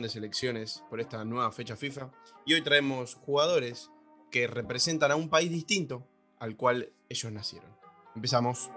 de 0.00 0.08
selecciones 0.08 0.82
por 0.88 1.00
esta 1.00 1.22
nueva 1.24 1.52
fecha 1.52 1.76
FIFA 1.76 2.10
y 2.46 2.54
hoy 2.54 2.62
traemos 2.62 3.14
jugadores 3.14 3.90
que 4.30 4.46
representan 4.46 5.10
a 5.10 5.16
un 5.16 5.28
país 5.28 5.50
distinto 5.50 6.06
al 6.38 6.56
cual 6.56 6.90
ellos 7.10 7.30
nacieron. 7.30 7.70
Empezamos. 8.16 8.70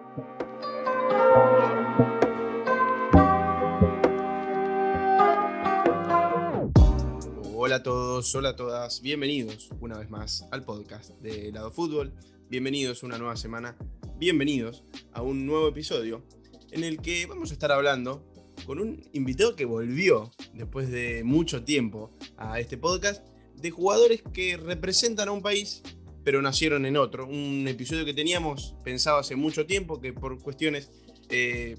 Hola 7.55 7.77
a 7.77 7.83
todos, 7.83 8.35
hola 8.35 8.49
a 8.49 8.55
todas, 8.57 9.01
bienvenidos 9.01 9.69
una 9.79 9.97
vez 9.97 10.09
más 10.09 10.45
al 10.51 10.63
podcast 10.63 11.11
de 11.21 11.51
Lado 11.53 11.71
Fútbol, 11.71 12.13
bienvenidos 12.49 13.03
una 13.03 13.17
nueva 13.17 13.37
semana, 13.37 13.77
bienvenidos 14.17 14.83
a 15.13 15.21
un 15.21 15.45
nuevo 15.45 15.69
episodio 15.69 16.25
en 16.71 16.83
el 16.83 17.01
que 17.01 17.25
vamos 17.25 17.51
a 17.51 17.53
estar 17.53 17.71
hablando 17.71 18.34
con 18.65 18.79
un 18.79 19.01
invitado 19.13 19.55
que 19.55 19.65
volvió 19.65 20.31
después 20.53 20.89
de 20.89 21.23
mucho 21.23 21.63
tiempo 21.63 22.11
a 22.37 22.59
este 22.59 22.77
podcast 22.77 23.25
de 23.55 23.71
jugadores 23.71 24.21
que 24.33 24.57
representan 24.57 25.29
a 25.29 25.31
un 25.31 25.41
país 25.41 25.81
pero 26.25 26.41
nacieron 26.41 26.85
en 26.87 26.97
otro. 26.97 27.27
Un 27.27 27.67
episodio 27.67 28.03
que 28.03 28.13
teníamos 28.13 28.75
pensado 28.83 29.19
hace 29.19 29.35
mucho 29.35 29.67
tiempo 29.67 30.01
que 30.01 30.11
por 30.11 30.41
cuestiones 30.41 30.91
eh, 31.29 31.77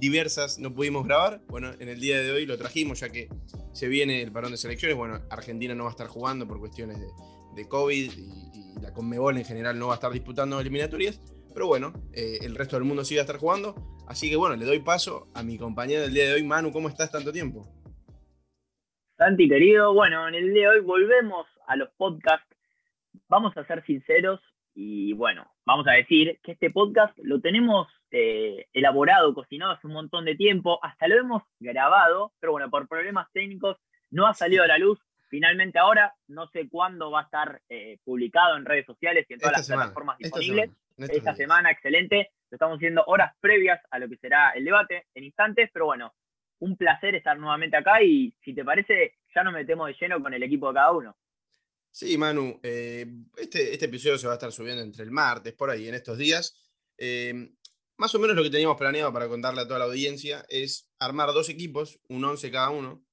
diversas 0.00 0.58
no 0.58 0.74
pudimos 0.74 1.06
grabar. 1.06 1.40
Bueno, 1.48 1.70
en 1.78 1.88
el 1.88 2.00
día 2.00 2.20
de 2.20 2.32
hoy 2.32 2.44
lo 2.44 2.58
trajimos 2.58 3.00
ya 3.00 3.08
que 3.08 3.28
se 3.72 3.86
viene 3.86 4.20
el 4.20 4.32
parón 4.32 4.50
de 4.50 4.56
selecciones. 4.56 4.96
Bueno, 4.96 5.22
Argentina 5.30 5.76
no 5.76 5.84
va 5.84 5.90
a 5.90 5.92
estar 5.92 6.08
jugando 6.08 6.46
por 6.46 6.58
cuestiones 6.58 6.98
de, 7.54 7.68
COVID 7.68 8.12
y, 8.18 8.80
la 8.80 8.92
Conmebol 8.92 9.38
en 9.38 9.44
general 9.44 9.78
no 9.78 9.86
va 9.86 9.94
a 9.94 9.94
estar 9.94 10.12
disputando 10.12 10.60
eliminatorias. 10.60 11.20
Pero 11.54 11.68
bueno, 11.68 11.92
eh, 12.12 12.38
el 12.42 12.56
resto 12.56 12.74
del 12.74 12.84
mundo 12.84 13.04
sí 13.04 13.14
va 13.14 13.20
a 13.20 13.22
estar 13.22 13.38
jugando. 13.38 13.93
Así 14.06 14.28
que 14.28 14.36
bueno, 14.36 14.56
le 14.56 14.66
doy 14.66 14.80
paso 14.80 15.28
a 15.34 15.42
mi 15.42 15.58
compañero 15.58 16.02
del 16.02 16.12
día 16.12 16.26
de 16.26 16.34
hoy, 16.34 16.42
Manu. 16.42 16.72
¿Cómo 16.72 16.88
estás 16.88 17.10
tanto 17.10 17.32
tiempo? 17.32 17.66
Santi, 19.16 19.48
querido, 19.48 19.94
bueno, 19.94 20.28
en 20.28 20.34
el 20.34 20.52
día 20.52 20.70
de 20.70 20.78
hoy 20.78 20.84
volvemos 20.84 21.46
a 21.66 21.76
los 21.76 21.88
podcasts. 21.96 22.46
Vamos 23.28 23.56
a 23.56 23.64
ser 23.64 23.84
sinceros 23.86 24.40
y 24.74 25.12
bueno, 25.12 25.50
vamos 25.64 25.86
a 25.86 25.92
decir 25.92 26.38
que 26.42 26.52
este 26.52 26.70
podcast 26.70 27.16
lo 27.22 27.40
tenemos 27.40 27.86
eh, 28.10 28.66
elaborado, 28.72 29.32
cocinado 29.32 29.72
hace 29.72 29.86
un 29.86 29.92
montón 29.92 30.24
de 30.24 30.34
tiempo, 30.34 30.78
hasta 30.82 31.08
lo 31.08 31.16
hemos 31.16 31.42
grabado, 31.60 32.32
pero 32.40 32.52
bueno, 32.52 32.68
por 32.70 32.88
problemas 32.88 33.30
técnicos 33.32 33.78
no 34.10 34.26
ha 34.26 34.34
salido 34.34 34.64
a 34.64 34.66
la 34.66 34.78
luz. 34.78 34.98
Finalmente 35.28 35.78
ahora, 35.78 36.14
no 36.28 36.48
sé 36.48 36.68
cuándo 36.68 37.10
va 37.10 37.20
a 37.20 37.24
estar 37.24 37.62
eh, 37.68 37.98
publicado 38.04 38.56
en 38.56 38.64
redes 38.64 38.86
sociales 38.86 39.26
y 39.28 39.34
en 39.34 39.40
todas 39.40 39.58
las 39.58 39.66
plataformas 39.66 40.18
disponibles. 40.18 40.70
Esta 40.96 41.34
semana, 41.34 41.70
excelente. 41.70 42.30
Estamos 42.54 42.76
haciendo 42.76 43.04
horas 43.06 43.34
previas 43.40 43.80
a 43.90 43.98
lo 43.98 44.08
que 44.08 44.16
será 44.16 44.50
el 44.52 44.64
debate 44.64 45.06
en 45.14 45.24
instantes, 45.24 45.70
pero 45.72 45.86
bueno, 45.86 46.14
un 46.60 46.76
placer 46.76 47.14
estar 47.14 47.38
nuevamente 47.38 47.76
acá 47.76 48.02
y 48.02 48.34
si 48.44 48.54
te 48.54 48.64
parece, 48.64 49.14
ya 49.34 49.42
nos 49.42 49.52
metemos 49.52 49.88
de 49.88 49.96
lleno 50.00 50.22
con 50.22 50.32
el 50.32 50.42
equipo 50.42 50.68
de 50.68 50.74
cada 50.74 50.92
uno. 50.92 51.16
Sí, 51.90 52.18
Manu, 52.18 52.58
eh, 52.62 53.06
este, 53.36 53.72
este, 53.72 53.84
episodio 53.84 54.18
se 54.18 54.26
va 54.26 54.32
a 54.32 54.36
estar 54.36 54.50
subiendo 54.50 54.82
entre 54.82 55.04
el 55.04 55.10
martes, 55.10 55.52
por 55.52 55.70
ahí, 55.70 55.86
en 55.86 55.94
estos 55.94 56.18
días. 56.18 56.60
Eh, 56.98 57.50
más 57.96 58.14
o 58.14 58.18
menos 58.18 58.34
lo 58.34 58.42
que 58.42 58.50
teníamos 58.50 58.76
planeado 58.76 59.12
para 59.12 59.28
contarle 59.28 59.60
a 59.60 59.66
toda 59.66 59.78
la 59.78 59.84
audiencia 59.84 60.44
es 60.48 60.90
armar 60.98 61.32
dos 61.32 61.48
equipos, 61.48 62.00
un 62.08 62.24
11 62.24 62.50
cada 62.50 62.70
uno, 62.70 63.04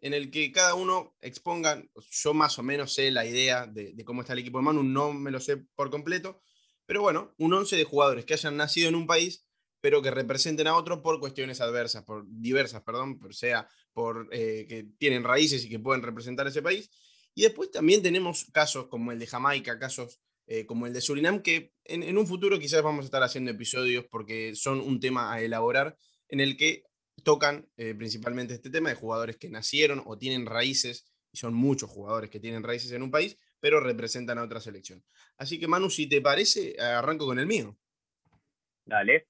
en 0.00 0.12
el 0.12 0.30
que 0.30 0.52
cada 0.52 0.74
uno 0.74 1.16
exponga, 1.22 1.82
yo 2.10 2.34
más 2.34 2.58
o 2.58 2.62
menos 2.62 2.92
sé 2.92 3.10
la 3.10 3.24
idea 3.24 3.66
de, 3.66 3.94
de 3.94 4.04
cómo 4.04 4.20
está 4.20 4.34
el 4.34 4.40
equipo 4.40 4.58
de 4.58 4.64
Manu, 4.64 4.82
no 4.82 5.14
me 5.14 5.30
lo 5.30 5.40
sé 5.40 5.56
por 5.74 5.90
completo, 5.90 6.42
pero 6.86 7.02
bueno, 7.02 7.34
un 7.38 7.52
11 7.52 7.76
de 7.76 7.84
jugadores 7.84 8.24
que 8.24 8.34
hayan 8.34 8.56
nacido 8.56 8.88
en 8.88 8.94
un 8.94 9.06
país, 9.06 9.44
pero 9.80 10.02
que 10.02 10.10
representen 10.10 10.66
a 10.66 10.76
otro 10.76 11.02
por 11.02 11.20
cuestiones 11.20 11.60
adversas, 11.60 12.04
por 12.04 12.24
diversas, 12.26 12.82
perdón, 12.82 13.18
por 13.18 13.34
sea 13.34 13.68
por 13.92 14.28
eh, 14.30 14.66
que 14.68 14.86
tienen 14.98 15.24
raíces 15.24 15.64
y 15.64 15.68
que 15.68 15.78
pueden 15.78 16.02
representar 16.02 16.46
ese 16.46 16.62
país. 16.62 16.90
Y 17.34 17.42
después 17.42 17.70
también 17.70 18.02
tenemos 18.02 18.46
casos 18.52 18.88
como 18.88 19.12
el 19.12 19.18
de 19.18 19.26
Jamaica, 19.26 19.78
casos 19.78 20.20
eh, 20.46 20.66
como 20.66 20.86
el 20.86 20.92
de 20.92 21.00
Surinam, 21.00 21.42
que 21.42 21.72
en, 21.84 22.16
un 22.16 22.26
futuro 22.26 22.58
quizás 22.58 22.82
vamos 22.82 23.04
a 23.04 23.06
estar 23.06 23.22
haciendo 23.22 23.50
episodios 23.50 24.04
porque 24.10 24.54
son 24.54 24.80
un 24.80 25.00
tema 25.00 25.32
a 25.32 25.40
elaborar 25.40 25.96
en 26.28 26.40
el 26.40 26.56
que 26.56 26.84
tocan 27.24 27.68
eh, 27.76 27.94
principalmente 27.94 28.54
este 28.54 28.70
tema 28.70 28.90
de 28.90 28.94
jugadores 28.94 29.36
que 29.36 29.48
nacieron 29.48 30.02
o 30.04 30.18
tienen 30.18 30.46
raíces, 30.46 31.06
y 31.32 31.38
son 31.38 31.54
muchos 31.54 31.90
jugadores 31.90 32.30
que 32.30 32.38
tienen 32.38 32.62
raíces 32.62 32.92
en 32.92 33.02
un 33.02 33.10
país, 33.10 33.38
pero 33.60 33.80
representan 33.80 34.38
a 34.38 34.42
otra 34.42 34.60
selección. 34.60 35.04
Así 35.36 35.58
que 35.58 35.68
Manu, 35.68 35.90
si 35.90 36.08
te 36.08 36.20
parece, 36.20 36.76
arranco 36.80 37.26
con 37.26 37.38
el 37.38 37.46
mío. 37.46 37.76
Dale. 38.84 39.28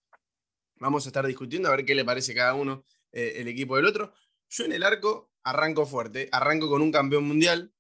Vamos 0.79 1.07
a 1.07 1.09
estar 1.09 1.27
discutiendo 1.27 1.69
a 1.69 1.77
ver 1.77 1.85
qué 1.85 1.95
le 1.95 2.05
parece 2.05 2.35
cada 2.35 2.55
uno 2.55 2.85
eh, 3.13 3.35
el 3.37 3.49
equipo 3.49 3.77
del 3.77 3.87
otro. 3.87 4.13
Yo 4.49 4.65
en 4.65 4.73
el 4.73 4.83
arco 4.83 5.33
arranco 5.43 5.87
fuerte, 5.87 6.29
arranco 6.33 6.69
con 6.69 6.83
un 6.83 6.93
campeón 6.93 7.25
mundial, 7.25 7.73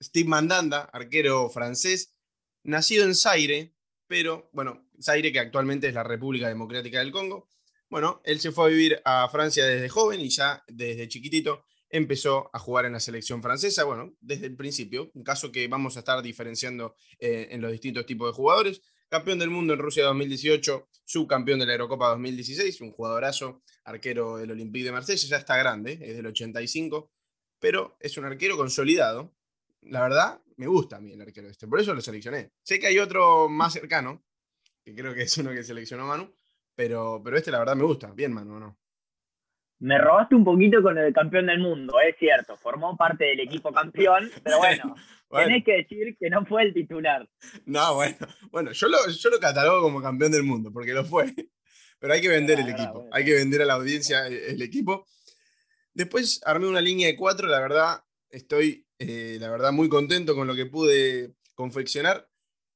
Steve 0.00 0.28
Mandanda, 0.28 0.82
arquero 0.92 1.50
francés, 1.50 2.14
nacido 2.62 3.04
en 3.04 3.14
Zaire, 3.14 3.74
pero 4.06 4.48
bueno, 4.52 4.88
Zaire 5.02 5.32
que 5.32 5.40
actualmente 5.40 5.88
es 5.88 5.94
la 5.94 6.04
República 6.04 6.48
Democrática 6.48 7.00
del 7.00 7.12
Congo. 7.12 7.48
Bueno, 7.90 8.20
él 8.24 8.40
se 8.40 8.52
fue 8.52 8.66
a 8.66 8.68
vivir 8.68 9.02
a 9.04 9.28
Francia 9.28 9.66
desde 9.66 9.88
joven 9.88 10.20
y 10.20 10.28
ya 10.28 10.62
desde 10.68 11.08
chiquitito 11.08 11.64
empezó 11.90 12.50
a 12.52 12.58
jugar 12.58 12.84
en 12.84 12.92
la 12.92 13.00
selección 13.00 13.42
francesa, 13.42 13.84
bueno, 13.84 14.14
desde 14.20 14.46
el 14.46 14.56
principio, 14.56 15.10
un 15.14 15.24
caso 15.24 15.50
que 15.50 15.66
vamos 15.68 15.96
a 15.96 16.00
estar 16.00 16.22
diferenciando 16.22 16.94
eh, 17.18 17.48
en 17.50 17.60
los 17.60 17.72
distintos 17.72 18.06
tipos 18.06 18.28
de 18.28 18.34
jugadores. 18.34 18.82
Campeón 19.08 19.38
del 19.38 19.48
mundo 19.48 19.72
en 19.72 19.78
Rusia 19.78 20.04
2018, 20.04 20.88
subcampeón 21.04 21.60
de 21.60 21.66
la 21.66 21.72
Eurocopa 21.72 22.08
2016, 22.10 22.82
un 22.82 22.92
jugadorazo, 22.92 23.62
arquero 23.84 24.36
del 24.36 24.50
Olympique 24.50 24.84
de 24.84 24.92
Marsella, 24.92 25.28
ya 25.28 25.36
está 25.38 25.56
grande, 25.56 25.98
es 26.02 26.14
del 26.14 26.26
85, 26.26 27.10
pero 27.58 27.96
es 28.00 28.18
un 28.18 28.26
arquero 28.26 28.56
consolidado. 28.58 29.34
La 29.82 30.02
verdad, 30.02 30.42
me 30.56 30.66
gusta 30.66 30.96
a 30.96 31.00
mí 31.00 31.12
el 31.12 31.22
arquero 31.22 31.48
este, 31.48 31.66
por 31.66 31.80
eso 31.80 31.94
lo 31.94 32.02
seleccioné. 32.02 32.52
Sé 32.62 32.78
que 32.78 32.88
hay 32.88 32.98
otro 32.98 33.48
más 33.48 33.72
cercano, 33.72 34.22
que 34.84 34.94
creo 34.94 35.14
que 35.14 35.22
es 35.22 35.38
uno 35.38 35.52
que 35.52 35.64
seleccionó 35.64 36.06
Manu, 36.06 36.34
pero, 36.74 37.22
pero 37.24 37.38
este 37.38 37.50
la 37.50 37.60
verdad 37.60 37.76
me 37.76 37.84
gusta. 37.84 38.12
Bien, 38.12 38.32
Manu, 38.32 38.60
¿no? 38.60 38.78
Me 39.80 39.96
robaste 39.98 40.34
un 40.34 40.44
poquito 40.44 40.82
con 40.82 40.98
el 40.98 41.12
campeón 41.12 41.46
del 41.46 41.60
mundo, 41.60 42.00
es 42.00 42.16
cierto, 42.18 42.56
formó 42.56 42.96
parte 42.96 43.26
del 43.26 43.40
equipo 43.40 43.72
campeón, 43.72 44.30
pero 44.42 44.58
bueno, 44.58 44.96
tenés 45.30 45.64
que 45.64 45.72
decir 45.72 46.16
que 46.18 46.30
no 46.30 46.44
fue 46.46 46.64
el 46.64 46.74
titular. 46.74 47.28
No, 47.64 47.94
bueno, 47.94 48.16
bueno, 48.50 48.72
yo 48.72 48.88
lo, 48.88 48.98
yo 49.08 49.30
lo 49.30 49.38
catalogo 49.38 49.82
como 49.82 50.02
campeón 50.02 50.32
del 50.32 50.42
mundo, 50.42 50.72
porque 50.72 50.92
lo 50.92 51.04
fue. 51.04 51.32
Pero 52.00 52.12
hay 52.12 52.20
que 52.20 52.28
vender 52.28 52.60
el 52.60 52.68
equipo, 52.68 53.08
hay 53.10 53.24
que 53.24 53.34
vender 53.34 53.62
a 53.62 53.64
la 53.64 53.74
audiencia 53.74 54.26
el, 54.26 54.62
equipo. 54.62 55.06
Después 55.92 56.40
armé 56.44 56.68
una 56.68 56.80
línea 56.80 57.08
de 57.08 57.16
cuatro, 57.16 57.48
la 57.48 57.60
verdad, 57.60 58.04
estoy, 58.30 58.86
eh, 58.98 59.38
la 59.40 59.50
verdad, 59.50 59.72
muy 59.72 59.88
contento 59.88 60.36
con 60.36 60.46
lo 60.46 60.54
que 60.54 60.66
pude 60.66 61.34
confeccionar. 61.54 62.28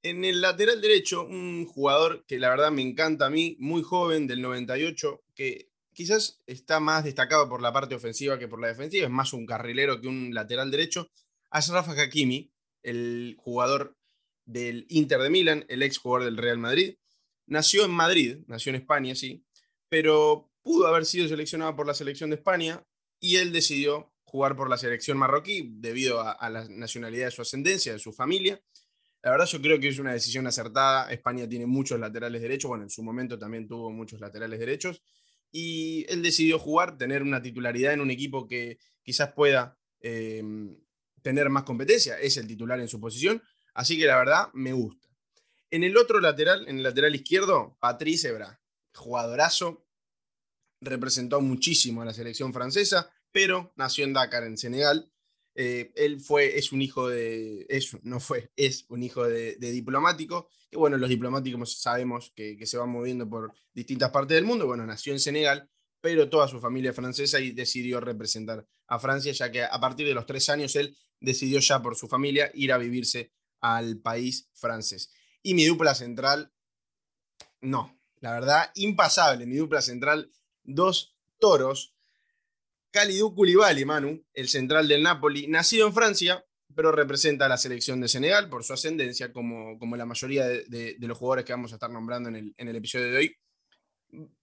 En 0.03 0.25
el 0.25 0.41
lateral 0.41 0.81
derecho, 0.81 1.25
un 1.25 1.67
jugador 1.67 2.25
que 2.27 2.41
la 2.41 2.49
verdad 2.49 2.73
me 2.73 2.83
encanta 2.83 3.27
a 3.27 3.31
mí, 3.31 3.57
muy 3.61 3.83
joven, 3.83 4.27
del 4.27 4.43
98, 4.43 5.23
que 5.37 5.69
quizás 5.93 6.41
está 6.47 6.81
más 6.81 7.05
destacado 7.05 7.49
por 7.49 7.63
la 7.63 7.73
parte 7.73 7.95
ofensiva 7.95 8.39
que 8.39 8.49
por 8.49 8.61
la 8.61 8.69
defensiva, 8.69 9.07
es 9.07 9.11
más 9.11 9.33
un 9.33 9.47
carrilero 9.47 10.01
que 10.01 10.09
un 10.09 10.35
lateral 10.35 10.71
derecho. 10.71 11.11
Rafa 11.51 11.93
Hakimi, 11.93 12.51
el 12.83 13.37
jugador 13.39 13.97
del 14.45 14.87
Inter 14.89 15.21
de 15.21 15.31
Milán, 15.31 15.65
el 15.69 15.83
ex 15.83 15.99
jugador 15.99 16.25
del 16.25 16.37
Real 16.37 16.59
Madrid. 16.59 16.97
Nació 17.47 17.85
en 17.85 17.91
Madrid, 17.91 18.39
nació 18.47 18.71
en 18.71 18.77
España, 18.77 19.15
sí, 19.15 19.45
pero 19.89 20.51
pudo 20.63 20.87
haber 20.87 21.05
sido 21.05 21.29
seleccionado 21.29 21.77
por 21.77 21.87
la 21.87 21.95
selección 21.95 22.31
de 22.31 22.37
España 22.37 22.83
y 23.21 23.37
él 23.37 23.53
decidió 23.53 24.13
jugar 24.25 24.57
por 24.57 24.71
la 24.71 24.79
selección 24.79 25.19
marroquí 25.19 25.69
debido 25.75 26.21
a, 26.21 26.49
la 26.49 26.67
nacionalidad 26.69 27.27
de 27.27 27.31
su 27.33 27.43
ascendencia, 27.43 27.93
de 27.93 27.99
su 27.99 28.13
familia. 28.13 28.63
La 29.23 29.31
verdad 29.31 29.47
yo 29.47 29.61
creo 29.61 29.79
que 29.79 29.89
es 29.89 29.99
una 29.99 30.13
decisión 30.13 30.47
acertada. 30.47 31.13
España 31.13 31.47
tiene 31.49 31.67
muchos 31.67 32.01
laterales 32.01 32.41
derechos, 32.41 32.69
bueno, 32.69 32.85
en 32.85 32.91
su 32.91 33.03
momento 33.03 33.39
también 33.39 33.69
tuvo 33.69 33.91
muchos 33.91 34.21
laterales 34.21 34.59
derechos 34.59 35.03
y 35.53 36.07
él 36.09 36.23
decidió 36.23 36.59
jugar, 36.59 36.97
tener 36.97 37.23
una 37.23 37.43
titularidad 37.43 37.93
en 37.93 38.01
un 38.01 38.11
equipo 38.11 38.49
que 38.49 38.79
quizás 39.03 39.33
pueda 39.33 39.79
em, 40.01 40.77
tener 41.21 41.51
más 41.51 41.65
competencia, 41.65 42.19
es 42.19 42.39
el 42.39 42.47
titular 42.47 42.81
en 42.81 42.89
su 42.89 42.99
posición, 42.99 43.43
así 43.75 43.99
que 43.99 44.07
la 44.07 44.17
verdad 44.17 44.49
me 44.55 44.73
gusta. 44.73 45.09
En 45.71 45.85
el 45.85 45.97
otro 45.97 46.21
lateral, 46.21 46.67
en 46.69 46.79
el 46.79 46.83
lateral 46.83 47.15
izquierdo, 47.15 47.77
Patrice 47.81 48.29
Ebra, 48.29 48.61
jugadorazo, 48.95 49.87
representó 50.81 51.41
muchísimo 51.41 52.03
a 52.03 52.07
la 52.07 52.15
selección 52.15 52.53
francesa, 52.53 53.11
pero 53.31 53.73
nació 53.77 54.05
en 54.05 54.13
Dakar, 54.13 54.45
en 54.45 54.59
Senegal, 54.59 55.13
eh, 55.55 55.93
él 55.97 56.21
fue, 56.21 56.59
es 56.59 56.73
un 56.73 56.81
hijo 56.81 57.09
de, 57.09 57.67
no 58.03 58.21
fue, 58.21 58.51
es 58.57 58.87
un 58.89 59.03
hijo 59.03 59.25
de, 59.25 59.57
diplomático, 59.57 60.49
que 60.71 60.77
bueno, 60.77 60.97
los 60.97 61.09
diplomáticos 61.09 61.81
sabemos 61.81 62.33
que, 62.35 62.59
se 62.67 62.79
van 62.79 62.91
moviendo 62.91 63.29
por 63.29 63.53
distintas 63.75 64.11
partes 64.11 64.35
del 64.37 64.45
mundo, 64.45 64.67
bueno, 64.67 64.87
nació 64.87 65.13
en 65.13 65.21
Senegal, 65.21 65.69
pero 66.01 66.29
toda 66.29 66.49
su 66.49 66.61
familia 66.61 66.91
es 66.91 66.97
francesa 66.97 67.39
y 67.39 67.53
decidió 67.53 68.01
representar 68.01 68.67
a 68.89 68.99
Francia, 68.99 69.33
ya 69.33 69.53
que 69.53 69.63
a 69.63 69.81
partir 69.81 70.07
de 70.07 70.15
los 70.15 70.27
tres 70.27 70.49
años 70.49 70.75
él 70.75 70.97
decidió 71.21 71.61
ya 71.61 71.81
por 71.81 71.97
su 71.97 72.09
familia 72.09 72.51
ir 72.55 72.73
a 72.73 72.79
vivirse 72.79 73.33
al 73.61 73.99
país 74.01 74.51
francés. 74.53 75.13
Y 75.43 75.55
mi 75.55 75.65
dupla 75.65 75.95
central, 75.95 76.53
no, 77.61 78.01
la 78.21 78.33
verdad, 78.33 78.71
impasable, 78.75 79.47
mi 79.47 79.57
dupla 79.57 79.83
central, 79.83 80.33
dos 80.65 81.17
toros 81.39 81.92
Kalidou 82.93 83.35
Koulibaly, 83.35 83.85
Manu, 83.85 84.23
el 84.35 84.49
central 84.49 84.87
del 84.87 85.03
Napoli, 85.03 85.49
nacido 85.49 85.87
en 85.87 85.95
Francia, 85.95 86.45
pero 86.75 86.93
representa 86.93 87.47
a 87.47 87.49
la 87.49 87.57
selección 87.57 88.01
de 88.01 88.09
Senegal 88.09 88.49
por 88.51 88.65
su 88.65 88.75
ascendencia, 88.75 89.33
como, 89.33 89.79
como 89.79 89.97
la 89.97 90.07
mayoría 90.07 90.47
de, 90.47 90.97
los 91.01 91.19
jugadores 91.19 91.45
que 91.45 91.53
vamos 91.53 91.73
a 91.73 91.77
estar 91.77 91.91
nombrando 91.91 92.29
en 92.29 92.37
el, 92.37 92.55
en 92.57 92.69
el 92.69 92.77
episodio 92.77 93.07
de 93.07 93.17
hoy. 93.17 93.37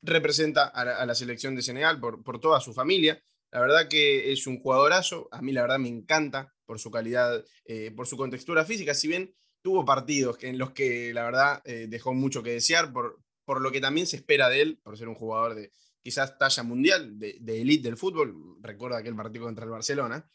Representa 0.01 0.65
a 0.65 1.05
la, 1.05 1.15
selección 1.15 1.55
de 1.55 1.61
Senegal 1.61 1.99
por, 1.99 2.23
por, 2.23 2.39
toda 2.39 2.59
su 2.59 2.73
familia. 2.73 3.21
La 3.51 3.61
verdad 3.61 3.87
que 3.87 4.31
es 4.31 4.47
un 4.47 4.59
jugadorazo. 4.59 5.29
A 5.31 5.43
mí, 5.43 5.51
la 5.51 5.61
verdad, 5.61 5.77
me 5.77 5.89
encanta 5.89 6.51
por 6.65 6.79
su 6.79 6.89
calidad, 6.89 7.43
eh, 7.65 7.91
por 7.95 8.07
su 8.07 8.17
contextura 8.17 8.65
física. 8.65 8.95
Si 8.95 9.07
bien 9.07 9.35
tuvo 9.61 9.85
partidos 9.85 10.37
en 10.41 10.57
los 10.57 10.71
que, 10.71 11.13
la 11.13 11.23
verdad, 11.23 11.61
eh, 11.65 11.85
dejó 11.87 12.15
mucho 12.15 12.41
que 12.41 12.51
desear, 12.51 12.91
por, 12.91 13.19
por 13.45 13.61
lo 13.61 13.71
que 13.71 13.81
también 13.81 14.07
se 14.07 14.15
espera 14.15 14.49
de 14.49 14.61
él, 14.61 14.79
por 14.83 14.97
ser 14.97 15.07
un 15.07 15.15
jugador 15.15 15.53
de 15.53 15.71
quizás 16.01 16.37
talla 16.37 16.63
mundial, 16.63 17.17
de, 17.19 17.37
de 17.39 17.61
elite 17.61 17.87
del 17.87 17.97
fútbol. 17.97 18.57
Recuerda 18.61 18.97
aquel 18.97 19.15
partido 19.15 19.45
contra 19.45 19.65
el 19.65 19.71
Barcelona 19.71 20.29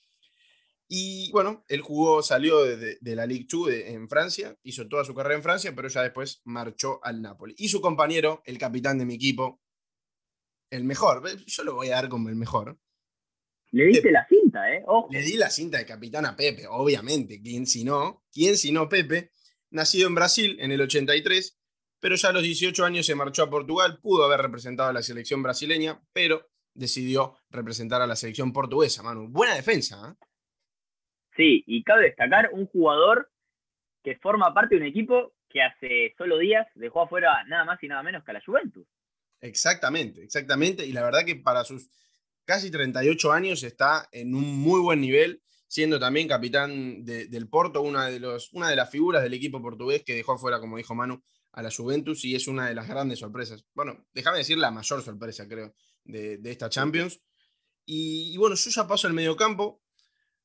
y 0.89 1.31
bueno, 1.33 1.65
él 1.69 1.81
jugó, 1.81 2.23
salió 2.23 2.63
de, 2.65 2.99
la 3.17 3.27
Ligue 3.27 3.47
2 3.51 3.71
en 3.87 4.09
Francia, 4.09 4.57
hizo 4.63 4.87
toda 4.87 5.05
su 5.05 5.15
carrera 5.15 5.37
en 5.37 5.43
Francia, 5.43 5.73
pero 5.75 5.89
ya 5.89 6.03
después 6.03 6.43
marchó 6.45 7.01
al 7.03 7.23
Napoli. 7.23 7.55
Y 7.57 7.69
su 7.69 7.81
compañero, 7.81 8.43
el 8.45 8.59
capitán 8.59 8.99
de 8.99 9.07
mi 9.07 9.15
equipo, 9.15 9.61
el 10.71 10.85
mejor, 10.85 11.23
yo 11.47 11.65
lo 11.65 11.75
voy 11.75 11.89
a 11.89 11.97
dar 11.97 12.09
como 12.09 12.29
el 12.29 12.37
mejor. 12.37 12.79
Le 13.71 13.87
diste 13.87 14.13
la 14.13 14.27
cinta, 14.29 14.73
¿eh? 14.73 14.85
Le 15.11 15.23
di 15.23 15.37
la 15.37 15.51
cinta 15.51 15.79
de 15.79 15.87
capitán 15.87 16.27
a 16.27 16.37
Pepe, 16.37 16.67
obviamente. 16.69 17.41
¿Quién 17.43 17.67
si 17.67 17.83
no? 17.83 18.25
¿Quién 18.33 18.57
si 18.57 18.71
no 18.71 18.89
Pepe? 18.89 19.33
Nacido 19.71 20.07
en 20.07 20.15
Brasil 20.15 20.57
en 20.61 20.71
el 20.71 20.81
83, 20.81 21.59
pero 22.05 22.17
ya 22.17 22.29
a 22.29 22.33
los 22.33 22.43
18 22.43 22.85
años 22.85 23.07
se 23.07 23.15
marchó 23.15 23.45
a 23.45 23.49
Portugal, 23.49 23.99
pudo 23.99 24.27
haber 24.27 24.43
representado 24.43 24.91
a 24.91 24.93
la 24.93 25.03
selección 25.03 25.43
brasileña, 25.43 26.03
pero 26.13 26.51
decidió 26.75 27.39
representar 27.49 28.03
a 28.03 28.07
la 28.07 28.15
selección 28.15 28.53
portuguesa, 28.53 29.03
Manu. 29.03 29.27
Buena 29.29 29.55
defensa, 29.55 30.11
¿eh? 30.11 30.25
Sí, 31.35 31.65
y 31.67 31.83
cabe 31.83 32.03
destacar 32.03 32.51
un 32.53 32.67
jugador 32.67 33.33
que 34.03 34.17
forma 34.17 34.53
parte 34.53 34.75
de 34.75 34.83
un 34.83 34.87
equipo 34.87 35.33
que 35.49 35.63
hace 35.63 36.15
solo 36.19 36.37
días 36.37 36.67
dejó 36.75 37.01
afuera 37.01 37.43
nada 37.45 37.65
más 37.65 37.83
y 37.83 37.89
nada 37.89 38.03
menos 38.03 38.23
que 38.23 38.33
a 38.33 38.35
la 38.35 38.43
Juventus. 38.45 38.87
Exactamente, 39.41 40.25
exactamente. 40.25 40.85
Y 40.85 40.93
la 40.93 41.05
verdad 41.05 41.25
que 41.25 41.37
para 41.37 41.65
sus 41.65 41.89
casi 42.45 42.71
38 42.71 43.33
años 43.33 43.63
está 43.63 44.11
en 44.13 44.35
un 44.35 44.59
muy 44.61 44.83
buen 44.83 45.01
nivel, 45.01 45.41
siendo 45.69 45.99
también 45.99 46.29
capitán 46.29 47.03
del 47.07 47.49
Porto, 47.49 47.81
una 47.81 48.09
de, 48.09 48.21
los, 48.21 48.53
una 48.53 48.69
de 48.69 48.77
las 48.77 48.91
figuras 48.91 49.23
del 49.23 49.33
equipo 49.33 49.63
portugués 49.63 50.03
que 50.05 50.15
dejó 50.15 50.35
afuera, 50.35 50.61
como 50.61 50.77
dijo 50.77 50.95
Manu, 50.95 51.25
a 51.55 51.63
la 51.63 51.71
Juventus 51.71 52.25
y 52.25 52.35
es 52.35 52.49
una 52.49 52.69
de 52.69 52.75
las 52.75 52.89
grandes 52.89 53.21
sorpresas. 53.21 53.65
Bueno, 53.75 54.07
déjame 54.13 54.39
decir 54.39 54.59
la 54.59 54.71
mayor 54.71 55.03
sorpresa, 55.03 55.49
creo, 55.49 55.75
de, 56.05 56.41
esta 56.45 56.69
Champions. 56.69 57.21
Y, 57.87 58.33
y, 58.35 58.37
bueno, 58.37 58.57
yo 58.57 58.71
ya 58.71 58.87
paso 58.87 59.07
al 59.07 59.15
mediocampo. 59.15 59.81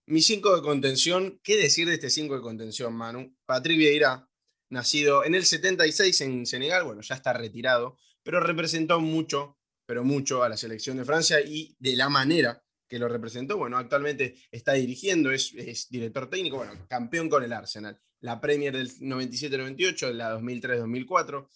Mi 0.05 0.21
5 0.21 0.55
de 0.55 0.61
contención, 0.61 1.39
¿qué 1.43 1.57
decir 1.57 1.87
de 1.87 1.95
este 1.95 2.09
5 2.09 2.35
de 2.35 2.41
contención, 2.41 2.93
Manu? 2.93 3.35
Patrick 3.45 3.77
Vieira, 3.77 4.27
nacido 4.69 5.23
en 5.23 5.35
el 5.35 5.45
76 5.45 6.21
en 6.21 6.45
Senegal, 6.45 6.83
bueno, 6.83 7.01
ya 7.01 7.15
está 7.15 7.33
retirado, 7.33 7.97
pero 8.23 8.39
representó 8.39 8.99
mucho, 8.99 9.57
pero 9.85 10.03
mucho 10.03 10.43
a 10.43 10.49
la 10.49 10.57
selección 10.57 10.97
de 10.97 11.05
Francia 11.05 11.41
y 11.41 11.75
de 11.79 11.95
la 11.95 12.09
manera 12.09 12.63
que 12.89 12.99
lo 12.99 13.07
representó, 13.07 13.57
bueno, 13.57 13.77
actualmente 13.77 14.35
está 14.51 14.73
dirigiendo, 14.73 15.31
es, 15.31 15.53
director 15.89 16.29
técnico, 16.29 16.57
bueno, 16.57 16.73
campeón 16.89 17.29
con 17.29 17.43
el 17.43 17.53
Arsenal, 17.53 17.99
la 18.19 18.41
Premier 18.41 18.75
del 18.75 18.89
97-98, 18.89 20.11
la 20.11 20.37
2003-2004. 20.37 21.47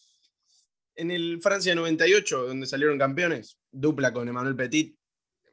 En 0.95 1.09
el 1.09 1.41
Francia 1.41 1.73
98, 1.73 2.47
donde 2.47 2.67
salieron 2.67 2.99
campeones, 2.99 3.59
dupla 3.71 4.13
con 4.13 4.27
Emmanuel 4.27 4.55
Petit, 4.55 4.95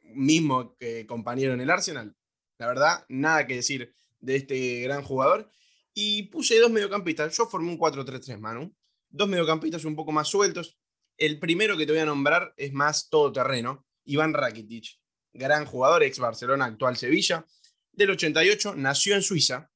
mismo 0.02 0.76
que 0.76 1.06
compañero 1.06 1.54
en 1.54 1.62
el 1.62 1.70
Arsenal, 1.70 2.14
la 2.58 2.66
verdad, 2.66 3.06
nada 3.08 3.46
que 3.46 3.56
decir 3.56 3.94
de 4.20 4.36
este 4.36 4.82
gran 4.82 5.02
jugador. 5.02 5.50
Y 5.94 6.24
puse 6.24 6.58
dos 6.58 6.70
mediocampistas. 6.70 7.34
Yo 7.34 7.46
formé 7.46 7.70
un 7.70 7.78
4-3-3, 7.78 8.38
Manu. 8.38 8.74
Dos 9.08 9.28
mediocampistas 9.28 9.84
un 9.86 9.96
poco 9.96 10.12
más 10.12 10.28
sueltos. 10.28 10.78
El 11.16 11.40
primero 11.40 11.76
que 11.76 11.86
te 11.86 11.92
voy 11.92 12.02
a 12.02 12.06
nombrar 12.06 12.52
es 12.58 12.72
más 12.74 13.08
todoterreno. 13.08 13.86
Iván 14.04 14.34
Rakitic. 14.34 14.99
Gran 15.32 15.64
jugador, 15.66 16.02
ex 16.02 16.18
Barcelona, 16.18 16.66
actual 16.66 16.96
Sevilla. 16.96 17.46
Del 17.92 18.10
88, 18.10 18.74
nació 18.76 19.14
en 19.14 19.22
Suiza. 19.22 19.70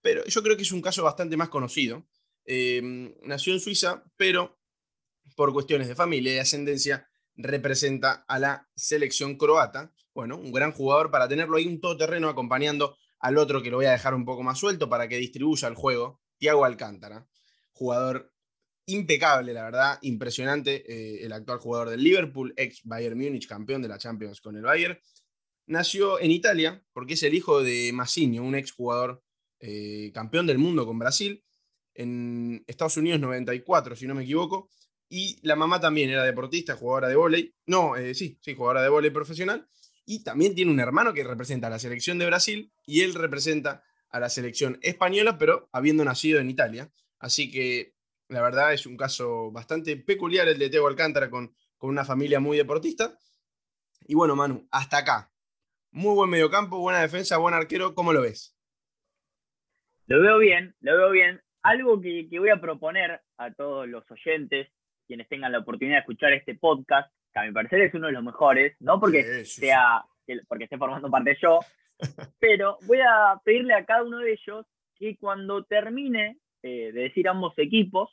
Pero 0.00 0.24
yo 0.26 0.42
creo 0.42 0.56
que 0.56 0.62
es 0.62 0.72
un 0.72 0.82
caso 0.82 1.02
bastante 1.02 1.36
más 1.36 1.48
conocido. 1.48 2.06
Em, 2.44 3.14
nació 3.22 3.52
en 3.52 3.60
Suiza, 3.60 4.04
pero 4.16 4.60
por 5.36 5.52
cuestiones 5.52 5.88
de 5.88 5.94
familia 5.94 6.34
y 6.34 6.38
ascendencia, 6.38 7.08
representa 7.34 8.24
a 8.28 8.38
la 8.38 8.68
selección 8.74 9.36
croata 9.36 9.92
bueno, 10.16 10.38
un 10.38 10.50
gran 10.50 10.72
jugador 10.72 11.10
para 11.10 11.28
tenerlo 11.28 11.58
ahí 11.58 11.66
un 11.66 11.78
todoterreno 11.78 12.30
acompañando 12.30 12.96
al 13.18 13.36
otro 13.36 13.62
que 13.62 13.70
lo 13.70 13.76
voy 13.76 13.84
a 13.84 13.90
dejar 13.90 14.14
un 14.14 14.24
poco 14.24 14.42
más 14.42 14.58
suelto 14.58 14.88
para 14.88 15.08
que 15.08 15.18
distribuya 15.18 15.68
el 15.68 15.74
juego, 15.74 16.22
Tiago 16.38 16.64
Alcántara, 16.64 17.28
jugador 17.72 18.32
impecable, 18.86 19.52
la 19.52 19.64
verdad, 19.64 19.98
impresionante, 20.02 20.84
eh, 20.86 21.24
el 21.24 21.32
actual 21.32 21.58
jugador 21.58 21.90
del 21.90 22.02
Liverpool, 22.02 22.54
ex 22.56 22.82
Bayern 22.84 23.18
Múnich, 23.18 23.46
campeón 23.46 23.82
de 23.82 23.88
la 23.88 23.98
Champions 23.98 24.40
con 24.40 24.56
el 24.56 24.62
Bayern. 24.62 24.98
Nació 25.66 26.20
en 26.20 26.30
Italia 26.30 26.82
porque 26.92 27.14
es 27.14 27.22
el 27.24 27.34
hijo 27.34 27.62
de 27.62 27.90
Massinio, 27.92 28.42
un 28.42 28.54
ex 28.54 28.72
jugador 28.72 29.22
eh, 29.58 30.12
campeón 30.14 30.46
del 30.46 30.58
mundo 30.58 30.86
con 30.86 30.98
Brasil, 30.98 31.42
en 31.94 32.62
Estados 32.66 32.96
Unidos 32.96 33.20
94, 33.20 33.96
si 33.96 34.06
no 34.06 34.14
me 34.14 34.22
equivoco, 34.22 34.68
y 35.08 35.38
la 35.42 35.56
mamá 35.56 35.80
también 35.80 36.10
era 36.10 36.24
deportista, 36.24 36.76
jugadora 36.76 37.08
de 37.08 37.16
vóley, 37.16 37.54
no, 37.66 37.96
eh, 37.96 38.14
sí, 38.14 38.38
sí, 38.40 38.54
jugadora 38.54 38.82
de 38.82 38.88
vóley 38.88 39.10
profesional, 39.10 39.68
y 40.04 40.22
también 40.22 40.54
tiene 40.54 40.70
un 40.70 40.78
hermano 40.78 41.12
que 41.12 41.24
representa 41.24 41.66
a 41.66 41.70
la 41.70 41.78
selección 41.78 42.18
de 42.18 42.26
Brasil 42.26 42.72
y 42.86 43.00
él 43.00 43.14
representa 43.14 43.82
a 44.10 44.20
la 44.20 44.28
selección 44.28 44.78
española, 44.82 45.36
pero 45.38 45.68
habiendo 45.72 46.04
nacido 46.04 46.38
en 46.38 46.48
Italia. 46.48 46.92
Así 47.18 47.50
que 47.50 47.95
la 48.28 48.42
verdad 48.42 48.72
es 48.72 48.86
un 48.86 48.96
caso 48.96 49.50
bastante 49.50 49.96
peculiar 49.96 50.48
el 50.48 50.58
de 50.58 50.70
Teo 50.70 50.86
Alcántara 50.86 51.30
con, 51.30 51.54
con 51.76 51.90
una 51.90 52.04
familia 52.04 52.40
muy 52.40 52.56
deportista. 52.56 53.16
Y 54.06 54.14
bueno, 54.14 54.36
Manu, 54.36 54.66
hasta 54.70 54.98
acá. 54.98 55.30
Muy 55.90 56.14
buen 56.14 56.30
mediocampo, 56.30 56.78
buena 56.78 57.00
defensa, 57.00 57.38
buen 57.38 57.54
arquero. 57.54 57.94
¿Cómo 57.94 58.12
lo 58.12 58.22
ves? 58.22 58.56
Lo 60.06 60.20
veo 60.20 60.38
bien, 60.38 60.74
lo 60.80 60.96
veo 60.96 61.10
bien. 61.10 61.40
Algo 61.62 62.00
que, 62.00 62.28
que 62.28 62.38
voy 62.38 62.50
a 62.50 62.60
proponer 62.60 63.20
a 63.38 63.52
todos 63.52 63.88
los 63.88 64.04
oyentes, 64.10 64.68
quienes 65.06 65.28
tengan 65.28 65.52
la 65.52 65.58
oportunidad 65.58 65.96
de 65.96 66.00
escuchar 66.00 66.32
este 66.32 66.54
podcast, 66.54 67.12
que 67.32 67.40
a 67.40 67.44
mi 67.44 67.52
parecer 67.52 67.80
es 67.80 67.94
uno 67.94 68.06
de 68.06 68.12
los 68.12 68.22
mejores, 68.22 68.76
no 68.80 69.00
porque 69.00 69.44
sea 69.44 70.04
porque 70.48 70.64
esté 70.64 70.76
formando 70.76 71.10
parte 71.10 71.36
yo, 71.40 71.60
pero 72.40 72.78
voy 72.82 72.98
a 73.00 73.40
pedirle 73.44 73.74
a 73.74 73.84
cada 73.84 74.02
uno 74.02 74.18
de 74.18 74.32
ellos 74.32 74.66
que 74.96 75.16
cuando 75.16 75.64
termine 75.64 76.38
eh, 76.66 76.92
de 76.92 77.02
decir 77.02 77.28
ambos 77.28 77.54
equipos, 77.56 78.10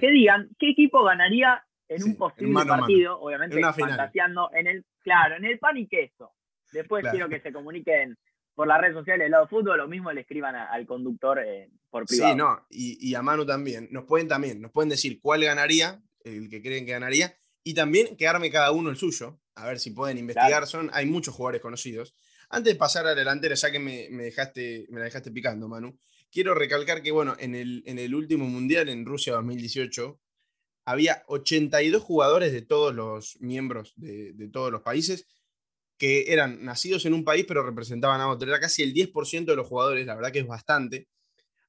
que 0.00 0.10
digan 0.10 0.48
qué 0.58 0.70
equipo 0.70 1.04
ganaría 1.04 1.62
en 1.88 2.02
un 2.02 2.16
posible 2.16 2.64
partido, 2.64 3.20
obviamente 3.20 3.60
fantaseando 3.60 4.50
en 4.54 4.66
el, 4.66 4.84
claro, 5.02 5.36
en 5.36 5.44
el 5.44 5.58
pan 5.58 5.76
y 5.76 5.86
queso. 5.86 6.32
Después 6.72 7.04
quiero 7.10 7.28
que 7.28 7.40
se 7.40 7.52
comuniquen 7.52 8.16
por 8.54 8.66
las 8.66 8.80
redes 8.80 8.94
sociales 8.94 9.26
del 9.26 9.32
lado 9.32 9.46
fútbol, 9.48 9.76
lo 9.76 9.86
mismo 9.86 10.10
le 10.10 10.22
escriban 10.22 10.56
al 10.56 10.86
conductor 10.86 11.38
eh, 11.38 11.68
por 11.90 12.06
privado. 12.06 12.32
Sí, 12.32 12.38
no, 12.38 12.66
y, 12.70 13.10
y, 13.10 13.14
a 13.14 13.20
Manu 13.20 13.44
también. 13.44 13.88
Nos 13.90 14.04
pueden 14.04 14.28
también, 14.28 14.62
nos 14.62 14.72
pueden 14.72 14.88
decir 14.88 15.20
cuál 15.20 15.44
ganaría, 15.44 16.00
el 16.24 16.48
que 16.48 16.62
creen 16.62 16.86
que 16.86 16.92
ganaría, 16.92 17.34
y 17.62 17.74
también 17.74 18.16
quedarme 18.16 18.50
cada 18.50 18.72
uno 18.72 18.88
el 18.88 18.96
suyo, 18.96 19.38
a 19.56 19.66
ver 19.66 19.78
si 19.78 19.90
pueden 19.90 20.16
investigar. 20.18 20.66
Son, 20.66 20.90
hay 20.94 21.04
muchos 21.04 21.34
jugadores 21.34 21.60
conocidos. 21.60 22.14
Antes 22.48 22.72
de 22.72 22.78
pasar 22.78 23.04
a 23.04 23.10
la 23.10 23.14
delantera, 23.14 23.54
ya 23.54 23.70
que 23.70 23.78
me, 23.78 24.08
dejaste, 24.08 24.86
me 24.88 25.00
la 25.00 25.04
dejaste 25.06 25.30
picando, 25.30 25.68
Manu, 25.68 25.98
quiero 26.30 26.54
recalcar 26.54 27.02
que, 27.02 27.12
bueno, 27.12 27.36
en 27.38 27.54
el, 27.54 27.82
en 27.86 27.98
el 27.98 28.14
último 28.14 28.46
Mundial, 28.46 28.88
en 28.88 29.04
Rusia 29.04 29.34
2018, 29.34 30.20
había 30.84 31.24
82 31.26 32.02
jugadores 32.02 32.52
de 32.52 32.62
todos 32.62 32.94
los 32.94 33.36
miembros 33.40 33.92
de, 33.96 34.32
de 34.34 34.48
todos 34.48 34.70
los 34.70 34.82
países 34.82 35.26
que 35.98 36.32
eran 36.32 36.64
nacidos 36.64 37.06
en 37.06 37.14
un 37.14 37.24
país, 37.24 37.44
pero 37.48 37.64
representaban 37.64 38.20
a 38.20 38.28
otro. 38.28 38.48
Era 38.48 38.60
casi 38.60 38.82
el 38.82 38.92
10% 38.92 39.46
de 39.46 39.56
los 39.56 39.66
jugadores, 39.66 40.06
la 40.06 40.14
verdad 40.14 40.32
que 40.32 40.40
es 40.40 40.46
bastante. 40.46 41.08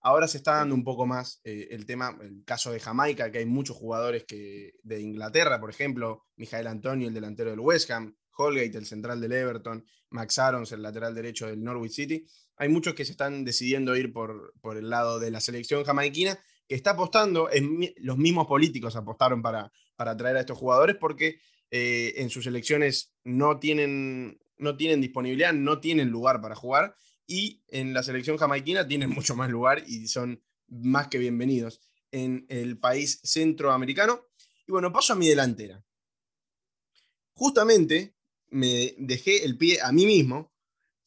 Ahora 0.01 0.27
se 0.27 0.37
está 0.37 0.57
dando 0.57 0.75
un 0.75 0.83
poco 0.83 1.05
más 1.05 1.41
eh, 1.43 1.67
el 1.71 1.85
tema, 1.85 2.17
el 2.21 2.43
caso 2.45 2.71
de 2.71 2.79
Jamaica, 2.79 3.31
que 3.31 3.39
hay 3.39 3.45
muchos 3.45 3.75
jugadores 3.75 4.25
que, 4.25 4.73
de 4.83 5.01
Inglaterra, 5.01 5.59
por 5.59 5.69
ejemplo, 5.69 6.25
Mijael 6.35 6.67
Antonio, 6.67 7.07
el 7.07 7.13
delantero 7.13 7.49
del 7.49 7.59
West 7.59 7.89
Ham, 7.91 8.15
Holgate, 8.37 8.77
el 8.77 8.85
central 8.85 9.19
del 9.19 9.33
Everton, 9.33 9.83
Max 10.11 10.39
Arons, 10.39 10.71
el 10.71 10.81
lateral 10.81 11.15
derecho 11.15 11.47
del 11.47 11.63
Norwich 11.63 11.93
City. 11.93 12.25
Hay 12.57 12.69
muchos 12.69 12.93
que 12.93 13.05
se 13.05 13.11
están 13.11 13.45
decidiendo 13.45 13.95
ir 13.95 14.11
por, 14.11 14.53
por 14.61 14.77
el 14.77 14.89
lado 14.89 15.19
de 15.19 15.31
la 15.31 15.39
selección 15.39 15.83
jamaiquina, 15.83 16.37
que 16.67 16.75
está 16.75 16.91
apostando, 16.91 17.49
los 17.97 18.17
mismos 18.17 18.47
políticos 18.47 18.95
apostaron 18.95 19.41
para, 19.41 19.71
para 19.95 20.17
traer 20.17 20.37
a 20.37 20.41
estos 20.41 20.57
jugadores 20.57 20.97
porque 20.99 21.39
eh, 21.71 22.13
en 22.17 22.29
sus 22.29 22.45
elecciones 22.47 23.13
no 23.23 23.59
tienen, 23.59 24.39
no 24.57 24.75
tienen 24.75 25.01
disponibilidad, 25.01 25.53
no 25.53 25.79
tienen 25.79 26.09
lugar 26.09 26.41
para 26.41 26.55
jugar 26.55 26.95
y 27.25 27.61
en 27.67 27.93
la 27.93 28.03
selección 28.03 28.37
jamaiquina 28.37 28.87
tienen 28.87 29.09
mucho 29.15 29.35
más 29.35 29.49
lugar 29.49 29.83
y 29.85 30.07
son 30.07 30.41
más 30.67 31.07
que 31.07 31.17
bienvenidos 31.17 31.81
en 32.11 32.45
el 32.49 32.77
país 32.77 33.19
centroamericano. 33.23 34.21
Y 34.65 34.71
bueno, 34.71 34.91
paso 34.91 35.13
a 35.13 35.15
mi 35.15 35.27
delantera. 35.27 35.83
Justamente 37.33 38.15
me 38.49 38.95
dejé 38.97 39.45
el 39.45 39.57
pie 39.57 39.79
a 39.81 39.91
mí 39.91 40.05
mismo. 40.05 40.53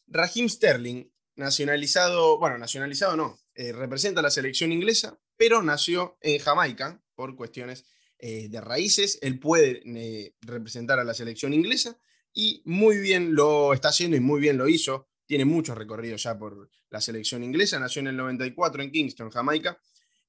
Raheem 0.06 0.48
Sterling, 0.48 1.09
nacionalizado, 1.40 2.38
bueno, 2.38 2.58
nacionalizado 2.58 3.16
no, 3.16 3.40
eh, 3.54 3.72
representa 3.72 4.20
a 4.20 4.22
la 4.22 4.30
selección 4.30 4.70
inglesa, 4.70 5.18
pero 5.36 5.62
nació 5.62 6.18
en 6.20 6.38
Jamaica 6.38 7.02
por 7.14 7.34
cuestiones 7.34 7.84
eh, 8.18 8.48
de 8.48 8.60
raíces. 8.60 9.18
Él 9.22 9.40
puede 9.40 9.82
eh, 9.84 10.34
representar 10.42 10.98
a 10.98 11.04
la 11.04 11.14
selección 11.14 11.54
inglesa 11.54 11.98
y 12.32 12.62
muy 12.66 12.98
bien 12.98 13.34
lo 13.34 13.72
está 13.72 13.88
haciendo 13.88 14.16
y 14.16 14.20
muy 14.20 14.40
bien 14.40 14.58
lo 14.58 14.68
hizo. 14.68 15.08
Tiene 15.26 15.44
muchos 15.44 15.76
recorridos 15.78 16.22
ya 16.22 16.38
por 16.38 16.68
la 16.90 17.00
selección 17.00 17.42
inglesa. 17.42 17.80
Nació 17.80 18.00
en 18.00 18.08
el 18.08 18.16
94 18.16 18.82
en 18.82 18.90
Kingston, 18.90 19.30
Jamaica. 19.30 19.80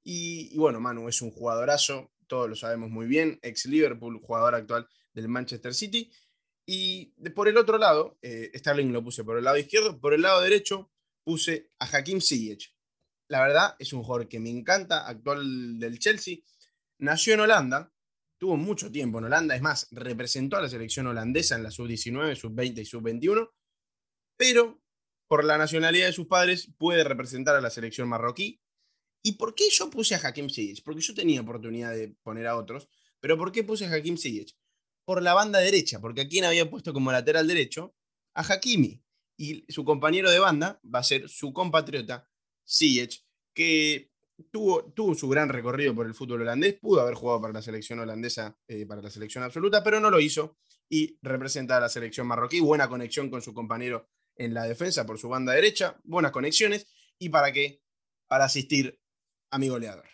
Y, 0.03 0.57
bueno, 0.57 0.79
Manu 0.79 1.09
es 1.09 1.21
un 1.21 1.31
jugadorazo, 1.31 2.11
todos 2.27 2.49
lo 2.49 2.55
sabemos 2.55 2.89
muy 2.89 3.05
bien, 3.05 3.37
ex 3.43 3.65
Liverpool, 3.65 4.19
jugador 4.19 4.55
actual 4.55 4.87
del 5.13 5.27
Manchester 5.27 5.73
City. 5.73 6.11
Y 6.65 7.13
por 7.35 7.47
el 7.47 7.57
otro 7.57 7.77
lado, 7.77 8.17
eh, 8.21 8.51
Sterling 8.55 8.91
lo 8.91 9.03
puse 9.03 9.23
por 9.23 9.37
el 9.37 9.43
lado 9.43 9.57
izquierdo, 9.57 9.99
por 9.99 10.13
el 10.13 10.21
lado 10.21 10.41
derecho 10.41 10.90
puse 11.23 11.71
a 11.79 11.85
Hakim 11.85 12.21
Ziyech. 12.21 12.73
La 13.27 13.41
verdad, 13.41 13.75
es 13.79 13.93
un 13.93 14.03
jugador 14.03 14.27
que 14.27 14.39
me 14.39 14.49
encanta, 14.49 15.07
actual 15.07 15.79
del 15.79 15.99
Chelsea. 15.99 16.37
Nació 16.97 17.33
en 17.33 17.41
Holanda, 17.41 17.93
tuvo 18.37 18.57
mucho 18.57 18.91
tiempo 18.91 19.19
en 19.19 19.25
Holanda, 19.25 19.55
es 19.55 19.61
más, 19.61 19.87
representó 19.91 20.57
a 20.57 20.61
la 20.61 20.69
selección 20.69 21.07
holandesa 21.07 21.55
en 21.55 21.63
la 21.63 21.71
sub-19, 21.71 22.35
sub-20 22.35 22.79
y 22.79 22.85
sub-21, 22.85 23.51
pero 24.35 24.81
por 25.27 25.45
la 25.45 25.57
nacionalidad 25.57 26.07
de 26.07 26.13
sus 26.13 26.27
padres 26.27 26.69
puede 26.77 27.03
representar 27.03 27.55
a 27.55 27.61
la 27.61 27.69
selección 27.69 28.09
marroquí. 28.09 28.59
¿Y 29.23 29.33
por 29.33 29.55
qué 29.55 29.65
yo 29.69 29.89
puse 29.89 30.15
a 30.15 30.17
Hakim 30.17 30.49
Ziyech? 30.49 30.83
Porque 30.83 31.01
yo 31.01 31.13
tenía 31.13 31.41
oportunidad 31.41 31.93
de 31.93 32.09
poner 32.23 32.47
a 32.47 32.57
otros, 32.57 32.89
pero 33.19 33.37
¿por 33.37 33.51
qué 33.51 33.63
puse 33.63 33.85
a 33.85 33.93
Hakim 33.93 34.17
Ziyech? 34.17 34.57
Por 35.05 35.21
la 35.21 35.33
banda 35.33 35.59
derecha, 35.59 35.99
porque 36.01 36.21
a 36.21 36.27
quien 36.27 36.43
había 36.43 36.69
puesto 36.69 36.91
como 36.91 37.11
lateral 37.11 37.47
derecho 37.47 37.95
a 38.33 38.41
Hakimi. 38.41 39.00
Y 39.41 39.65
su 39.69 39.83
compañero 39.83 40.29
de 40.29 40.37
banda 40.37 40.79
va 40.83 40.99
a 40.99 41.03
ser 41.03 41.27
su 41.27 41.51
compatriota 41.51 42.29
Ziyech, 42.63 43.25
que 43.55 44.11
tuvo, 44.51 44.93
tuvo 44.93 45.15
su 45.15 45.27
gran 45.29 45.49
recorrido 45.49 45.95
por 45.95 46.05
el 46.05 46.13
fútbol 46.13 46.43
holandés, 46.43 46.75
pudo 46.79 47.01
haber 47.01 47.15
jugado 47.15 47.41
para 47.41 47.53
la 47.53 47.63
selección 47.63 47.97
holandesa, 47.97 48.55
eh, 48.67 48.85
para 48.85 49.01
la 49.01 49.09
selección 49.09 49.43
absoluta, 49.43 49.83
pero 49.83 49.99
no 49.99 50.11
lo 50.11 50.19
hizo 50.19 50.59
y 50.87 51.17
representa 51.23 51.77
a 51.77 51.79
la 51.79 51.89
selección 51.89 52.27
marroquí. 52.27 52.59
Buena 52.59 52.87
conexión 52.87 53.31
con 53.31 53.41
su 53.41 53.51
compañero 53.51 54.11
en 54.35 54.53
la 54.53 54.65
defensa 54.65 55.07
por 55.07 55.17
su 55.17 55.27
banda 55.27 55.53
derecha, 55.53 55.99
buenas 56.03 56.31
conexiones. 56.31 56.85
¿Y 57.17 57.29
para 57.29 57.51
qué? 57.51 57.81
Para 58.27 58.45
asistir 58.45 59.01
a 59.49 59.57
mi 59.57 59.69
goleador. 59.69 60.05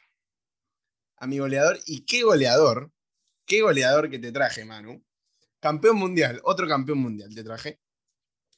A 1.18 1.28
mi 1.28 1.40
goleador. 1.40 1.80
¿Y 1.86 2.06
qué 2.06 2.24
goleador? 2.24 2.94
¿Qué 3.46 3.60
goleador 3.62 4.10
que 4.10 4.20
te 4.20 4.32
traje, 4.32 4.64
Manu? 4.64 5.04
Campeón 5.60 5.98
mundial, 5.98 6.40
otro 6.46 6.66
campeón 6.66 7.00
mundial 7.00 7.36
te 7.36 7.44
traje. 7.44 7.82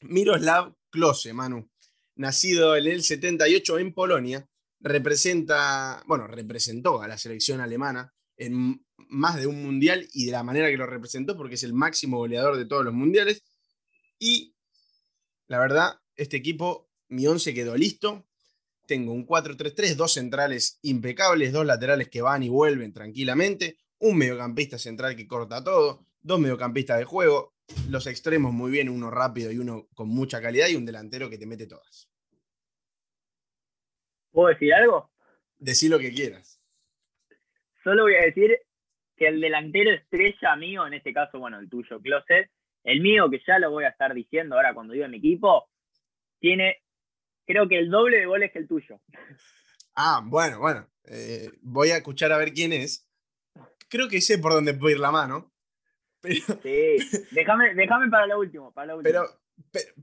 Miroslav 0.02 0.74
Klose, 0.90 1.34
Manu. 1.34 1.70
Nacido 2.16 2.76
en 2.76 2.88
el 2.88 3.04
78 3.04 3.80
en 3.80 3.94
Polonia, 3.94 4.48
representa, 4.80 6.04
bueno, 6.08 6.28
representó 6.28 7.02
a 7.02 7.08
la 7.08 7.18
selección 7.18 7.62
alemana 7.62 8.14
en 8.38 8.86
más 9.10 9.38
de 9.38 9.48
un 9.48 9.62
mundial 9.64 10.08
y 10.14 10.26
de 10.26 10.32
la 10.32 10.44
manera 10.44 10.70
que 10.70 10.78
lo 10.78 10.86
representó, 10.86 11.36
porque 11.36 11.56
es 11.56 11.64
el 11.64 11.74
máximo 11.74 12.18
goleador 12.18 12.58
de 12.58 12.66
todos 12.66 12.86
los 12.86 12.94
mundiales. 12.94 13.44
Y 14.18 14.56
la 15.48 15.60
verdad, 15.60 16.00
este 16.16 16.38
equipo, 16.38 16.90
mi 17.08 17.28
11 17.28 17.54
quedó 17.54 17.76
listo. 17.76 18.26
Tengo 18.86 19.14
un 19.14 19.26
4-3-3, 19.26 19.96
dos 19.96 20.14
centrales 20.14 20.80
impecables, 20.82 21.52
dos 21.52 21.66
laterales 21.66 22.10
que 22.10 22.22
van 22.22 22.44
y 22.44 22.50
vuelven 22.50 22.94
tranquilamente, 22.94 23.78
un 24.00 24.18
mediocampista 24.18 24.80
central 24.80 25.16
que 25.16 25.28
corta 25.28 25.64
todo, 25.64 26.06
dos 26.22 26.40
mediocampistas 26.40 26.98
de 26.98 27.06
juego, 27.06 27.54
los 27.90 28.08
extremos 28.08 28.54
muy 28.54 28.72
bien, 28.72 28.90
uno 28.90 29.12
rápido 29.12 29.52
y 29.52 29.58
uno 29.58 29.88
con 29.96 30.10
mucha 30.10 30.42
calidad 30.42 30.68
y 30.68 30.76
un 30.76 30.86
delantero 30.86 31.30
que 31.30 31.38
te 31.38 31.46
mete 31.46 31.68
todas. 31.68 32.10
¿Puedo 34.32 34.50
decir 34.50 34.74
algo? 34.74 35.12
Decí 35.58 35.90
lo 35.90 36.00
que 36.00 36.14
quieras. 36.14 36.62
Solo 37.84 38.04
voy 38.04 38.16
a 38.16 38.26
decir 38.26 38.60
que 39.16 39.28
el 39.28 39.42
delantero 39.42 39.92
estrella 39.92 40.56
mío, 40.56 40.86
en 40.88 40.94
este 40.94 41.14
caso, 41.14 41.40
bueno, 41.40 41.60
el 41.60 41.70
tuyo, 41.70 42.00
Closet, 42.00 42.50
el 42.84 43.02
mío, 43.02 43.30
que 43.30 43.42
ya 43.46 43.60
lo 43.60 43.72
voy 43.72 43.86
a 43.86 43.90
estar 43.90 44.14
diciendo 44.14 44.56
ahora 44.56 44.74
cuando 44.74 44.94
diga 44.94 45.08
mi 45.08 45.18
equipo, 45.18 45.70
tiene 46.40 46.82
creo 47.46 47.68
que 47.68 47.80
el 47.80 47.90
doble 47.90 48.18
de 48.18 48.26
goles 48.28 48.52
que 48.52 48.60
el 48.60 48.68
tuyo. 48.68 49.02
Ah, 49.96 50.22
bueno, 50.24 50.60
bueno. 50.60 50.88
Eh, 51.06 51.50
voy 51.62 51.90
a 51.90 51.98
escuchar 51.98 52.32
a 52.32 52.38
ver 52.38 52.54
quién 52.54 52.72
es. 52.72 53.10
Creo 53.90 54.08
que 54.08 54.22
sé 54.22 54.38
por 54.38 54.54
dónde 54.54 54.76
puede 54.76 54.96
ir 54.96 55.02
la 55.02 55.12
mano. 55.12 55.52
Sí, 56.24 56.98
déjame, 57.32 57.74
déjame 57.76 58.10
para 58.10 58.28
lo 58.28 58.40
último. 58.40 58.74
Para 58.74 58.94
lo 58.94 59.02
Pero, 59.02 59.26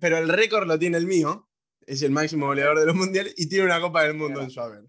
pero, 0.01 0.19
el 0.19 0.29
récord 0.29 0.67
lo 0.67 0.79
tiene 0.79 0.97
el 0.99 1.07
mío. 1.07 1.49
Es 1.87 2.03
el 2.03 2.11
máximo 2.11 2.47
goleador 2.47 2.79
de 2.79 2.87
los 2.87 2.97
mundiales 2.97 3.35
y 3.37 3.49
tiene 3.49 3.67
una 3.67 3.81
Copa 3.81 4.03
del 4.03 4.15
Mundo 4.15 4.41
en 4.41 4.51
su 4.51 4.61
haber. 4.61 4.85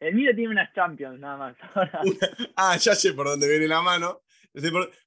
El 0.00 0.14
mío 0.16 0.34
tiene 0.34 0.50
unas 0.50 0.72
Champions 0.74 1.20
nada 1.20 1.36
más. 1.36 1.56
ah, 2.56 2.76
ya 2.76 2.94
sé 2.94 3.12
por 3.12 3.26
dónde 3.26 3.48
viene 3.48 3.68
la 3.68 3.80
mano. 3.80 4.22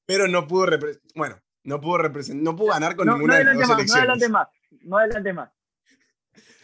Pero 0.05 0.27
no 0.27 0.47
pudo 0.47 0.67
bueno, 1.13 1.41
no 1.63 1.81
pudo 1.81 1.97
representar, 1.97 2.43
no 2.43 2.55
pudo 2.55 2.69
ganar 2.69 2.95
con 2.95 3.07
ninguna 3.07 3.37
de 3.37 3.43
las 3.43 3.57
dos 3.57 3.67
más, 3.67 3.87
No 3.87 3.95
adelante 3.95 4.29
más, 4.29 4.47
no 4.81 4.97
adelante 4.97 5.33
más. 5.33 5.51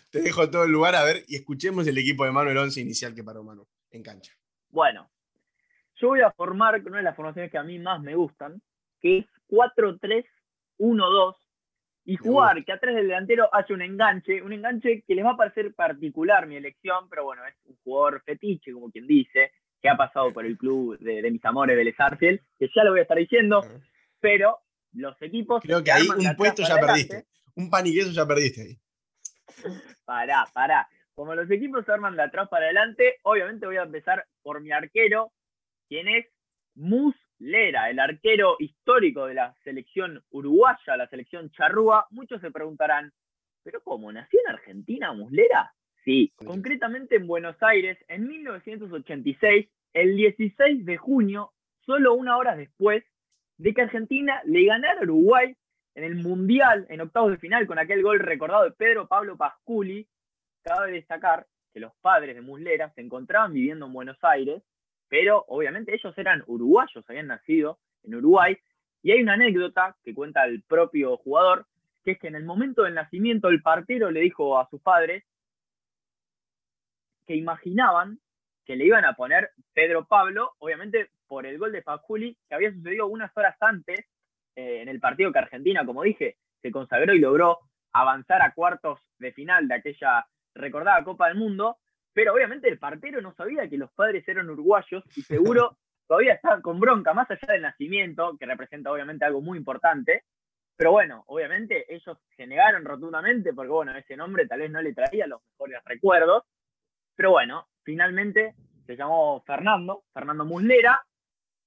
Te 0.10 0.22
dejo 0.22 0.50
todo 0.50 0.64
el 0.64 0.72
lugar 0.72 0.96
a 0.96 1.04
ver 1.04 1.24
y 1.28 1.36
escuchemos 1.36 1.86
el 1.88 1.98
equipo 1.98 2.26
de 2.26 2.32
Manuel 2.32 2.58
11 2.58 2.82
inicial 2.82 3.14
que 3.14 3.24
paró 3.24 3.44
Manu 3.44 3.68
en 3.92 4.02
cancha. 4.02 4.34
Bueno, 4.70 5.11
yo 6.02 6.10
voy 6.10 6.22
a 6.22 6.32
formar 6.32 6.82
una 6.86 6.98
de 6.98 7.04
las 7.04 7.16
formaciones 7.16 7.52
que 7.52 7.58
a 7.58 7.64
mí 7.64 7.78
más 7.80 8.02
me 8.02 8.16
gustan, 8.16 8.62
que 9.00 9.20
es 9.20 9.26
4-3-1-2, 9.50 11.36
y 12.04 12.16
jugar 12.18 12.66
que 12.66 12.74
atrás 12.74 12.96
del 12.96 13.08
delantero 13.08 13.48
haya 13.54 13.76
un 13.76 13.82
enganche, 13.84 14.42
un 14.42 14.54
enganche 14.54 15.04
que 15.08 15.14
les 15.14 15.24
va 15.24 15.32
a 15.32 15.38
parecer 15.38 15.74
particular 15.76 16.48
mi 16.48 16.56
elección, 16.56 17.08
pero 17.10 17.26
bueno, 17.26 17.46
es 17.46 17.56
un 17.66 17.78
jugador 17.84 18.24
fetiche, 18.24 18.74
como 18.74 18.90
quien 18.90 19.06
dice, 19.06 19.52
que 19.80 19.90
ha 19.90 19.96
pasado 19.96 20.34
por 20.34 20.46
el 20.46 20.58
club 20.58 20.98
de, 21.00 21.30
mis 21.30 21.44
amores, 21.46 21.78
Vélez 21.78 22.00
Arfield, 22.00 22.40
que 22.58 22.70
ya 22.76 22.84
lo 22.84 22.92
voy 22.92 23.00
a 23.00 23.04
estar 23.04 23.18
diciendo, 23.18 23.62
pero 24.20 24.60
los 24.94 25.20
equipos... 25.22 25.62
Creo 25.62 25.84
que 25.84 25.92
ahí 25.92 26.08
un 26.08 26.36
puesto 26.36 26.64
ya 26.64 26.76
perdiste, 26.78 27.26
un 27.56 27.70
pan 27.70 27.86
ya 27.86 28.26
perdiste 28.26 28.62
ahí. 28.62 28.78
Pará, 30.06 30.48
pará. 30.54 30.90
Como 31.14 31.36
los 31.36 31.50
equipos 31.52 31.86
se 31.86 31.92
arman 31.92 32.16
de 32.16 32.24
atrás 32.24 32.50
para 32.50 32.66
adelante, 32.66 33.20
obviamente 33.24 33.66
voy 33.68 33.78
a 33.78 33.84
empezar 33.84 34.26
por 34.42 34.62
mi 34.62 34.72
arquero, 34.72 35.32
quien 35.92 36.08
es 36.08 36.26
Muslera, 36.76 37.90
el 37.90 38.00
arquero 38.00 38.56
histórico 38.60 39.26
de 39.26 39.34
la 39.34 39.54
selección 39.66 40.24
uruguaya, 40.30 40.96
la 40.96 41.10
selección 41.10 41.52
charrúa. 41.52 42.08
Muchos 42.12 42.40
se 42.40 42.50
preguntarán, 42.50 43.12
¿pero 43.62 43.84
cómo? 43.84 44.10
¿Nació 44.10 44.40
en 44.40 44.54
Argentina 44.54 45.12
Muslera? 45.12 45.74
Sí, 46.06 46.32
concretamente 46.38 47.18
en 47.18 47.28
Buenos 47.28 47.58
Aires, 47.60 47.98
en 48.08 48.26
1986, 48.26 49.68
el 49.92 50.16
16 50.16 50.86
de 50.86 50.96
junio, 50.96 51.52
solo 51.86 52.14
una 52.14 52.38
hora 52.38 52.56
después 52.56 53.04
de 53.58 53.74
que 53.74 53.82
Argentina 53.82 54.42
le 54.46 54.64
ganara 54.64 55.02
a 55.02 55.04
Uruguay 55.04 55.54
en 55.96 56.06
el 56.06 56.16
Mundial, 56.16 56.86
en 56.88 57.02
octavos 57.02 57.32
de 57.32 57.38
final, 57.38 57.68
con 57.68 57.80
aquel 57.80 58.02
gol 58.02 58.22
recordado 58.22 58.64
de 58.64 58.72
Pedro 58.72 59.10
Pablo 59.10 59.36
Pasculi, 59.36 60.08
cabe 60.64 60.94
destacar 60.94 61.48
que 61.74 61.82
los 61.82 61.92
padres 62.00 62.36
de 62.36 62.42
Muslera 62.42 62.94
se 62.94 63.02
encontraban 63.02 63.52
viviendo 63.52 63.88
en 63.88 63.94
Buenos 63.94 64.18
Aires, 64.22 64.64
pero 65.12 65.44
obviamente 65.50 65.94
ellos 65.94 66.18
eran 66.18 66.42
uruguayos, 66.48 67.04
habían 67.10 67.28
nacido 67.28 67.80
en 68.04 68.16
Uruguay, 68.16 68.58
y 69.04 69.12
hay 69.12 69.22
una 69.22 69.34
anécdota 69.34 69.98
que 70.06 70.14
cuenta 70.14 70.46
el 70.46 70.64
propio 70.64 71.18
jugador, 71.18 71.68
que 72.06 72.12
es 72.12 72.20
que 72.20 72.30
en 72.30 72.36
el 72.36 72.46
momento 72.46 72.84
del 72.84 72.94
nacimiento 72.94 73.50
el 73.50 73.62
partero 73.62 74.10
le 74.10 74.22
dijo 74.22 74.58
a 74.58 74.70
sus 74.70 74.82
padres 74.82 75.26
que 77.28 77.36
imaginaban 77.36 78.20
que 78.66 78.78
le 78.78 78.86
iban 78.86 79.04
a 79.04 79.14
poner 79.14 79.50
Pedro 79.74 80.06
Pablo, 80.06 80.54
obviamente 80.60 81.10
por 81.28 81.46
el 81.46 81.58
gol 81.58 81.74
de 81.74 81.82
Pasculi, 81.82 82.38
que 82.48 82.56
había 82.56 82.72
sucedido 82.72 83.08
unas 83.08 83.36
horas 83.36 83.58
antes 83.60 84.00
eh, 84.56 84.82
en 84.82 84.88
el 84.88 85.02
partido 85.02 85.34
que 85.34 85.40
Argentina, 85.40 85.86
como 85.86 86.04
dije, 86.04 86.38
se 86.62 86.72
consagró 86.72 87.14
y 87.14 87.20
logró 87.20 87.60
avanzar 87.92 88.42
a 88.42 88.54
cuartos 88.54 89.02
de 89.20 89.34
final 89.34 89.68
de 89.68 89.76
aquella 89.76 90.26
recordada 90.56 91.04
Copa 91.04 91.28
del 91.28 91.38
Mundo, 91.38 91.80
pero 92.14 92.34
obviamente 92.34 92.68
el 92.68 92.80
partero 92.80 93.22
no 93.22 93.34
sabía 93.34 93.70
que 93.70 93.78
los 93.78 93.92
padres 93.92 94.28
eran 94.28 94.50
uruguayos 94.50 95.04
y 95.16 95.22
seguro 95.22 95.78
todavía 96.08 96.34
estaba 96.34 96.62
con 96.62 96.80
bronca, 96.80 97.14
más 97.14 97.30
allá 97.32 97.54
del 97.54 97.62
nacimiento, 97.62 98.38
que 98.38 98.46
representa 98.46 98.92
obviamente 98.92 99.26
algo 99.26 99.42
muy 99.42 99.58
importante. 99.58 100.24
Pero 100.76 100.92
bueno, 100.92 101.24
obviamente 101.28 101.94
ellos 101.94 102.18
se 102.36 102.48
negaron 102.48 102.84
rotundamente 102.84 103.54
porque, 103.54 103.72
bueno, 103.72 103.96
ese 103.96 104.18
nombre 104.18 104.48
tal 104.48 104.60
vez 104.60 104.72
no 104.72 104.82
le 104.82 104.94
traía 104.94 105.28
los 105.28 105.42
mejores 105.52 105.82
recuerdos. 105.86 106.44
Pero 107.16 107.32
bueno, 107.32 107.68
finalmente 107.84 108.56
se 108.86 108.96
llamó 108.96 109.42
Fernando, 109.46 110.04
Fernando 110.14 110.44
Muslera, 110.44 111.06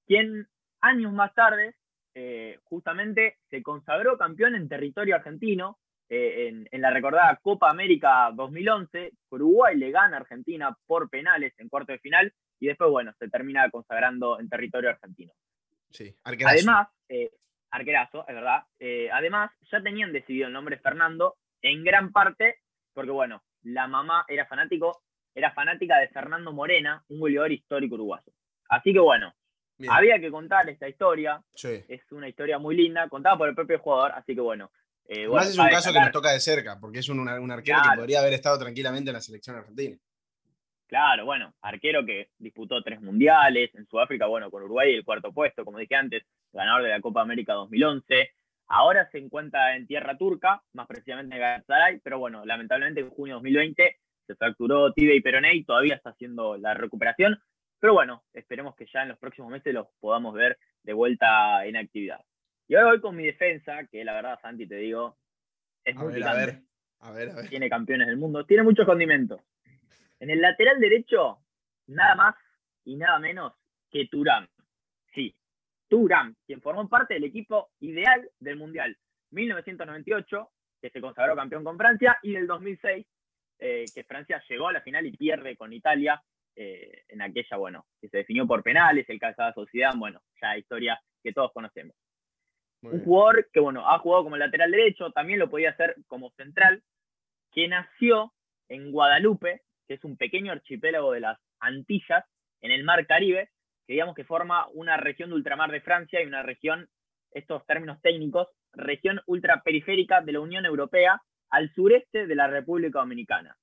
quien 0.06 0.48
años 0.80 1.12
más 1.12 1.32
tarde 1.32 1.74
eh, 2.14 2.58
justamente 2.64 3.38
se 3.50 3.62
consagró 3.62 4.18
campeón 4.18 4.56
en 4.56 4.68
territorio 4.68 5.16
argentino 5.16 5.78
eh, 6.14 6.66
en, 6.70 6.80
la 6.80 6.90
recordada 6.90 7.40
Copa 7.42 7.68
América 7.68 8.30
2011. 8.34 9.12
Uruguay 9.30 9.76
le 9.76 9.90
gana 9.90 10.16
a 10.16 10.20
Argentina 10.20 10.76
por 10.86 11.10
penales 11.10 11.52
en 11.58 11.68
cuarto 11.68 11.90
de 11.90 11.98
final 11.98 12.32
y 12.60 12.68
después, 12.68 12.88
bueno, 12.88 13.12
se 13.18 13.28
termina 13.28 13.68
consagrando 13.70 14.38
en 14.38 14.48
territorio 14.48 14.90
argentino. 14.90 15.32
Sí, 15.90 16.14
Además, 16.22 16.88
eh, 17.08 17.30
arquerazo, 17.70 18.26
es 18.28 18.34
verdad. 18.34 18.62
Eh, 18.78 19.08
además, 19.12 19.50
ya 19.72 19.82
tenían 19.82 20.12
decidido 20.12 20.46
el 20.46 20.52
nombre 20.52 20.78
Fernando 20.78 21.36
en 21.62 21.82
gran 21.82 22.12
parte 22.12 22.60
porque, 22.92 23.10
bueno, 23.10 23.42
la 23.62 23.88
mamá 23.88 24.24
era 24.28 24.46
fanático, 24.46 25.02
era 25.34 25.52
fanática 25.52 25.98
de 25.98 26.08
Fernando 26.08 26.52
Morena, 26.52 27.02
un 27.08 27.18
goleador 27.18 27.50
histórico 27.50 27.96
uruguayo. 27.96 28.32
Así 28.68 28.92
que, 28.92 29.00
bueno, 29.00 29.34
había 29.88 30.20
que 30.20 30.30
contar 30.30 30.68
esta 30.68 30.88
historia. 30.88 31.42
Es 31.60 32.12
una 32.12 32.28
historia 32.28 32.60
muy 32.60 32.76
linda, 32.76 33.08
contada 33.08 33.36
por 33.36 33.48
el 33.48 33.54
propio 33.56 33.80
jugador, 33.80 34.12
así 34.12 34.34
que, 34.34 34.40
bueno. 34.40 34.70
Eh, 35.06 35.24
es 35.24 35.58
un 35.58 35.68
caso 35.68 35.92
que 35.92 36.00
nos 36.00 36.12
toca 36.12 36.32
de 36.32 36.40
cerca, 36.40 36.78
porque 36.80 37.00
es 37.00 37.08
un, 37.08 37.28
arquero 37.28 37.78
que 37.82 37.96
podría 37.96 38.20
haber 38.20 38.32
estado 38.32 38.58
tranquilamente 38.58 39.10
en 39.10 39.14
la 39.14 39.20
selección 39.20 39.56
argentina. 39.56 39.96
Claro, 40.86 41.24
bueno, 41.24 41.54
arquero 41.60 42.04
que 42.04 42.28
disputó 42.38 42.82
tres 42.82 43.00
mundiales, 43.00 43.74
en 43.74 43.86
Sudáfrica, 43.86 44.26
bueno, 44.26 44.50
con 44.50 44.62
Uruguay 44.62 44.94
el 44.94 45.04
cuarto 45.04 45.32
puesto, 45.32 45.64
como 45.64 45.78
dije 45.78 45.94
antes, 45.94 46.24
ganador 46.52 46.82
de 46.82 46.90
la 46.90 47.00
Copa 47.00 47.22
América 47.22 47.54
2011. 47.54 48.30
Ahora 48.68 49.08
se 49.10 49.18
encuentra 49.18 49.76
en 49.76 49.86
tierra 49.86 50.16
turca, 50.16 50.62
más 50.72 50.86
precisamente 50.86 51.34
en 51.34 51.40
Galatasaray, 51.40 52.00
pero 52.00 52.18
bueno, 52.18 52.44
lamentablemente 52.44 53.00
en 53.00 53.10
junio 53.10 53.34
de 53.34 53.50
2020 53.50 53.96
se 54.26 54.34
fracturó 54.36 54.92
tibia 54.92 55.14
y 55.14 55.20
peroné 55.20 55.54
y 55.54 55.64
todavía 55.64 55.96
está 55.96 56.10
haciendo 56.10 56.56
la 56.56 56.74
recuperación. 56.74 57.38
Pero 57.78 57.92
bueno, 57.92 58.22
esperemos 58.32 58.74
que 58.74 58.86
ya 58.86 59.02
en 59.02 59.08
los 59.08 59.18
próximos 59.18 59.50
meses 59.50 59.74
los 59.74 59.88
podamos 60.00 60.32
ver 60.32 60.58
de 60.82 60.92
vuelta 60.94 61.66
en 61.66 61.76
actividad. 61.76 62.20
Y 62.66 62.74
ahora 62.74 62.90
voy 62.90 63.00
con 63.00 63.16
mi 63.16 63.24
defensa, 63.24 63.86
que 63.90 64.04
la 64.04 64.14
verdad, 64.14 64.38
Santi, 64.40 64.66
te 64.66 64.76
digo, 64.76 65.16
es 65.84 65.94
muy 65.96 66.14
ver, 66.14 66.24
a 66.24 66.34
ver, 66.34 66.62
a 67.00 67.12
ver, 67.12 67.30
a 67.30 67.34
ver. 67.36 67.48
Tiene 67.48 67.68
campeones 67.68 68.06
del 68.06 68.16
mundo, 68.16 68.46
tiene 68.46 68.62
muchos 68.62 68.86
condimentos. 68.86 69.40
En 70.18 70.30
el 70.30 70.40
lateral 70.40 70.80
derecho, 70.80 71.38
nada 71.86 72.14
más 72.14 72.34
y 72.84 72.96
nada 72.96 73.18
menos 73.18 73.52
que 73.90 74.06
Turán. 74.06 74.48
Sí, 75.14 75.34
Turán, 75.88 76.36
quien 76.46 76.62
formó 76.62 76.88
parte 76.88 77.14
del 77.14 77.24
equipo 77.24 77.70
ideal 77.80 78.30
del 78.38 78.56
Mundial 78.56 78.96
1998, 79.30 80.50
que 80.80 80.90
se 80.90 81.00
consagró 81.00 81.36
campeón 81.36 81.64
con 81.64 81.76
Francia, 81.76 82.18
y 82.22 82.32
del 82.32 82.46
2006, 82.46 83.06
eh, 83.58 83.84
que 83.94 84.04
Francia 84.04 84.42
llegó 84.48 84.68
a 84.68 84.72
la 84.72 84.80
final 84.80 85.06
y 85.06 85.16
pierde 85.16 85.56
con 85.56 85.72
Italia 85.72 86.22
eh, 86.56 87.04
en 87.08 87.22
aquella, 87.22 87.56
bueno, 87.56 87.86
que 88.00 88.08
se 88.08 88.18
definió 88.18 88.46
por 88.46 88.62
penales, 88.62 89.08
el 89.08 89.18
de 89.18 89.52
Sociedad, 89.54 89.92
bueno, 89.96 90.22
ya 90.40 90.56
historia 90.56 91.00
que 91.22 91.32
todos 91.32 91.52
conocemos. 91.52 91.94
Un 92.92 93.04
jugador 93.04 93.48
que, 93.52 93.60
bueno, 93.60 93.88
ha 93.88 93.98
jugado 93.98 94.24
como 94.24 94.36
lateral 94.36 94.70
derecho, 94.70 95.10
también 95.10 95.38
lo 95.38 95.50
podía 95.50 95.70
hacer 95.70 95.96
como 96.06 96.30
central, 96.32 96.82
que 97.52 97.68
nació 97.68 98.32
en 98.68 98.92
Guadalupe, 98.92 99.62
que 99.86 99.94
es 99.94 100.04
un 100.04 100.16
pequeño 100.16 100.52
archipiélago 100.52 101.12
de 101.12 101.20
las 101.20 101.38
Antillas 101.60 102.24
en 102.60 102.72
el 102.72 102.84
mar 102.84 103.06
Caribe, 103.06 103.50
que 103.86 103.94
digamos 103.94 104.14
que 104.14 104.24
forma 104.24 104.66
una 104.68 104.96
región 104.96 105.30
de 105.30 105.36
ultramar 105.36 105.70
de 105.70 105.80
Francia 105.80 106.22
y 106.22 106.26
una 106.26 106.42
región, 106.42 106.88
estos 107.32 107.64
términos 107.66 108.00
técnicos, 108.00 108.48
región 108.72 109.20
ultraperiférica 109.26 110.20
de 110.20 110.32
la 110.32 110.40
Unión 110.40 110.64
Europea 110.64 111.20
al 111.50 111.72
sureste 111.74 112.26
de 112.26 112.34
la 112.34 112.48
República 112.48 113.00
Dominicana. 113.00 113.56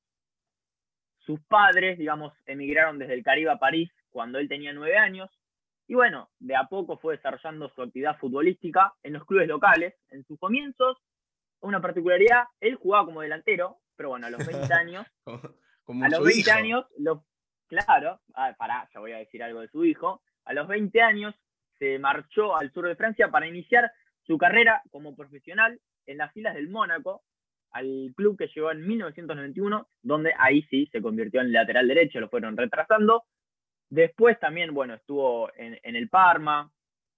Sus 1.19 1.39
padres, 1.45 1.97
digamos, 1.97 2.33
emigraron 2.45 2.97
desde 2.97 3.13
el 3.13 3.23
Caribe 3.23 3.51
a 3.51 3.57
París 3.57 3.91
cuando 4.09 4.39
él 4.39 4.47
tenía 4.47 4.73
nueve 4.73 4.97
años, 4.97 5.29
y 5.91 5.93
bueno, 5.93 6.29
de 6.39 6.55
a 6.55 6.69
poco 6.69 6.97
fue 6.99 7.17
desarrollando 7.17 7.67
su 7.75 7.81
actividad 7.81 8.17
futbolística 8.17 8.93
en 9.03 9.11
los 9.11 9.25
clubes 9.25 9.49
locales. 9.49 9.93
En 10.09 10.23
sus 10.23 10.39
comienzos, 10.39 10.97
una 11.59 11.81
particularidad, 11.81 12.45
él 12.61 12.75
jugaba 12.75 13.07
como 13.07 13.19
delantero, 13.19 13.79
pero 13.97 14.07
bueno, 14.07 14.27
a 14.27 14.29
los 14.29 14.47
20 14.47 14.73
años 14.73 15.05
a 15.25 16.07
los 16.07 16.23
20 16.23 16.49
años, 16.49 16.85
lo, 16.97 17.25
claro, 17.67 18.21
ah, 18.35 18.55
pará, 18.57 18.87
ya 18.93 19.01
voy 19.01 19.11
a 19.11 19.17
decir 19.17 19.43
algo 19.43 19.59
de 19.59 19.67
su 19.67 19.83
hijo. 19.83 20.21
A 20.45 20.53
los 20.53 20.65
20 20.69 21.01
años 21.01 21.35
se 21.77 21.99
marchó 21.99 22.55
al 22.55 22.71
sur 22.71 22.87
de 22.87 22.95
Francia 22.95 23.27
para 23.27 23.49
iniciar 23.49 23.91
su 24.25 24.37
carrera 24.37 24.81
como 24.91 25.13
profesional 25.13 25.77
en 26.05 26.19
las 26.19 26.31
filas 26.31 26.55
del 26.55 26.69
Mónaco, 26.69 27.23
al 27.71 28.13
club 28.15 28.37
que 28.37 28.47
llegó 28.47 28.71
en 28.71 28.87
1991, 28.87 29.89
donde 30.03 30.31
ahí 30.39 30.61
sí 30.69 30.87
se 30.89 31.01
convirtió 31.01 31.41
en 31.41 31.51
lateral 31.51 31.89
derecho, 31.89 32.21
lo 32.21 32.29
fueron 32.29 32.55
retrasando. 32.55 33.25
Después 33.91 34.39
también, 34.39 34.73
bueno, 34.73 34.93
estuvo 34.93 35.51
en, 35.53 35.77
el 35.83 36.07
Parma, 36.07 36.71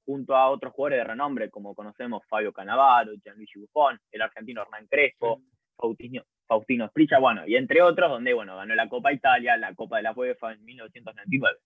junto 0.05 0.35
a 0.35 0.49
otros 0.49 0.73
jugadores 0.73 1.01
de 1.01 1.03
renombre, 1.03 1.51
como 1.51 1.75
conocemos 1.75 2.23
Fabio 2.27 2.51
Cannavaro, 2.51 3.13
Gianluigi 3.23 3.59
Buffon, 3.59 3.99
el 4.11 4.21
argentino 4.23 4.63
Hernán 4.63 4.87
Crespo, 4.87 5.43
Faustino, 5.77 6.23
Faustino 6.47 6.87
Spricha, 6.87 7.19
bueno, 7.19 7.45
y 7.45 7.57
entre 7.57 7.83
otros, 7.83 8.09
donde, 8.09 8.33
bueno, 8.33 8.57
ganó 8.57 8.73
la 8.73 8.89
Copa 8.89 9.13
Italia, 9.13 9.55
la 9.55 9.75
Copa 9.75 9.97
de 9.97 10.03
la 10.03 10.13
UEFA 10.13 10.53
en 10.53 10.65
1999. 10.65 11.59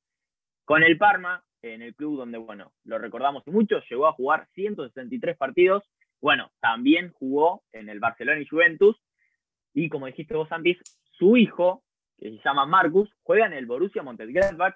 Con 0.65 0.83
el 0.83 0.97
Parma, 0.97 1.41
en 1.61 1.81
el 1.83 1.95
club 1.95 2.17
donde, 2.17 2.37
bueno, 2.37 2.73
lo 2.83 2.99
recordamos 2.99 3.47
mucho, 3.47 3.79
llegó 3.89 4.07
a 4.07 4.11
jugar 4.11 4.49
163 4.55 5.37
partidos, 5.37 5.89
bueno, 6.19 6.51
también 6.59 7.13
jugó 7.13 7.63
en 7.71 7.87
el 7.87 8.01
Barcelona 8.01 8.41
y 8.41 8.45
Juventus, 8.45 9.01
y 9.73 9.87
como 9.87 10.07
dijiste 10.07 10.35
vos 10.35 10.51
antes, 10.51 10.77
su 11.11 11.37
hijo, 11.37 11.85
que 12.17 12.29
se 12.29 12.41
llama 12.43 12.65
Marcus, 12.65 13.09
juega 13.23 13.45
en 13.45 13.53
el 13.53 13.67
Borussia 13.67 14.03
Mönchengladbach 14.03 14.75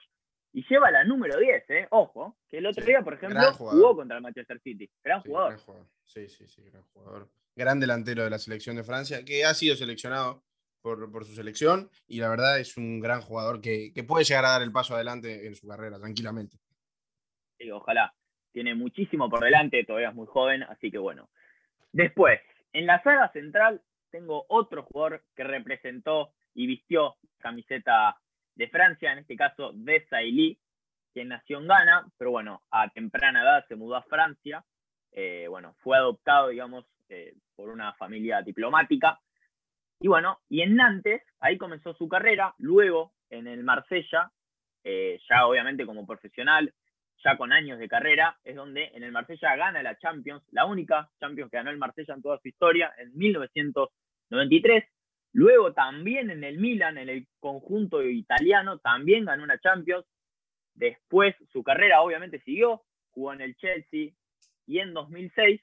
y 0.53 0.65
lleva 0.67 0.91
la 0.91 1.03
número 1.03 1.39
10, 1.39 1.69
¿eh? 1.69 1.87
Ojo, 1.91 2.37
que 2.49 2.57
el 2.57 2.65
otro 2.65 2.85
día, 2.85 3.01
por 3.01 3.13
ejemplo, 3.13 3.53
jugó 3.53 3.95
contra 3.95 4.17
el 4.17 4.23
Manchester 4.23 4.59
City. 4.61 4.89
Gran 5.03 5.21
jugador. 5.21 5.57
Sí, 6.03 6.27
sí, 6.27 6.47
sí, 6.47 6.63
gran 6.69 6.83
jugador 6.93 7.29
gran 7.55 7.79
delantero 7.79 8.23
de 8.23 8.29
la 8.29 8.39
selección 8.39 8.75
de 8.75 8.83
Francia, 8.83 9.23
que 9.25 9.45
ha 9.45 9.53
sido 9.53 9.75
seleccionado 9.75 10.43
por, 10.81 11.25
su 11.25 11.35
selección 11.35 11.89
y 12.07 12.19
la 12.19 12.29
verdad 12.29 12.59
es 12.59 12.75
un 12.77 12.99
gran 12.99 13.21
jugador 13.21 13.61
que, 13.61 13.93
puede 14.07 14.25
llegar 14.25 14.45
a 14.45 14.51
dar 14.51 14.61
el 14.61 14.71
paso 14.71 14.95
adelante 14.95 15.45
en 15.45 15.55
su 15.55 15.67
carrera, 15.67 15.99
tranquilamente. 15.99 16.57
Sí, 17.57 17.69
ojalá. 17.71 18.13
Tiene 18.51 18.75
muchísimo 18.75 19.29
por 19.29 19.41
delante, 19.41 19.85
todavía 19.85 20.09
es 20.09 20.15
muy 20.15 20.27
joven, 20.27 20.63
así 20.63 20.91
que 20.91 20.97
bueno. 20.97 21.29
Después, 21.93 22.41
en 22.73 22.85
la 22.85 23.01
saga 23.03 23.31
central 23.31 23.81
tengo 24.09 24.45
otro 24.49 24.83
jugador 24.83 25.23
que 25.35 25.43
representó 25.43 26.33
y 26.53 26.67
vistió 26.67 27.15
camiseta 27.37 28.19
de 28.55 28.67
Francia, 28.67 29.11
en 29.11 29.19
este 29.19 29.35
caso 29.35 29.71
de 29.73 30.05
Sailly, 30.09 30.57
quien 31.13 31.29
nació 31.29 31.59
en 31.59 31.67
Ghana, 31.67 32.07
pero 32.17 32.31
bueno, 32.31 32.61
a 32.71 32.89
temprana 32.89 33.43
edad 33.43 33.65
se 33.67 33.75
mudó 33.75 33.95
a 33.95 34.03
Francia. 34.03 34.63
Eh, 35.11 35.47
bueno, 35.49 35.75
fue 35.79 35.97
adoptado, 35.97 36.49
digamos, 36.49 36.85
eh, 37.09 37.33
por 37.55 37.69
una 37.69 37.93
familia 37.93 38.41
diplomática. 38.41 39.19
Y 39.99 40.07
bueno, 40.07 40.39
y 40.49 40.61
en 40.61 40.75
Nantes, 40.75 41.21
ahí 41.39 41.57
comenzó 41.57 41.93
su 41.93 42.07
carrera, 42.07 42.55
luego 42.57 43.13
en 43.29 43.47
el 43.47 43.63
Marsella, 43.63 44.31
eh, 44.83 45.19
ya 45.29 45.45
obviamente 45.45 45.85
como 45.85 46.07
profesional, 46.07 46.73
ya 47.23 47.37
con 47.37 47.51
años 47.51 47.77
de 47.77 47.87
carrera, 47.87 48.37
es 48.43 48.55
donde 48.55 48.91
en 48.93 49.03
el 49.03 49.11
Marsella 49.11 49.55
gana 49.55 49.83
la 49.83 49.97
Champions, 49.99 50.43
la 50.51 50.65
única 50.65 51.09
Champions 51.19 51.51
que 51.51 51.57
ganó 51.57 51.69
el 51.69 51.77
Marsella 51.77 52.15
en 52.15 52.21
toda 52.21 52.39
su 52.39 52.47
historia, 52.47 52.91
en 52.97 53.15
1993. 53.15 54.85
Luego 55.33 55.73
también 55.73 56.29
en 56.29 56.43
el 56.43 56.57
Milan, 56.57 56.97
en 56.97 57.09
el 57.09 57.27
conjunto 57.39 58.03
italiano, 58.03 58.79
también 58.79 59.25
ganó 59.25 59.43
una 59.43 59.59
Champions. 59.59 60.05
Después 60.73 61.35
su 61.51 61.63
carrera 61.63 62.01
obviamente 62.01 62.41
siguió, 62.41 62.83
jugó 63.11 63.33
en 63.33 63.41
el 63.41 63.55
Chelsea 63.55 64.11
y 64.65 64.79
en 64.79 64.93
2006 64.93 65.61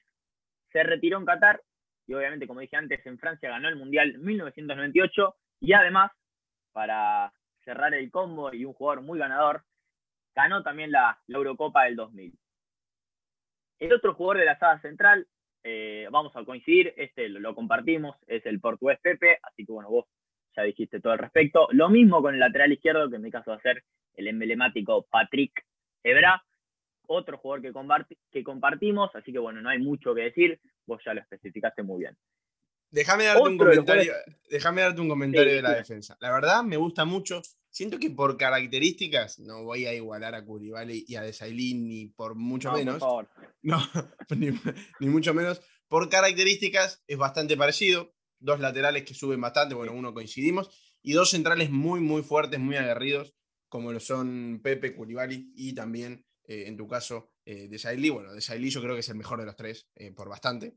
se 0.71 0.83
retiró 0.83 1.17
en 1.17 1.25
Qatar 1.25 1.61
y 2.09 2.15
obviamente, 2.15 2.47
como 2.47 2.59
dije 2.59 2.75
antes, 2.75 3.05
en 3.05 3.19
Francia 3.19 3.51
ganó 3.51 3.69
el 3.69 3.75
Mundial 3.75 4.17
1998 4.17 5.35
y 5.59 5.73
además, 5.73 6.11
para 6.71 7.31
cerrar 7.63 7.93
el 7.93 8.09
combo 8.09 8.51
y 8.51 8.65
un 8.65 8.73
jugador 8.73 9.03
muy 9.03 9.19
ganador, 9.19 9.63
ganó 10.33 10.63
también 10.63 10.91
la, 10.91 11.19
Eurocopa 11.27 11.83
del 11.83 11.95
2000. 11.95 12.33
El 13.77 13.93
otro 13.93 14.15
jugador 14.15 14.39
de 14.39 14.45
la 14.45 14.57
sala 14.57 14.81
central, 14.81 15.27
eh, 15.63 16.07
vamos 16.11 16.35
a 16.35 16.43
coincidir, 16.43 16.93
este 16.97 17.29
lo, 17.29 17.55
compartimos, 17.55 18.15
es 18.27 18.45
el 18.45 18.59
portugués 18.59 18.99
Pepe, 19.01 19.39
así 19.43 19.65
que 19.65 19.71
bueno, 19.71 19.89
vos 19.89 20.05
ya 20.55 20.63
dijiste 20.63 20.99
todo 20.99 21.13
al 21.13 21.19
respecto. 21.19 21.67
Lo 21.71 21.89
mismo 21.89 22.21
con 22.21 22.33
el 22.33 22.39
lateral 22.39 22.71
izquierdo, 22.71 23.09
que 23.09 23.17
en 23.17 23.21
mi 23.21 23.31
caso 23.31 23.51
va 23.51 23.57
a 23.57 23.61
ser 23.61 23.83
el 24.15 24.27
emblemático 24.27 25.05
Patrick 25.09 25.65
Ebra 26.03 26.43
otro 27.09 27.37
jugador 27.37 27.61
que, 28.07 28.17
que 28.31 28.43
compartimos, 28.43 29.13
así 29.15 29.31
que 29.31 29.39
bueno, 29.39 29.61
no 29.61 29.69
hay 29.69 29.79
mucho 29.79 30.13
que 30.13 30.21
decir, 30.21 30.59
vos 30.85 31.01
ya 31.03 31.13
lo 31.13 31.21
especificaste 31.21 31.81
muy 31.81 32.01
bien. 32.01 32.15
Déjame 32.91 33.25
darte, 33.25 33.49
un 33.49 33.57
comentario, 33.57 34.13
déjame 34.49 34.81
darte 34.81 35.01
un 35.01 35.09
comentario 35.09 35.53
de 35.53 35.61
la 35.61 35.75
defensa. 35.75 36.17
La 36.19 36.31
verdad, 36.31 36.63
me 36.63 36.77
gusta 36.77 37.05
mucho. 37.05 37.41
Siento 37.69 37.99
que 37.99 38.09
por 38.09 38.35
características 38.35 39.39
no 39.39 39.63
voy 39.63 39.85
a 39.85 39.93
igualar 39.93 40.33
a 40.33 40.43
Curibale 40.43 41.03
y 41.05 41.15
a 41.15 41.21
Desailín 41.21 41.87
ni 41.87 42.07
por 42.07 42.35
mucho 42.35 42.71
menos. 42.71 43.01
No, 43.61 43.79
ni, 44.35 44.49
ni, 44.99 45.07
mucho 45.07 45.33
menos. 45.33 45.61
Por 45.87 46.09
características 46.09 47.03
es 47.07 47.17
bastante 47.17 47.55
parecido. 47.57 48.15
Dos 48.39 48.59
laterales 48.59 49.03
que 49.03 49.13
suben 49.13 49.41
bastante, 49.41 49.75
bueno, 49.75 49.93
uno 49.93 50.13
coincidimos. 50.13 50.69
Y 51.01 51.13
dos 51.13 51.29
centrales 51.29 51.69
muy, 51.69 51.99
muy 51.99 52.23
fuertes, 52.23 52.59
muy 52.59 52.75
aguerridos, 52.75 53.35
como 53.67 53.91
lo 53.91 53.99
son 53.99 54.61
Pepe, 54.63 54.95
Curibali 54.95 55.51
y 55.55 55.73
también 55.73 56.25
eh, 56.49 56.63
en 56.67 56.75
tu 56.75 56.87
caso, 56.87 57.31
eh, 57.45 57.67
de 57.67 57.77
Sailly. 57.77 58.09
Bueno, 58.09 58.33
de 58.33 58.41
Sailly 58.41 58.69
yo 58.71 58.81
creo 58.81 58.95
que 58.95 59.01
es 59.01 59.09
el 59.09 59.15
mejor 59.15 59.39
de 59.39 59.45
los 59.45 59.55
tres, 59.55 59.87
eh, 59.95 60.11
por 60.11 60.27
bastante. 60.29 60.75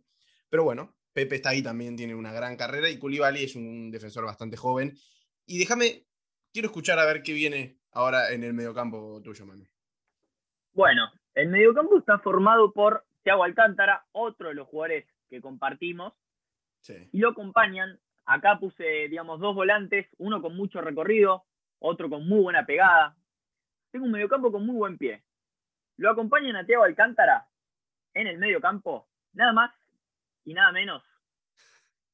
Pero 0.50 0.64
bueno, 0.64 0.94
Pepe 1.12 1.36
está 1.36 1.50
ahí 1.50 1.62
también, 1.62 1.96
tiene 1.96 2.14
una 2.14 2.32
gran 2.32 2.56
carrera 2.56 2.88
y 2.88 2.98
Koulibaly 2.98 3.44
es 3.44 3.56
un 3.56 3.90
defensor 3.90 4.24
bastante 4.24 4.56
joven. 4.56 4.94
Y 5.46 5.58
déjame, 5.58 6.06
quiero 6.52 6.66
escuchar 6.66 6.98
a 6.98 7.04
ver 7.04 7.22
qué 7.22 7.32
viene 7.32 7.78
ahora 7.92 8.32
en 8.32 8.44
el 8.44 8.54
mediocampo 8.54 9.20
tuyo, 9.22 9.44
Manu. 9.44 9.64
Bueno, 10.72 11.10
el 11.34 11.48
mediocampo 11.48 11.98
está 11.98 12.18
formado 12.18 12.72
por 12.72 13.04
Thiago 13.22 13.44
Alcántara, 13.44 14.06
otro 14.12 14.48
de 14.48 14.54
los 14.54 14.68
jugadores 14.68 15.06
que 15.28 15.40
compartimos, 15.40 16.14
y 17.12 17.18
lo 17.18 17.30
acompañan. 17.30 18.00
Acá 18.24 18.58
puse, 18.58 19.08
digamos, 19.08 19.40
dos 19.40 19.54
volantes, 19.54 20.06
uno 20.18 20.40
con 20.40 20.56
mucho 20.56 20.80
recorrido, 20.80 21.44
otro 21.78 22.08
con 22.08 22.26
muy 22.26 22.40
buena 22.40 22.64
pegada. 22.64 23.16
Tengo 23.90 24.06
un 24.06 24.12
mediocampo 24.12 24.50
con 24.50 24.64
muy 24.64 24.76
buen 24.76 24.96
pie. 24.96 25.22
Lo 25.96 26.10
acompañan 26.10 26.56
a 26.56 26.64
Thiago 26.64 26.84
Alcántara 26.84 27.48
en 28.14 28.26
el 28.26 28.38
mediocampo, 28.38 29.08
nada 29.32 29.52
más 29.52 29.70
y 30.44 30.54
nada 30.54 30.72
menos 30.72 31.02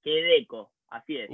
que 0.02 0.22
Deco. 0.22 0.72
Así 0.88 1.18
es. 1.18 1.30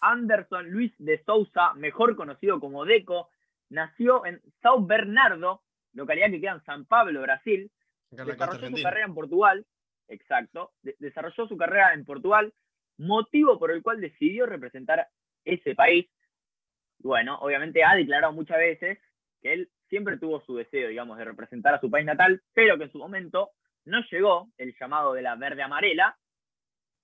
Anderson 0.00 0.70
Luis 0.70 0.92
de 0.98 1.22
Sousa, 1.24 1.74
mejor 1.74 2.16
conocido 2.16 2.60
como 2.60 2.84
Deco, 2.84 3.30
nació 3.70 4.24
en 4.26 4.40
São 4.62 4.86
Bernardo, 4.86 5.62
localidad 5.92 6.30
que 6.30 6.40
queda 6.40 6.52
en 6.52 6.64
San 6.64 6.84
Pablo, 6.86 7.22
Brasil. 7.22 7.70
Desarrolló 8.10 8.76
su 8.76 8.82
carrera 8.82 9.06
en 9.06 9.14
Portugal. 9.14 9.66
Exacto. 10.08 10.72
desarrolló 10.82 11.46
su 11.46 11.56
carrera 11.56 11.92
en 11.92 12.06
Portugal, 12.06 12.54
motivo 12.96 13.58
por 13.58 13.70
el 13.70 13.82
cual 13.82 14.00
decidió 14.00 14.46
representar 14.46 15.06
ese 15.44 15.74
país. 15.74 16.08
Bueno, 16.98 17.38
obviamente 17.40 17.84
ha 17.84 17.94
declarado 17.94 18.32
muchas 18.32 18.58
veces 18.58 18.98
que 19.42 19.52
él 19.52 19.70
siempre 19.88 20.16
tuvo 20.16 20.40
su 20.40 20.56
deseo, 20.56 20.88
digamos, 20.88 21.18
de 21.18 21.24
representar 21.24 21.74
a 21.74 21.80
su 21.80 21.90
país 21.90 22.06
natal, 22.06 22.42
pero 22.54 22.78
que 22.78 22.84
en 22.84 22.92
su 22.92 22.98
momento 22.98 23.50
no 23.84 24.00
llegó 24.10 24.50
el 24.56 24.74
llamado 24.78 25.12
de 25.12 25.22
la 25.22 25.36
verde 25.36 25.62
amarela 25.62 26.16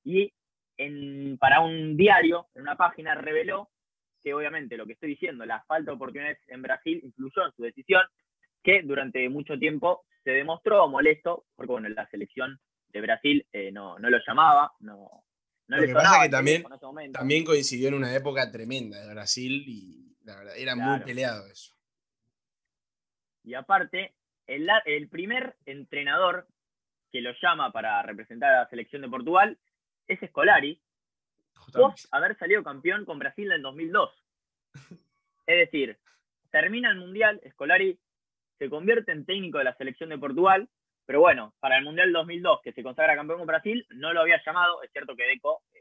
y 0.05 0.33
en, 0.77 1.39
para 1.39 1.61
un 1.61 1.97
diario, 1.97 2.49
en 2.55 2.63
una 2.63 2.77
página, 2.77 3.15
reveló 3.15 3.71
que 4.23 4.35
obviamente 4.35 4.77
lo 4.77 4.87
que 4.87 4.95
estoy 4.95 5.11
diciendo, 5.11 5.45
la 5.45 5.63
falta 5.65 5.91
de 5.91 5.97
oportunidades 5.97 6.39
en 6.47 6.63
Brasil 6.63 7.01
influyó 7.03 7.47
en 7.47 7.53
su 7.53 7.63
decisión, 7.63 8.03
que 8.63 8.83
durante 8.83 9.29
mucho 9.29 9.59
tiempo 9.59 10.05
se 10.23 10.31
demostró 10.31 10.89
molesto, 10.89 11.45
porque 11.55 11.73
bueno, 11.73 11.89
la 11.91 12.09
selección 12.09 12.59
de 12.89 13.01
Brasil 13.03 13.47
eh, 13.53 13.71
no, 13.71 13.99
no, 13.99 14.09
lo 14.09 14.19
llamaba, 14.27 14.73
no, 14.81 15.25
no 15.69 15.77
lo 15.77 15.87
que 15.87 15.93
pasa 15.93 16.23
que 16.23 16.31
también, 16.31 16.65
también 17.13 17.45
coincidió 17.45 17.89
en 17.89 17.95
una 17.95 18.15
época 18.15 18.51
tremenda 18.51 18.99
de 18.99 19.13
Brasil 19.13 19.63
y 19.67 20.17
la 20.25 20.37
verdad, 20.37 20.57
era 20.57 20.75
muy 20.75 21.01
peleado 21.01 21.47
eso. 21.47 21.75
Y 23.43 23.53
aparte, 23.53 24.15
el, 24.47 24.67
el 24.87 25.09
primer 25.09 25.57
entrenador 25.67 26.49
que 27.13 27.21
lo 27.21 27.33
llama 27.43 27.71
para 27.73 28.03
representar 28.03 28.55
a 28.55 28.63
la 28.63 28.69
selección 28.71 29.03
de 29.03 29.09
Portugal 29.09 29.59
es 30.09 30.21
Scolari, 30.29 30.81
vos 31.75 32.09
haber 32.11 32.37
salido 32.37 32.63
campeón 32.63 33.05
con 33.05 33.19
Brasil 33.19 33.51
en 33.53 33.63
2002. 33.63 34.11
Es 35.47 35.59
decir, 35.59 35.99
termina 36.51 36.91
el 36.91 36.97
Mundial, 36.97 37.39
Scolari 37.51 37.99
se 38.59 38.71
convierte 38.71 39.13
en 39.13 39.27
técnico 39.27 39.59
de 39.59 39.65
la 39.65 39.77
selección 39.77 40.09
de 40.09 40.17
Portugal, 40.17 40.71
pero 41.07 41.21
bueno, 41.21 41.55
para 41.61 41.77
el 41.77 41.85
Mundial 41.85 42.13
2002, 42.13 42.61
que 42.63 42.73
se 42.73 42.83
consagra 42.83 43.15
campeón 43.15 43.41
con 43.41 43.47
Brasil, 43.47 43.87
no 43.91 44.15
lo 44.15 44.21
había 44.23 44.41
llamado. 44.45 44.83
Es 44.83 44.91
cierto 44.91 45.15
que 45.15 45.25
Deco 45.25 45.63
eh, 45.75 45.81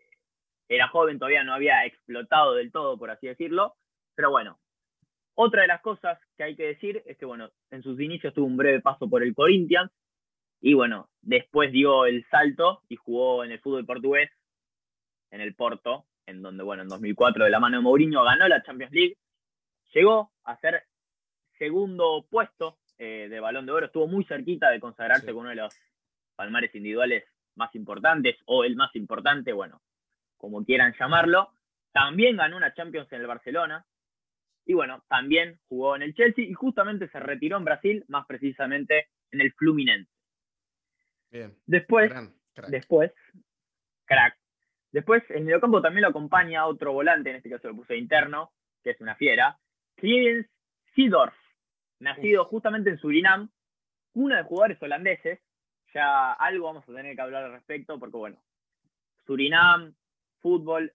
era 0.67 0.89
joven, 0.89 1.17
todavía 1.17 1.43
no 1.45 1.53
había 1.53 1.85
explotado 1.85 2.55
del 2.55 2.71
todo, 2.71 2.97
por 2.97 3.09
así 3.09 3.27
decirlo, 3.27 3.75
pero 4.15 4.31
bueno. 4.31 4.59
Otra 5.35 5.61
de 5.61 5.67
las 5.67 5.81
cosas 5.81 6.19
que 6.37 6.43
hay 6.43 6.55
que 6.55 6.67
decir 6.67 7.01
es 7.05 7.17
que, 7.17 7.25
bueno, 7.25 7.49
en 7.71 7.81
sus 7.81 7.99
inicios 7.99 8.33
tuvo 8.33 8.45
un 8.45 8.57
breve 8.57 8.81
paso 8.81 9.09
por 9.09 9.23
el 9.23 9.33
Corinthians, 9.33 9.91
y 10.65 10.75
bueno, 10.75 11.09
después 11.21 11.73
dio 11.73 12.05
el 12.05 12.25
salto 12.31 12.83
y 12.87 12.95
jugó 12.95 13.43
en 13.43 13.51
el 13.51 13.59
fútbol 13.59 13.85
portugués, 13.85 14.31
en 15.29 15.41
el 15.41 15.55
Porto, 15.55 16.05
en 16.25 16.41
donde, 16.41 16.63
bueno, 16.63 16.83
en 16.83 16.87
2004 16.87 17.43
de 17.43 17.51
la 17.51 17.59
mano 17.59 17.75
de 17.77 17.83
Mourinho 17.83 18.23
ganó 18.23 18.47
la 18.47 18.63
Champions 18.63 18.93
League. 18.93 19.17
Llegó 19.93 20.31
a 20.45 20.57
ser 20.61 20.85
segundo 21.57 22.25
puesto 22.29 22.77
eh, 22.97 23.27
de 23.29 23.39
balón 23.41 23.65
de 23.65 23.73
oro, 23.73 23.87
estuvo 23.87 24.07
muy 24.07 24.23
cerquita 24.23 24.69
de 24.69 24.79
consagrarse 24.79 25.33
con 25.33 25.41
uno 25.41 25.49
de 25.49 25.57
los 25.57 25.77
palmares 26.37 26.73
individuales 26.75 27.25
más 27.55 27.75
importantes, 27.75 28.37
o 28.45 28.63
el 28.63 28.77
más 28.77 28.95
importante, 28.95 29.51
bueno, 29.51 29.81
como 30.37 30.63
quieran 30.63 30.95
llamarlo. 30.97 31.49
También 31.91 32.37
ganó 32.37 32.55
una 32.55 32.73
Champions 32.73 33.11
en 33.11 33.19
el 33.19 33.27
Barcelona. 33.27 33.85
Y 34.65 34.75
bueno, 34.75 35.03
también 35.09 35.59
jugó 35.67 35.97
en 35.97 36.03
el 36.03 36.15
Chelsea 36.15 36.45
y 36.45 36.53
justamente 36.53 37.09
se 37.09 37.19
retiró 37.19 37.57
en 37.57 37.65
Brasil, 37.65 38.05
más 38.07 38.25
precisamente 38.25 39.09
en 39.29 39.41
el 39.41 39.51
Fluminense. 39.51 40.12
Después, 41.65 42.11
después, 42.67 43.11
crack. 44.05 44.37
Después, 44.91 45.23
en 45.29 45.49
el 45.49 45.59
campo 45.59 45.81
también 45.81 46.03
lo 46.03 46.09
acompaña 46.09 46.67
otro 46.67 46.93
volante, 46.93 47.31
en 47.31 47.37
este 47.37 47.49
caso 47.49 47.67
lo 47.67 47.75
puse 47.75 47.97
interno, 47.97 48.51
que 48.83 48.91
es 48.91 49.01
una 49.01 49.15
fiera, 49.15 49.57
Clemens 49.95 50.47
Sidorf, 50.93 51.33
nacido 51.99 52.45
justamente 52.45 52.91
en 52.91 52.99
Surinam, 52.99 53.49
uno 54.13 54.35
de 54.35 54.43
jugadores 54.43 54.81
holandeses. 54.81 55.39
Ya 55.93 56.33
algo 56.33 56.65
vamos 56.65 56.83
a 56.87 56.93
tener 56.93 57.15
que 57.15 57.21
hablar 57.21 57.45
al 57.45 57.53
respecto, 57.53 57.99
porque 57.99 58.17
bueno, 58.17 58.37
Surinam, 59.25 59.95
fútbol, 60.39 60.93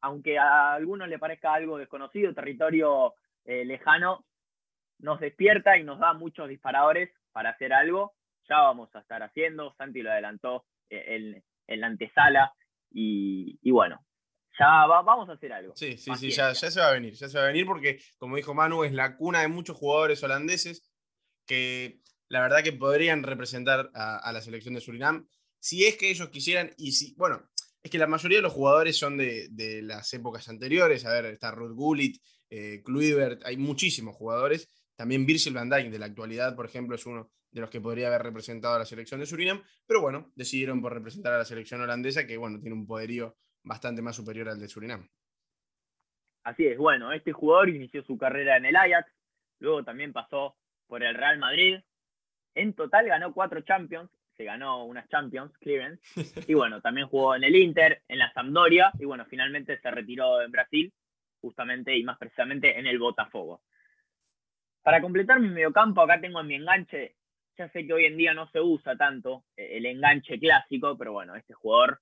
aunque 0.00 0.38
a 0.38 0.74
algunos 0.74 1.08
le 1.08 1.18
parezca 1.18 1.54
algo 1.54 1.78
desconocido, 1.78 2.34
territorio 2.34 3.14
eh, 3.44 3.64
lejano, 3.64 4.24
nos 4.98 5.18
despierta 5.18 5.76
y 5.76 5.84
nos 5.84 5.98
da 5.98 6.12
muchos 6.12 6.48
disparadores 6.48 7.10
para 7.32 7.50
hacer 7.50 7.72
algo 7.72 8.14
ya 8.52 8.60
vamos 8.60 8.94
a 8.94 9.00
estar 9.00 9.22
haciendo. 9.22 9.74
Santi 9.76 10.02
lo 10.02 10.10
adelantó 10.10 10.66
eh, 10.90 11.42
en, 11.66 11.80
la 11.80 11.86
antesala 11.86 12.52
y, 12.90 13.70
bueno, 13.70 14.04
ya 14.58 14.86
vamos 14.86 15.28
a 15.30 15.32
hacer 15.32 15.52
algo. 15.52 15.74
Sí, 15.74 15.96
sí, 15.96 16.14
sí, 16.16 16.30
ya, 16.30 16.54
se 16.54 16.80
va 16.80 16.88
a 16.88 16.92
venir, 16.92 17.14
ya 17.14 17.28
se 17.28 17.38
va 17.38 17.44
a 17.44 17.46
venir 17.46 17.64
porque, 17.64 17.98
como 18.18 18.36
dijo 18.36 18.52
Manu, 18.52 18.84
es 18.84 18.92
la 18.92 19.16
cuna 19.16 19.40
de 19.40 19.48
muchos 19.48 19.76
jugadores 19.76 20.22
holandeses 20.22 20.92
que 21.46 22.00
la 22.28 22.40
verdad 22.40 22.62
que 22.62 22.72
podrían 22.72 23.22
representar 23.22 23.90
a, 23.94 24.30
la 24.32 24.40
selección 24.42 24.74
de 24.74 24.80
Surinam 24.80 25.26
si 25.58 25.86
es 25.86 25.96
que 25.96 26.10
ellos 26.10 26.28
quisieran 26.28 26.72
y 26.76 26.92
si, 26.92 27.14
bueno, 27.14 27.48
es 27.82 27.90
que 27.90 27.98
la 27.98 28.06
mayoría 28.06 28.38
de 28.38 28.42
los 28.42 28.52
jugadores 28.52 28.96
son 28.98 29.16
de, 29.16 29.80
las 29.82 30.12
épocas 30.12 30.48
anteriores, 30.48 31.04
a 31.04 31.12
ver, 31.12 31.26
está 31.26 31.50
Ruth 31.50 31.74
Gullit, 31.74 32.22
eh, 32.50 32.82
Kluivert, 32.84 33.44
hay 33.44 33.56
muchísimos 33.56 34.14
jugadores, 34.14 34.68
también 35.02 35.26
Virgil 35.26 35.52
van 35.52 35.68
Dijk 35.68 35.90
de 35.90 35.98
la 35.98 36.06
actualidad, 36.06 36.54
por 36.54 36.64
ejemplo, 36.64 36.94
es 36.94 37.04
uno 37.06 37.28
de 37.50 37.60
los 37.60 37.70
que 37.70 37.80
podría 37.80 38.06
haber 38.06 38.22
representado 38.22 38.76
a 38.76 38.78
la 38.78 38.84
selección 38.84 39.18
de 39.18 39.26
Surinam, 39.26 39.60
pero 39.84 40.00
bueno, 40.00 40.30
decidieron 40.36 40.80
por 40.80 40.94
representar 40.94 41.32
a 41.32 41.38
la 41.38 41.44
selección 41.44 41.80
holandesa, 41.80 42.24
que 42.24 42.36
bueno, 42.36 42.60
tiene 42.60 42.76
un 42.76 42.86
poderío 42.86 43.34
bastante 43.64 44.00
más 44.00 44.14
superior 44.14 44.48
al 44.48 44.60
de 44.60 44.68
Surinam. 44.68 45.08
Así 46.44 46.68
es, 46.68 46.78
bueno, 46.78 47.10
este 47.10 47.32
jugador 47.32 47.70
inició 47.70 48.04
su 48.04 48.16
carrera 48.16 48.56
en 48.56 48.66
el 48.66 48.76
Ajax, 48.76 49.12
luego 49.58 49.82
también 49.82 50.12
pasó 50.12 50.56
por 50.86 51.02
el 51.02 51.16
Real 51.16 51.40
Madrid, 51.40 51.80
en 52.54 52.72
total 52.72 53.08
ganó 53.08 53.34
cuatro 53.34 53.60
Champions, 53.62 54.08
se 54.36 54.44
ganó 54.44 54.84
unas 54.84 55.08
Champions, 55.08 55.52
Clearance, 55.58 56.00
y 56.46 56.54
bueno, 56.54 56.80
también 56.80 57.08
jugó 57.08 57.34
en 57.34 57.42
el 57.42 57.56
Inter, 57.56 58.04
en 58.06 58.20
la 58.20 58.32
Sampdoria, 58.34 58.92
y 59.00 59.04
bueno, 59.04 59.26
finalmente 59.28 59.80
se 59.80 59.90
retiró 59.90 60.40
en 60.42 60.52
Brasil, 60.52 60.92
justamente 61.40 61.96
y 61.96 62.04
más 62.04 62.18
precisamente 62.18 62.78
en 62.78 62.86
el 62.86 63.00
Botafogo. 63.00 63.62
Para 64.82 65.00
completar 65.00 65.40
mi 65.40 65.48
mediocampo, 65.48 66.00
acá 66.00 66.20
tengo 66.20 66.40
en 66.40 66.46
mi 66.46 66.54
enganche 66.56 67.16
ya 67.56 67.68
sé 67.68 67.86
que 67.86 67.92
hoy 67.92 68.06
en 68.06 68.16
día 68.16 68.34
no 68.34 68.48
se 68.48 68.60
usa 68.60 68.96
tanto 68.96 69.44
eh, 69.56 69.76
el 69.76 69.86
enganche 69.86 70.38
clásico, 70.38 70.96
pero 70.96 71.12
bueno, 71.12 71.34
este 71.36 71.54
jugador 71.54 72.00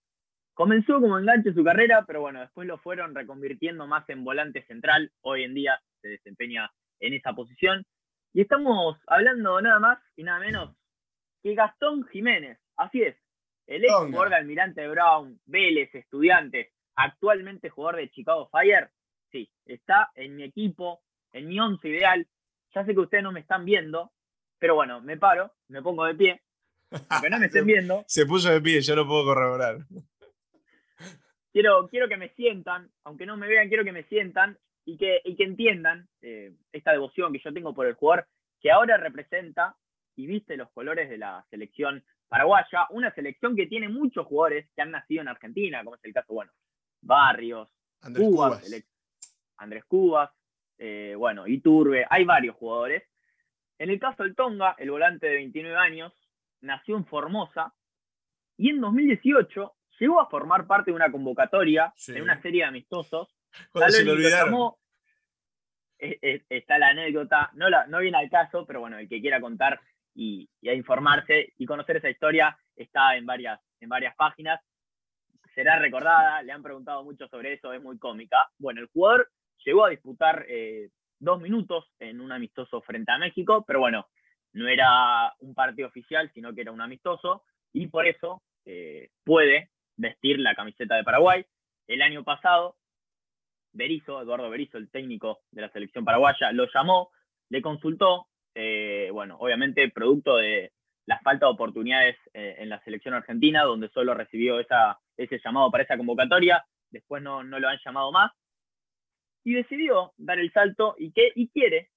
comenzó 0.54 1.00
como 1.00 1.18
enganche 1.18 1.52
su 1.52 1.64
carrera, 1.64 2.04
pero 2.06 2.20
bueno, 2.20 2.40
después 2.40 2.66
lo 2.68 2.78
fueron 2.78 3.14
reconvirtiendo 3.14 3.86
más 3.86 4.08
en 4.08 4.24
volante 4.24 4.64
central. 4.66 5.12
Hoy 5.22 5.44
en 5.44 5.54
día 5.54 5.80
se 6.00 6.08
desempeña 6.08 6.70
en 7.00 7.14
esa 7.14 7.32
posición. 7.32 7.84
Y 8.32 8.42
estamos 8.42 8.96
hablando 9.06 9.60
nada 9.60 9.80
más 9.80 9.98
y 10.16 10.22
nada 10.22 10.38
menos 10.38 10.76
que 11.42 11.54
Gastón 11.54 12.06
Jiménez. 12.08 12.58
Así 12.76 13.02
es, 13.02 13.16
el 13.66 13.84
ex 13.84 13.92
jugador 13.92 14.30
de 14.30 14.36
Almirante 14.36 14.86
Brown, 14.88 15.40
Vélez, 15.46 15.92
estudiante, 15.94 16.72
actualmente 16.94 17.70
jugador 17.70 17.96
de 17.96 18.10
Chicago 18.10 18.48
Fire. 18.50 18.90
Sí, 19.32 19.50
está 19.64 20.10
en 20.14 20.36
mi 20.36 20.44
equipo, 20.44 21.00
en 21.32 21.48
mi 21.48 21.58
once 21.58 21.88
ideal. 21.88 22.26
Ya 22.74 22.84
sé 22.84 22.94
que 22.94 23.00
ustedes 23.00 23.24
no 23.24 23.32
me 23.32 23.40
están 23.40 23.64
viendo, 23.64 24.12
pero 24.58 24.74
bueno, 24.74 25.00
me 25.00 25.16
paro, 25.16 25.52
me 25.68 25.82
pongo 25.82 26.04
de 26.04 26.14
pie. 26.14 26.42
Aunque 27.08 27.30
no 27.30 27.38
me 27.38 27.46
estén 27.46 27.66
viendo. 27.66 28.04
Se 28.06 28.26
puso 28.26 28.50
de 28.50 28.60
pie, 28.60 28.80
yo 28.80 28.96
lo 28.96 29.06
puedo 29.06 29.24
corroborar. 29.24 29.78
Quiero, 31.52 31.88
quiero 31.88 32.08
que 32.08 32.16
me 32.16 32.28
sientan, 32.34 32.90
aunque 33.04 33.26
no 33.26 33.36
me 33.36 33.48
vean, 33.48 33.68
quiero 33.68 33.84
que 33.84 33.92
me 33.92 34.04
sientan 34.04 34.56
y 34.84 34.96
que, 34.96 35.20
que 35.36 35.44
entiendan 35.44 36.08
eh, 36.22 36.54
esta 36.72 36.92
devoción 36.92 37.32
que 37.32 37.40
yo 37.44 37.52
tengo 37.52 37.74
por 37.74 37.86
el 37.86 37.94
jugador 37.94 38.26
que 38.60 38.70
ahora 38.70 38.96
representa 38.96 39.76
y 40.16 40.26
viste 40.26 40.56
los 40.56 40.70
colores 40.70 41.08
de 41.08 41.18
la 41.18 41.44
selección 41.50 42.04
paraguaya, 42.28 42.86
una 42.90 43.12
selección 43.14 43.56
que 43.56 43.66
tiene 43.66 43.88
muchos 43.88 44.26
jugadores 44.26 44.68
que 44.74 44.82
han 44.82 44.90
nacido 44.90 45.22
en 45.22 45.28
Argentina, 45.28 45.82
como 45.82 45.96
es 45.96 46.04
el 46.04 46.12
caso, 46.12 46.34
bueno, 46.34 46.52
Barrios, 47.00 47.68
Andrés 48.02 48.28
Cubas, 48.28 48.84
Andrés 49.56 49.84
Cubas, 49.86 50.30
eh, 50.80 51.14
bueno, 51.16 51.46
Iturbe, 51.46 52.04
hay 52.10 52.24
varios 52.24 52.56
jugadores 52.56 53.04
en 53.80 53.88
el 53.88 53.98
caso 53.98 54.24
del 54.24 54.36
Tonga, 54.36 54.76
el 54.78 54.90
volante 54.90 55.26
de 55.26 55.36
29 55.36 55.74
años, 55.74 56.12
nació 56.60 56.98
en 56.98 57.06
Formosa 57.06 57.72
y 58.58 58.68
en 58.68 58.78
2018 58.78 59.74
llegó 59.98 60.20
a 60.20 60.28
formar 60.28 60.66
parte 60.66 60.90
de 60.90 60.96
una 60.96 61.10
convocatoria 61.10 61.90
en 62.08 62.20
una 62.20 62.40
serie 62.42 62.60
de 62.60 62.68
amistosos. 62.68 63.34
Se 63.88 64.04
lo 64.04 64.78
está 65.98 66.78
la 66.78 66.88
anécdota, 66.88 67.50
no, 67.54 67.70
la, 67.70 67.86
no 67.86 68.00
viene 68.00 68.18
al 68.18 68.28
caso, 68.28 68.66
pero 68.66 68.80
bueno, 68.80 68.98
el 68.98 69.08
que 69.08 69.22
quiera 69.22 69.40
contar 69.40 69.80
y, 70.14 70.46
a 70.68 70.74
informarse 70.74 71.54
y 71.56 71.64
conocer 71.64 71.96
esa 71.96 72.10
historia. 72.10 72.58
Está 72.76 73.16
en 73.16 73.24
varias, 73.24 73.60
en 73.80 73.88
varias 73.88 74.14
páginas. 74.14 74.60
Será 75.54 75.78
recordada, 75.78 76.42
le 76.42 76.52
han 76.52 76.62
preguntado 76.62 77.02
mucho 77.02 77.26
sobre 77.28 77.54
eso, 77.54 77.72
es 77.72 77.82
muy 77.82 77.98
cómica. 77.98 78.50
Bueno, 78.58 78.82
el 78.82 78.88
jugador 78.88 79.30
llegó 79.64 79.84
a 79.84 79.90
disputar 79.90 80.46
eh, 80.48 80.90
dos 81.18 81.40
minutos 81.40 81.84
en 81.98 82.20
un 82.20 82.32
amistoso 82.32 82.80
frente 82.82 83.12
a 83.12 83.18
México, 83.18 83.64
pero 83.66 83.80
bueno, 83.80 84.06
no 84.52 84.68
era 84.68 85.34
un 85.40 85.54
partido 85.54 85.88
oficial, 85.88 86.30
sino 86.34 86.54
que 86.54 86.62
era 86.62 86.72
un 86.72 86.80
amistoso, 86.80 87.44
y 87.72 87.86
por 87.86 88.06
eso 88.06 88.42
eh, 88.64 89.10
puede 89.24 89.70
vestir 89.96 90.38
la 90.38 90.54
camiseta 90.54 90.96
de 90.96 91.04
Paraguay. 91.04 91.44
El 91.86 92.02
año 92.02 92.24
pasado, 92.24 92.76
Berizo, 93.72 94.20
Eduardo 94.20 94.50
Berizo, 94.50 94.78
el 94.78 94.90
técnico 94.90 95.40
de 95.50 95.62
la 95.62 95.70
selección 95.70 96.04
paraguaya, 96.04 96.52
lo 96.52 96.66
llamó, 96.72 97.10
le 97.48 97.62
consultó, 97.62 98.26
eh, 98.54 99.10
bueno, 99.12 99.36
obviamente 99.38 99.88
producto 99.90 100.36
de 100.36 100.72
la 101.06 101.18
falta 101.20 101.46
de 101.46 101.52
oportunidades 101.52 102.16
en 102.34 102.68
la 102.68 102.80
selección 102.84 103.14
argentina, 103.14 103.64
donde 103.64 103.88
solo 103.88 104.14
recibió 104.14 104.60
ese 104.60 105.40
llamado 105.44 105.68
para 105.70 105.82
esa 105.82 105.96
convocatoria, 105.96 106.64
después 106.90 107.20
no, 107.20 107.42
no 107.42 107.58
lo 107.58 107.68
han 107.68 107.80
llamado 107.84 108.12
más, 108.12 108.30
y 109.44 109.54
decidió 109.54 110.12
dar 110.16 110.38
el 110.38 110.52
salto 110.52 110.94
y, 110.98 111.12
que, 111.12 111.32
y 111.34 111.48
quiere, 111.48 111.90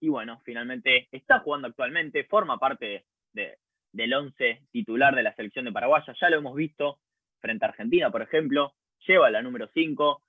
y 0.00 0.08
bueno, 0.08 0.40
finalmente 0.44 1.08
está 1.12 1.40
jugando 1.40 1.68
actualmente, 1.68 2.24
forma 2.24 2.58
parte 2.58 3.04
de, 3.32 3.58
del 3.92 4.14
11 4.14 4.62
titular 4.72 5.14
de 5.14 5.22
la 5.22 5.34
selección 5.34 5.64
de 5.64 5.72
Paraguaya, 5.72 6.14
ya 6.18 6.30
lo 6.30 6.38
hemos 6.38 6.54
visto 6.54 6.98
frente 7.40 7.64
a 7.64 7.68
Argentina, 7.68 8.10
por 8.10 8.22
ejemplo, 8.22 8.74
lleva 9.06 9.30
la 9.30 9.42
número 9.42 9.68
5 9.72 10.22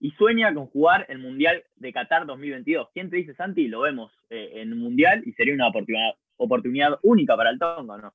y 0.00 0.10
sueña 0.12 0.52
con 0.52 0.66
jugar 0.66 1.06
el 1.08 1.18
Mundial 1.18 1.64
de 1.76 1.92
Qatar 1.92 2.26
2022. 2.26 2.90
¿Quién 2.92 3.10
te 3.10 3.16
dice, 3.16 3.34
Santi? 3.34 3.68
Lo 3.68 3.80
vemos 3.80 4.12
eh, 4.28 4.52
en 4.56 4.72
un 4.72 4.80
Mundial 4.80 5.22
y 5.24 5.32
sería 5.32 5.54
una 5.54 5.68
oportunidad, 5.68 6.14
oportunidad 6.36 6.98
única 7.02 7.36
para 7.36 7.50
el 7.50 7.58
Tonga, 7.58 7.96
¿no? 7.98 8.14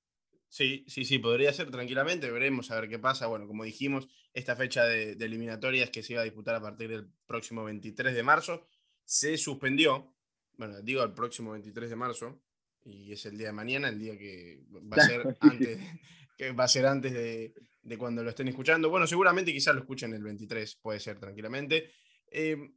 Sí, 0.51 0.83
sí, 0.87 1.05
sí, 1.05 1.17
podría 1.17 1.53
ser 1.53 1.71
tranquilamente, 1.71 2.29
veremos 2.29 2.71
a 2.71 2.79
ver 2.79 2.89
qué 2.89 2.99
pasa. 2.99 3.27
Bueno, 3.27 3.47
como 3.47 3.63
dijimos, 3.63 4.09
esta 4.33 4.55
fecha 4.55 4.83
de, 4.83 5.15
de 5.15 5.25
eliminatorias 5.25 5.89
que 5.89 6.03
se 6.03 6.13
iba 6.13 6.21
a 6.21 6.25
disputar 6.25 6.55
a 6.55 6.61
partir 6.61 6.89
del 6.89 7.07
próximo 7.25 7.63
23 7.63 8.13
de 8.13 8.23
marzo 8.23 8.67
se 9.11 9.37
suspendió, 9.37 10.15
bueno, 10.57 10.81
digo 10.81 11.03
el 11.03 11.13
próximo 11.13 11.51
23 11.51 11.89
de 11.89 11.95
marzo, 11.97 12.41
y 12.85 13.11
es 13.11 13.25
el 13.25 13.37
día 13.37 13.47
de 13.47 13.53
mañana, 13.53 13.89
el 13.89 13.99
día 13.99 14.17
que 14.17 14.63
va 14.71 15.03
a 15.03 15.05
ser 15.05 15.37
antes, 15.41 15.79
que 16.37 16.51
va 16.53 16.63
a 16.63 16.69
ser 16.69 16.85
antes 16.85 17.11
de, 17.11 17.97
cuando 17.97 18.23
lo 18.23 18.29
estén 18.29 18.47
escuchando. 18.47 18.89
Bueno, 18.89 19.05
seguramente 19.05 19.51
quizás 19.51 19.75
lo 19.75 19.81
escuchen 19.81 20.13
el 20.13 20.23
23, 20.23 20.77
puede 20.81 21.01
ser 21.01 21.19
tranquilamente. 21.19 21.91
Eh, 22.27 22.71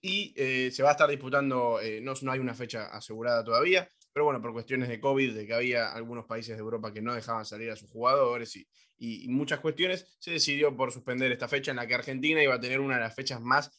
y 0.00 0.32
eh, 0.36 0.70
se 0.72 0.82
va 0.82 0.88
a 0.88 0.92
estar 0.92 1.10
disputando, 1.10 1.80
eh, 1.82 2.00
no, 2.00 2.14
no 2.22 2.32
hay 2.32 2.38
una 2.38 2.54
fecha 2.54 2.86
asegurada 2.86 3.44
todavía, 3.44 3.90
pero 4.12 4.24
bueno, 4.24 4.40
por 4.40 4.52
cuestiones 4.52 4.88
de 4.88 5.00
COVID, 5.00 5.34
de 5.34 5.46
que 5.46 5.54
había 5.54 5.92
algunos 5.92 6.26
países 6.26 6.56
de 6.56 6.60
Europa 6.60 6.92
que 6.92 7.02
no 7.02 7.14
dejaban 7.14 7.44
salir 7.44 7.70
a 7.70 7.76
sus 7.76 7.90
jugadores 7.90 8.56
y, 8.56 8.66
y, 8.98 9.28
muchas 9.28 9.60
cuestiones, 9.60 10.06
se 10.18 10.32
decidió 10.32 10.76
por 10.76 10.92
suspender 10.92 11.30
esta 11.30 11.48
fecha 11.48 11.70
en 11.70 11.76
la 11.76 11.86
que 11.86 11.94
Argentina 11.94 12.42
iba 12.42 12.54
a 12.54 12.60
tener 12.60 12.80
una 12.80 12.96
de 12.96 13.02
las 13.02 13.14
fechas 13.14 13.40
más 13.40 13.70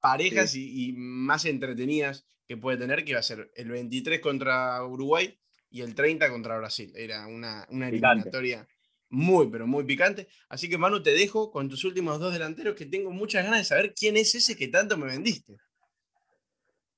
parejas 0.00 0.54
y, 0.54 0.92
más 0.96 1.44
entretenidas 1.44 2.26
que 2.46 2.56
puede 2.56 2.78
tener, 2.78 3.04
que 3.04 3.12
iba 3.12 3.20
a 3.20 3.24
ser 3.24 3.50
el 3.54 3.70
23 3.70 4.20
contra 4.20 4.84
Uruguay 4.84 5.38
y 5.70 5.82
el 5.82 5.94
30 5.94 6.30
contra 6.30 6.58
Brasil. 6.58 6.92
Era 6.96 7.26
una, 7.26 7.66
una 7.70 7.88
eliminatoria 7.88 8.66
muy, 9.08 9.48
pero 9.50 9.66
muy 9.66 9.84
picante. 9.84 10.28
Así 10.48 10.68
que 10.68 10.78
Manu, 10.78 11.02
te 11.02 11.12
dejo 11.12 11.50
con 11.50 11.68
tus 11.68 11.84
últimos 11.84 12.18
dos 12.18 12.32
delanteros 12.32 12.74
que 12.74 12.86
tengo 12.86 13.10
muchas 13.10 13.44
ganas 13.44 13.60
de 13.60 13.64
saber 13.64 13.94
quién 13.94 14.16
es 14.16 14.34
ese 14.34 14.56
que 14.56 14.68
tanto 14.68 14.96
me 14.96 15.06
vendiste. 15.06 15.56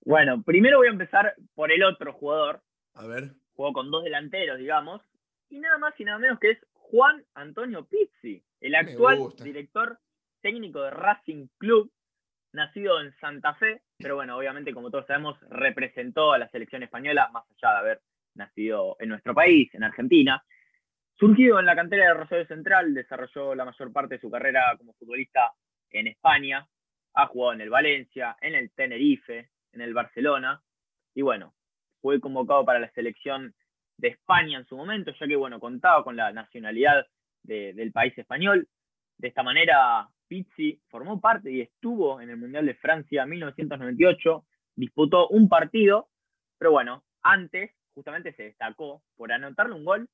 Bueno, 0.04 0.42
primero 0.42 0.78
voy 0.78 0.88
a 0.88 0.92
empezar 0.92 1.34
por 1.54 1.70
el 1.70 1.82
otro 1.84 2.12
jugador. 2.12 2.62
A 2.94 3.06
ver. 3.06 3.32
Jugó 3.54 3.72
con 3.72 3.90
dos 3.90 4.04
delanteros, 4.04 4.58
digamos. 4.58 5.02
Y 5.48 5.58
nada 5.58 5.78
más 5.78 5.98
y 5.98 6.04
nada 6.04 6.18
menos 6.18 6.40
que 6.40 6.50
es 6.50 6.58
Juan 6.72 7.24
Antonio 7.34 7.86
Pizzi, 7.86 8.42
el 8.60 8.74
actual 8.74 9.28
director 9.42 9.98
técnico 10.40 10.82
de 10.82 10.90
Racing 10.90 11.46
Club, 11.58 11.90
nacido 12.52 13.00
en 13.00 13.14
Santa 13.18 13.54
Fe, 13.54 13.82
pero 13.98 14.16
bueno, 14.16 14.36
obviamente, 14.36 14.74
como 14.74 14.90
todos 14.90 15.06
sabemos, 15.06 15.38
representó 15.48 16.32
a 16.32 16.38
la 16.38 16.48
selección 16.48 16.82
española, 16.82 17.30
más 17.32 17.44
allá 17.50 17.72
de 17.72 17.78
haber 17.78 18.00
nacido 18.34 18.96
en 18.98 19.08
nuestro 19.08 19.34
país, 19.34 19.72
en 19.74 19.84
Argentina. 19.84 20.44
Surgido 21.14 21.60
en 21.60 21.66
la 21.66 21.76
cantera 21.76 22.08
de 22.08 22.14
Rosario 22.14 22.46
Central, 22.46 22.92
desarrolló 22.92 23.54
la 23.54 23.64
mayor 23.64 23.92
parte 23.92 24.16
de 24.16 24.20
su 24.20 24.30
carrera 24.30 24.74
como 24.76 24.94
futbolista 24.94 25.52
en 25.90 26.08
España. 26.08 26.66
Ha 27.14 27.26
jugado 27.26 27.52
en 27.52 27.60
el 27.60 27.70
Valencia, 27.70 28.36
en 28.40 28.54
el 28.54 28.70
Tenerife, 28.72 29.51
en 29.72 29.80
el 29.80 29.94
Barcelona. 29.94 30.62
Y 31.14 31.22
bueno, 31.22 31.54
fue 32.00 32.20
convocado 32.20 32.64
para 32.64 32.80
la 32.80 32.90
selección 32.92 33.54
de 33.96 34.08
España 34.08 34.58
en 34.58 34.66
su 34.66 34.76
momento, 34.76 35.12
ya 35.18 35.26
que 35.26 35.36
bueno, 35.36 35.60
contaba 35.60 36.02
con 36.04 36.16
la 36.16 36.32
nacionalidad 36.32 37.06
del 37.42 37.92
país 37.92 38.16
español. 38.18 38.68
De 39.16 39.28
esta 39.28 39.42
manera 39.42 40.08
Pizzi 40.28 40.80
formó 40.88 41.20
parte 41.20 41.50
y 41.50 41.60
estuvo 41.60 42.20
en 42.20 42.30
el 42.30 42.36
Mundial 42.36 42.66
de 42.66 42.74
Francia 42.74 43.26
1998, 43.26 44.44
disputó 44.76 45.28
un 45.28 45.48
partido, 45.48 46.08
pero 46.58 46.72
bueno, 46.72 47.04
antes 47.22 47.70
justamente 47.94 48.32
se 48.32 48.44
destacó 48.44 49.02
por 49.16 49.32
anotarle 49.32 49.74
un 49.74 49.84
gol, 49.84 50.08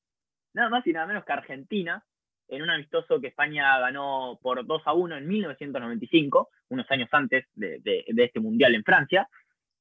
nada 0.53 0.69
más 0.69 0.87
y 0.87 0.93
nada 0.93 1.07
menos 1.07 1.25
que 1.25 1.33
Argentina, 1.33 2.05
en 2.49 2.63
un 2.63 2.71
amistoso 2.71 3.21
que 3.21 3.29
España 3.29 3.79
ganó 3.79 4.39
por 4.43 4.67
2 4.67 4.83
a 4.85 4.93
1 4.93 5.17
en 5.19 5.29
1995, 5.29 6.49
unos 6.71 6.91
años 6.91 7.09
antes 7.13 7.47
de, 7.55 7.79
de 7.81 8.25
este 8.25 8.41
Mundial 8.41 8.75
en 8.75 8.85
Francia. 8.85 9.29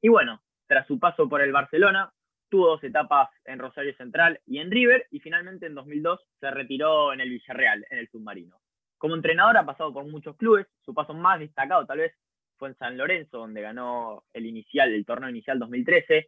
Y 0.01 0.09
bueno, 0.09 0.41
tras 0.67 0.85
su 0.87 0.99
paso 0.99 1.27
por 1.27 1.41
el 1.41 1.51
Barcelona, 1.51 2.11
tuvo 2.49 2.67
dos 2.67 2.83
etapas 2.83 3.29
en 3.45 3.59
Rosario 3.59 3.95
Central 3.95 4.39
y 4.45 4.59
en 4.59 4.71
River, 4.71 5.07
y 5.11 5.19
finalmente 5.19 5.65
en 5.65 5.75
2002 5.75 6.19
se 6.39 6.51
retiró 6.51 7.13
en 7.13 7.21
el 7.21 7.29
Villarreal, 7.29 7.85
en 7.89 7.99
el 7.99 8.09
submarino. 8.09 8.59
Como 8.97 9.15
entrenador 9.15 9.57
ha 9.57 9.65
pasado 9.65 9.93
por 9.93 10.05
muchos 10.05 10.35
clubes, 10.37 10.67
su 10.83 10.93
paso 10.93 11.13
más 11.13 11.39
destacado 11.39 11.85
tal 11.85 11.99
vez 11.99 12.13
fue 12.57 12.69
en 12.69 12.77
San 12.77 12.97
Lorenzo, 12.97 13.37
donde 13.37 13.61
ganó 13.61 14.23
el 14.33 14.45
inicial, 14.45 14.93
el 14.93 15.05
torneo 15.05 15.29
inicial 15.29 15.59
2013. 15.59 16.27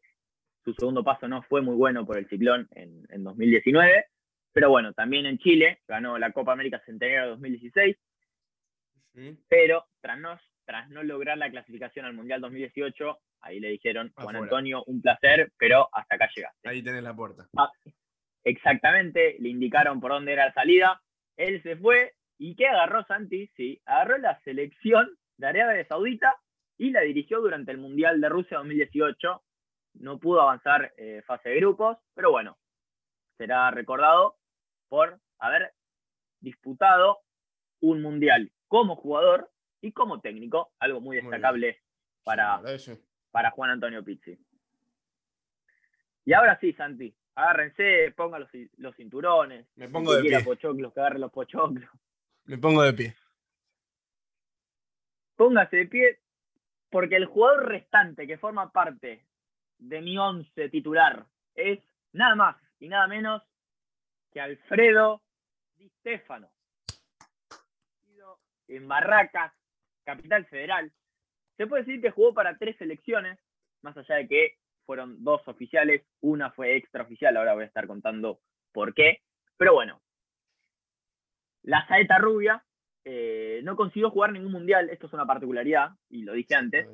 Su 0.63 0.73
segundo 0.73 1.03
paso 1.03 1.27
no 1.27 1.41
fue 1.43 1.61
muy 1.61 1.75
bueno 1.75 2.05
por 2.05 2.17
el 2.17 2.27
ciclón 2.27 2.67
en, 2.71 3.23
2019, 3.23 4.05
pero 4.53 4.69
bueno, 4.69 4.93
también 4.93 5.25
en 5.25 5.39
Chile 5.39 5.79
ganó 5.87 6.17
la 6.19 6.31
Copa 6.31 6.53
América 6.53 6.81
Centenario 6.85 7.31
2016, 7.31 7.97
pero 9.47 9.85
tras 10.01 10.19
no, 10.19 10.39
tras 10.65 10.89
no 10.89 11.01
lograr 11.01 11.37
la 11.37 11.49
clasificación 11.49 12.05
al 12.05 12.13
Mundial 12.13 12.41
2018, 12.41 13.17
ahí 13.41 13.59
le 13.59 13.69
dijeron, 13.69 14.11
Juan 14.15 14.35
Antonio, 14.35 14.83
un 14.85 15.01
placer, 15.01 15.51
pero 15.57 15.89
hasta 15.91 16.15
acá 16.15 16.29
llegaste. 16.35 16.69
Ahí 16.69 16.81
tenés 16.81 17.03
la 17.03 17.15
puerta. 17.15 17.47
Ah, 17.57 17.71
exactamente, 18.43 19.37
le 19.39 19.49
indicaron 19.49 19.99
por 19.99 20.11
dónde 20.11 20.33
era 20.33 20.45
la 20.45 20.53
salida, 20.53 21.01
él 21.37 21.61
se 21.63 21.77
fue, 21.77 22.13
¿Y 22.41 22.55
qué 22.55 22.67
agarró 22.67 23.03
Santi? 23.03 23.47
Sí, 23.57 23.81
agarró 23.85 24.17
la 24.17 24.39
selección 24.43 25.09
de 25.37 25.47
Arabia 25.47 25.85
Saudita 25.85 26.37
y 26.77 26.91
la 26.91 27.01
dirigió 27.01 27.41
durante 27.41 27.71
el 27.71 27.77
Mundial 27.77 28.21
de 28.21 28.29
Rusia 28.29 28.57
2018. 28.57 29.43
No 29.95 30.19
pudo 30.19 30.41
avanzar 30.41 30.93
eh, 30.95 31.21
fase 31.27 31.49
de 31.49 31.57
grupos, 31.57 31.97
pero 32.13 32.31
bueno, 32.31 32.57
será 33.37 33.69
recordado 33.71 34.37
por 34.87 35.19
haber 35.37 35.73
disputado 36.39 37.19
un 37.81 38.01
Mundial 38.01 38.53
como 38.69 38.95
jugador 38.95 39.51
y 39.81 39.91
como 39.91 40.21
técnico, 40.21 40.71
algo 40.79 41.01
muy 41.01 41.17
destacable 41.17 41.81
para, 42.23 42.61
para 42.61 42.77
Juan 43.51 43.71
Antonio 43.71 44.03
Pizzi. 44.03 44.37
Y 46.25 46.33
ahora 46.33 46.59
sí, 46.59 46.73
Santi, 46.73 47.13
agárrense, 47.35 48.13
pongan 48.15 48.47
los, 48.77 48.95
cinturones. 48.95 49.67
Me 49.75 49.89
pongo 49.89 50.13
de 50.13 50.21
pie. 50.21 50.43
Pochoclos, 50.43 50.93
que 50.93 50.99
agarren 50.99 51.21
los 51.21 51.31
pochoclos. 51.31 51.89
Me 52.45 52.57
pongo 52.57 52.83
de 52.83 52.93
pie. 52.93 53.15
Póngase 55.35 55.77
de 55.77 55.85
pie 55.85 56.19
porque 56.89 57.15
el 57.15 57.25
jugador 57.25 57.67
restante 57.69 58.27
que 58.27 58.37
forma 58.37 58.71
parte 58.71 59.25
de 59.77 60.01
mi 60.01 60.17
once 60.17 60.69
titular 60.69 61.25
es 61.55 61.79
nada 62.11 62.35
más 62.35 62.57
y 62.79 62.89
nada 62.89 63.07
menos 63.07 63.41
que 64.31 64.41
Alfredo 64.41 65.21
Di 65.77 65.89
Stefano. 65.99 66.49
En 68.67 68.87
Barracas, 68.87 69.51
capital 70.03 70.45
federal. 70.45 70.91
Se 71.59 71.67
puede 71.67 71.83
decir 71.83 72.01
que 72.01 72.11
jugó 72.11 72.33
para 72.33 72.57
tres 72.57 72.77
selecciones, 72.77 73.37
más 73.81 73.97
allá 73.97 74.15
de 74.15 74.29
que 74.29 74.57
fueron 74.85 75.21
dos 75.25 75.45
oficiales, 75.45 76.05
una 76.21 76.51
fue 76.51 76.77
extraoficial, 76.77 77.35
ahora 77.35 77.53
voy 77.53 77.63
a 77.63 77.67
estar 77.67 77.85
contando 77.85 78.39
por 78.71 78.93
qué. 78.93 79.17
Pero 79.57 79.73
bueno, 79.73 80.01
la 81.63 81.85
saeta 81.85 82.17
rubia 82.17 82.63
eh, 83.03 83.59
no 83.65 83.75
consiguió 83.75 84.09
jugar 84.09 84.31
ningún 84.31 84.53
mundial, 84.53 84.89
esto 84.89 85.07
es 85.07 85.13
una 85.13 85.25
particularidad, 85.25 85.89
y 86.07 86.23
lo 86.23 86.31
dije 86.31 86.55
antes. 86.55 86.87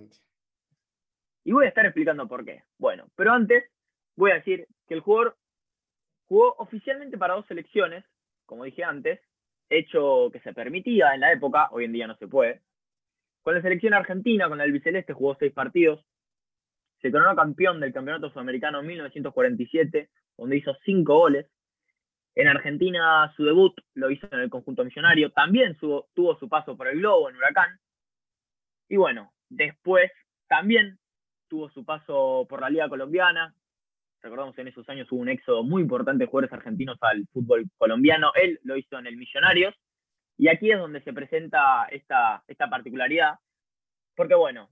Y 1.43 1.51
voy 1.51 1.65
a 1.65 1.69
estar 1.69 1.85
explicando 1.85 2.27
por 2.27 2.43
qué. 2.43 2.63
Bueno, 2.79 3.11
pero 3.15 3.33
antes 3.33 3.65
voy 4.15 4.31
a 4.31 4.39
decir 4.39 4.67
que 4.87 4.95
el 4.95 5.01
jugador 5.01 5.37
jugó 6.25 6.55
oficialmente 6.57 7.19
para 7.19 7.35
dos 7.35 7.45
selecciones, 7.45 8.03
como 8.47 8.63
dije 8.63 8.83
antes, 8.83 9.19
hecho 9.69 10.31
que 10.33 10.39
se 10.39 10.53
permitía 10.53 11.13
en 11.13 11.19
la 11.19 11.31
época, 11.33 11.69
hoy 11.69 11.85
en 11.85 11.93
día 11.93 12.07
no 12.07 12.15
se 12.15 12.27
puede. 12.27 12.64
Con 13.45 13.53
la 13.53 13.61
selección 13.61 13.93
argentina, 13.93 14.49
con 14.49 14.59
el 14.59 14.65
albiceleste, 14.65 15.13
jugó 15.13 15.35
seis 15.35 15.53
partidos. 15.53 16.03
se 16.99 17.11
coronó 17.11 17.35
campeón 17.35 17.79
del 17.79 17.93
Campeonato 17.93 18.31
Sudamericano 18.31 18.79
en 18.79 18.87
1947, 18.87 20.09
donde 20.35 20.57
hizo 20.57 20.75
cinco 20.83 21.19
goles. 21.19 21.45
En 22.33 22.47
Argentina 22.47 23.31
su 23.37 23.43
debut 23.43 23.79
lo 23.93 24.09
hizo 24.09 24.27
en 24.31 24.39
el 24.39 24.49
conjunto 24.49 24.83
millonario, 24.83 25.29
también 25.29 25.77
tuvo 25.77 26.39
su 26.39 26.49
paso 26.49 26.75
por 26.75 26.87
el 26.87 26.97
Globo 26.97 27.29
en 27.29 27.35
Huracán. 27.35 27.79
Y 28.89 28.95
bueno, 28.97 29.31
después 29.47 30.11
también 30.47 30.97
tuvo 31.47 31.69
su 31.69 31.85
paso 31.85 32.47
por 32.49 32.61
la 32.61 32.71
Liga 32.71 32.89
Colombiana. 32.89 33.53
Recordamos 34.23 34.57
en 34.57 34.69
esos 34.69 34.89
años 34.89 35.07
hubo 35.11 35.21
un 35.21 35.29
éxodo 35.29 35.63
muy 35.63 35.83
importante 35.83 36.23
de 36.23 36.31
jugadores 36.31 36.51
argentinos 36.51 36.97
al 37.01 37.27
fútbol 37.31 37.69
colombiano. 37.77 38.31
Él 38.33 38.59
lo 38.63 38.75
hizo 38.75 38.97
en 38.97 39.05
el 39.05 39.17
Millonarios. 39.17 39.75
Y 40.37 40.49
aquí 40.49 40.71
es 40.71 40.79
donde 40.79 41.01
se 41.01 41.13
presenta 41.13 41.87
esta, 41.91 42.43
esta 42.47 42.69
particularidad. 42.69 43.39
Porque 44.15 44.35
bueno, 44.35 44.69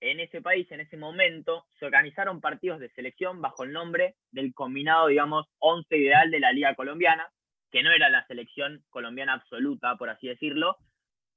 en 0.00 0.20
ese 0.20 0.42
país, 0.42 0.70
en 0.70 0.80
ese 0.80 0.96
momento, 0.96 1.66
se 1.78 1.86
organizaron 1.86 2.40
partidos 2.40 2.80
de 2.80 2.90
selección 2.90 3.40
bajo 3.40 3.64
el 3.64 3.72
nombre 3.72 4.16
del 4.30 4.52
combinado, 4.52 5.06
digamos, 5.06 5.46
11 5.60 5.96
ideal 5.96 6.30
de 6.30 6.40
la 6.40 6.52
Liga 6.52 6.74
Colombiana, 6.74 7.28
que 7.70 7.82
no 7.82 7.90
era 7.90 8.08
la 8.08 8.26
selección 8.26 8.84
colombiana 8.90 9.34
absoluta, 9.34 9.96
por 9.96 10.10
así 10.10 10.28
decirlo. 10.28 10.76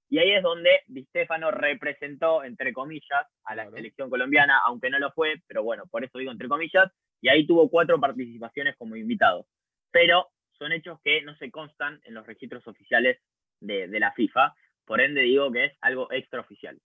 Y 0.10 0.20
ahí 0.20 0.32
es 0.32 0.44
donde 0.44 0.82
Di 0.88 1.04
Stefano 1.06 1.52
representó, 1.52 2.44
entre 2.44 2.74
comillas, 2.74 3.26
a 3.44 3.56
la 3.56 3.70
selección 3.72 4.10
colombiana, 4.10 4.60
aunque 4.66 4.90
no 4.90 5.00
lo 5.00 5.12
fue, 5.12 5.42
pero 5.48 5.64
bueno, 5.64 5.84
por 5.90 6.04
eso 6.04 6.18
digo 6.18 6.32
entre 6.32 6.48
comillas, 6.48 6.92
y 7.22 7.30
ahí 7.30 7.46
tuvo 7.46 7.70
cuatro 7.70 8.00
participaciones 8.00 8.76
como 8.78 8.96
invitado. 8.96 9.48
Pero 9.92 10.28
son 10.52 10.72
hechos 10.72 11.00
que 11.04 11.22
no 11.22 11.36
se 11.36 11.52
constan 11.52 12.00
en 12.04 12.14
los 12.14 12.26
registros 12.26 12.68
oficiales 12.68 13.20
de, 13.60 13.88
de 13.88 14.00
la 14.00 14.12
FIFA, 14.14 14.56
por 14.86 15.02
ende 15.02 15.22
digo 15.22 15.52
que 15.52 15.66
es 15.66 15.74
algo 15.82 16.12
extraoficial. 16.12 16.80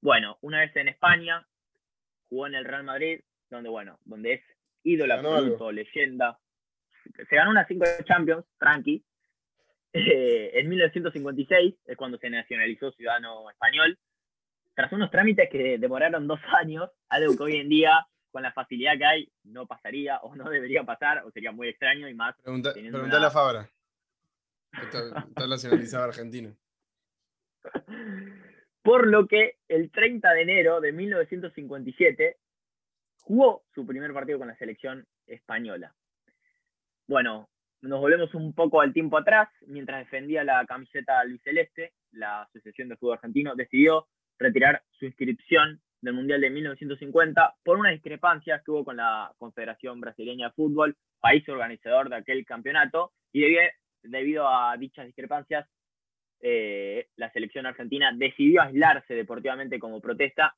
Bueno, 0.00 0.38
una 0.40 0.60
vez 0.60 0.74
en 0.76 0.88
España, 0.88 1.46
jugó 2.28 2.46
en 2.46 2.54
el 2.54 2.64
Real 2.64 2.84
Madrid, 2.84 3.20
donde, 3.50 3.68
bueno, 3.68 3.98
donde 4.04 4.34
es 4.34 4.42
ídolo 4.82 5.14
absoluto, 5.14 5.72
leyenda. 5.72 6.38
Se 7.28 7.36
ganó 7.36 7.50
unas 7.50 7.68
5 7.68 7.84
Champions, 8.04 8.44
tranqui. 8.58 9.04
Eh, 9.92 10.50
en 10.54 10.68
1956 10.68 11.74
es 11.86 11.96
cuando 11.96 12.18
se 12.18 12.30
nacionalizó 12.30 12.92
ciudadano 12.92 13.48
español. 13.50 13.98
Tras 14.74 14.92
unos 14.92 15.10
trámites 15.10 15.48
que 15.50 15.78
demoraron 15.78 16.26
dos 16.26 16.40
años, 16.60 16.90
algo 17.08 17.36
que 17.36 17.42
hoy 17.42 17.56
en 17.56 17.68
día, 17.68 18.06
con 18.30 18.42
la 18.42 18.52
facilidad 18.52 18.98
que 18.98 19.06
hay, 19.06 19.32
no 19.44 19.66
pasaría 19.66 20.18
o 20.18 20.34
no 20.36 20.50
debería 20.50 20.84
pasar, 20.84 21.24
o 21.24 21.30
sería 21.30 21.52
muy 21.52 21.68
extraño 21.68 22.08
y 22.08 22.14
más. 22.14 22.34
Preguntale 22.42 23.26
a 23.26 23.30
Fabra. 23.30 23.70
Está, 24.82 25.24
está 25.28 25.46
nacionalizado 25.46 26.04
argentino. 26.04 26.56
por 28.82 29.06
lo 29.08 29.26
que 29.26 29.56
el 29.68 29.90
30 29.90 30.32
de 30.32 30.42
enero 30.42 30.80
de 30.80 30.92
1957 30.92 32.36
jugó 33.22 33.64
su 33.74 33.84
primer 33.84 34.12
partido 34.12 34.38
con 34.38 34.48
la 34.48 34.56
selección 34.56 35.04
española. 35.26 35.92
Bueno, 37.08 37.48
nos 37.82 38.00
volvemos 38.00 38.34
un 38.34 38.54
poco 38.54 38.80
al 38.80 38.92
tiempo 38.92 39.18
atrás, 39.18 39.48
mientras 39.66 40.00
defendía 40.00 40.44
la 40.44 40.64
camiseta 40.66 41.22
Celeste, 41.42 41.92
la 42.12 42.42
Asociación 42.42 42.88
de 42.88 42.96
Fútbol 42.96 43.14
Argentino 43.14 43.54
decidió 43.54 44.06
retirar 44.38 44.82
su 44.92 45.06
inscripción 45.06 45.80
del 46.00 46.14
Mundial 46.14 46.40
de 46.40 46.50
1950 46.50 47.56
por 47.64 47.78
una 47.78 47.90
discrepancia 47.90 48.62
que 48.64 48.70
hubo 48.70 48.84
con 48.84 48.96
la 48.96 49.32
Confederación 49.38 50.00
Brasileña 50.00 50.48
de 50.48 50.54
Fútbol, 50.54 50.96
país 51.20 51.48
organizador 51.48 52.08
de 52.08 52.16
aquel 52.16 52.44
campeonato, 52.46 53.12
y 53.32 53.44
debido 54.08 54.48
a 54.48 54.76
dichas 54.76 55.06
discrepancias, 55.06 55.68
eh, 56.40 57.08
la 57.16 57.30
selección 57.32 57.66
argentina 57.66 58.12
decidió 58.14 58.62
aislarse 58.62 59.14
deportivamente 59.14 59.78
como 59.78 60.00
protesta 60.00 60.56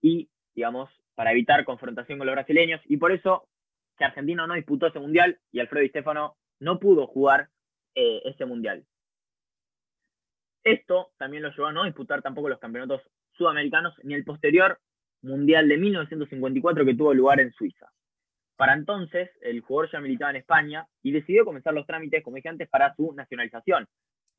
y, 0.00 0.28
digamos, 0.54 0.90
para 1.14 1.32
evitar 1.32 1.64
confrontación 1.64 2.18
con 2.18 2.26
los 2.26 2.34
brasileños. 2.34 2.80
Y 2.86 2.96
por 2.96 3.12
eso 3.12 3.48
que 3.96 4.04
Argentina 4.04 4.46
no 4.46 4.54
disputó 4.54 4.86
ese 4.86 5.00
mundial 5.00 5.38
y 5.50 5.60
Alfredo 5.60 5.82
Di 5.82 5.88
Stefano 5.88 6.36
no 6.60 6.78
pudo 6.78 7.06
jugar 7.06 7.48
eh, 7.94 8.22
ese 8.24 8.44
mundial. 8.44 8.84
Esto 10.64 11.10
también 11.16 11.42
lo 11.42 11.50
llevó 11.50 11.66
a 11.66 11.72
no 11.72 11.84
disputar 11.84 12.22
tampoco 12.22 12.48
los 12.48 12.58
campeonatos 12.58 13.02
sudamericanos 13.32 13.94
ni 14.04 14.14
el 14.14 14.24
posterior 14.24 14.78
mundial 15.22 15.68
de 15.68 15.78
1954 15.78 16.84
que 16.84 16.94
tuvo 16.94 17.14
lugar 17.14 17.40
en 17.40 17.52
Suiza. 17.52 17.90
Para 18.58 18.74
entonces, 18.74 19.30
el 19.40 19.60
jugador 19.60 19.92
ya 19.92 20.00
militaba 20.00 20.32
en 20.32 20.38
España 20.38 20.84
y 21.04 21.12
decidió 21.12 21.44
comenzar 21.44 21.72
los 21.72 21.86
trámites, 21.86 22.24
como 22.24 22.34
dije 22.34 22.48
antes, 22.48 22.68
para 22.68 22.92
su 22.96 23.12
nacionalización. 23.12 23.86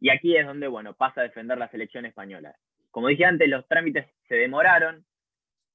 Y 0.02 0.10
aquí 0.10 0.36
es 0.36 0.46
donde, 0.46 0.68
bueno, 0.68 0.94
pasa 0.94 1.22
a 1.22 1.24
defender 1.24 1.58
la 1.58 1.72
selección 1.72 2.06
española. 2.06 2.54
Como 2.92 3.08
dije 3.08 3.24
antes, 3.24 3.48
los 3.48 3.66
trámites 3.70 4.08
se 4.28 4.36
demoraron 4.36 5.06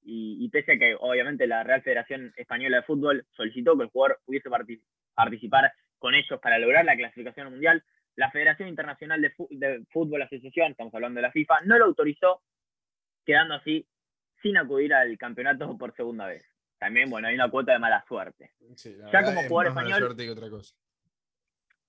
y, 0.03 0.47
pese 0.51 0.73
a 0.73 0.79
que 0.79 0.95
obviamente 1.01 1.47
la 1.47 1.65
Real 1.65 1.81
Federación 1.81 2.35
Española 2.37 2.77
de 2.77 2.83
Fútbol 2.83 3.25
solicitó 3.35 3.79
que 3.79 3.85
el 3.85 3.89
jugador 3.89 4.21
pudiese 4.27 4.51
participar 5.15 5.73
con 5.99 6.15
ellos 6.15 6.39
para 6.43 6.59
lograr 6.59 6.85
la 6.85 6.97
clasificación 6.97 7.49
mundial, 7.51 7.83
la 8.15 8.31
Federación 8.31 8.69
Internacional 8.69 9.23
de, 9.23 9.85
Fútbol 9.91 10.21
Asociación, 10.21 10.73
estamos 10.73 10.95
hablando 10.95 11.17
de 11.17 11.23
la 11.23 11.33
FIFA, 11.33 11.63
no 11.65 11.79
lo 11.79 11.87
autorizó, 11.87 12.43
quedando 13.25 13.55
así 13.55 13.87
sin 14.43 14.59
acudir 14.59 14.93
al 14.93 15.17
campeonato 15.17 15.79
por 15.79 15.95
segunda 15.97 16.27
vez. 16.27 16.54
También, 16.85 17.09
bueno, 17.09 17.29
hay 17.29 17.35
una 17.35 17.49
cuota 17.49 17.73
de 17.73 17.79
mala 17.79 18.05
suerte. 18.07 18.53
ya 19.11 19.25
como 19.25 19.43
jugador 19.45 19.69
español. 19.69 20.03
otra 20.03 20.51
cosa. 20.51 20.75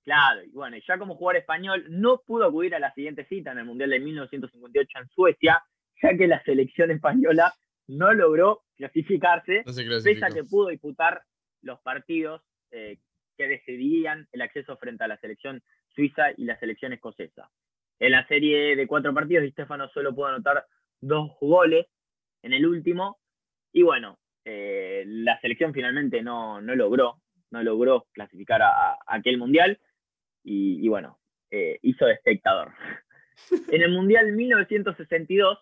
Claro, 0.05 0.41
y 0.41 0.51
bueno, 0.51 0.77
ya 0.88 0.97
como 0.97 1.15
jugador 1.15 1.41
español 1.41 1.86
no 1.89 2.21
pudo 2.25 2.45
acudir 2.45 2.75
a 2.75 2.79
la 2.79 2.93
siguiente 2.93 3.25
cita 3.25 3.51
en 3.51 3.58
el 3.58 3.65
Mundial 3.65 3.89
de 3.89 3.99
1958 3.99 4.99
en 4.99 5.10
Suecia, 5.10 5.62
ya 6.01 6.17
que 6.17 6.27
la 6.27 6.41
selección 6.43 6.91
española 6.91 7.53
no 7.88 8.13
logró 8.13 8.63
clasificarse, 8.77 9.63
pese 9.65 10.25
a 10.25 10.29
que 10.29 10.45
pudo 10.45 10.69
disputar 10.69 11.23
los 11.62 11.81
partidos 11.81 12.41
eh, 12.71 12.97
que 13.38 13.47
decidían 13.49 14.29
el 14.31 14.43
acceso 14.43 14.77
frente 14.77 15.03
a 15.03 15.10
la 15.10 15.17
selección 15.17 15.62
suiza 15.89 16.31
y 16.38 16.45
la 16.45 16.58
selección 16.58 16.93
escocesa. 16.93 17.51
En 17.99 18.13
la 18.13 18.25
serie 18.29 18.77
de 18.77 18.88
cuatro 18.88 19.13
partidos, 19.13 19.43
Di 19.43 19.51
Stefano 19.51 19.89
solo 19.89 20.15
pudo 20.15 20.27
anotar 20.27 20.65
dos 21.01 21.31
goles 21.41 21.86
en 22.43 22.53
el 22.53 22.65
último, 22.65 23.19
y 23.73 23.81
bueno, 23.81 24.17
eh, 24.45 25.03
la 25.05 25.39
selección 25.41 25.73
finalmente 25.73 26.21
no, 26.21 26.62
no, 26.62 26.75
logró, 26.75 27.21
no 27.51 27.62
logró 27.63 28.08
clasificar 28.13 28.62
a 28.62 28.97
aquel 29.08 29.38
mundial, 29.38 29.79
y, 30.45 30.88
bueno, 30.88 31.19
eh, 31.49 31.79
hizo 31.81 32.05
de 32.05 32.13
espectador. 32.13 32.73
en 33.71 33.81
el 33.81 33.91
Mundial 33.91 34.31
1962 34.31 35.60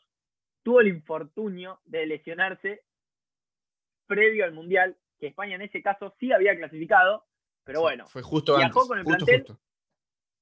tuvo 0.62 0.82
el 0.82 0.90
infortunio 0.90 1.80
de 1.86 2.06
lesionarse 2.06 2.82
previo 4.06 4.44
al 4.44 4.54
Mundial, 4.54 4.98
que 5.20 5.28
España 5.28 5.56
en 5.56 5.62
ese 5.62 5.82
caso 5.82 6.14
sí 6.20 6.32
había 6.34 6.56
clasificado, 6.58 7.26
pero 7.64 7.82
bueno, 7.82 8.06
fue 8.08 8.22
justo 8.22 8.58
viajó 8.58 8.86
con 8.88 9.00
el 9.00 9.06
plantel. 9.06 9.46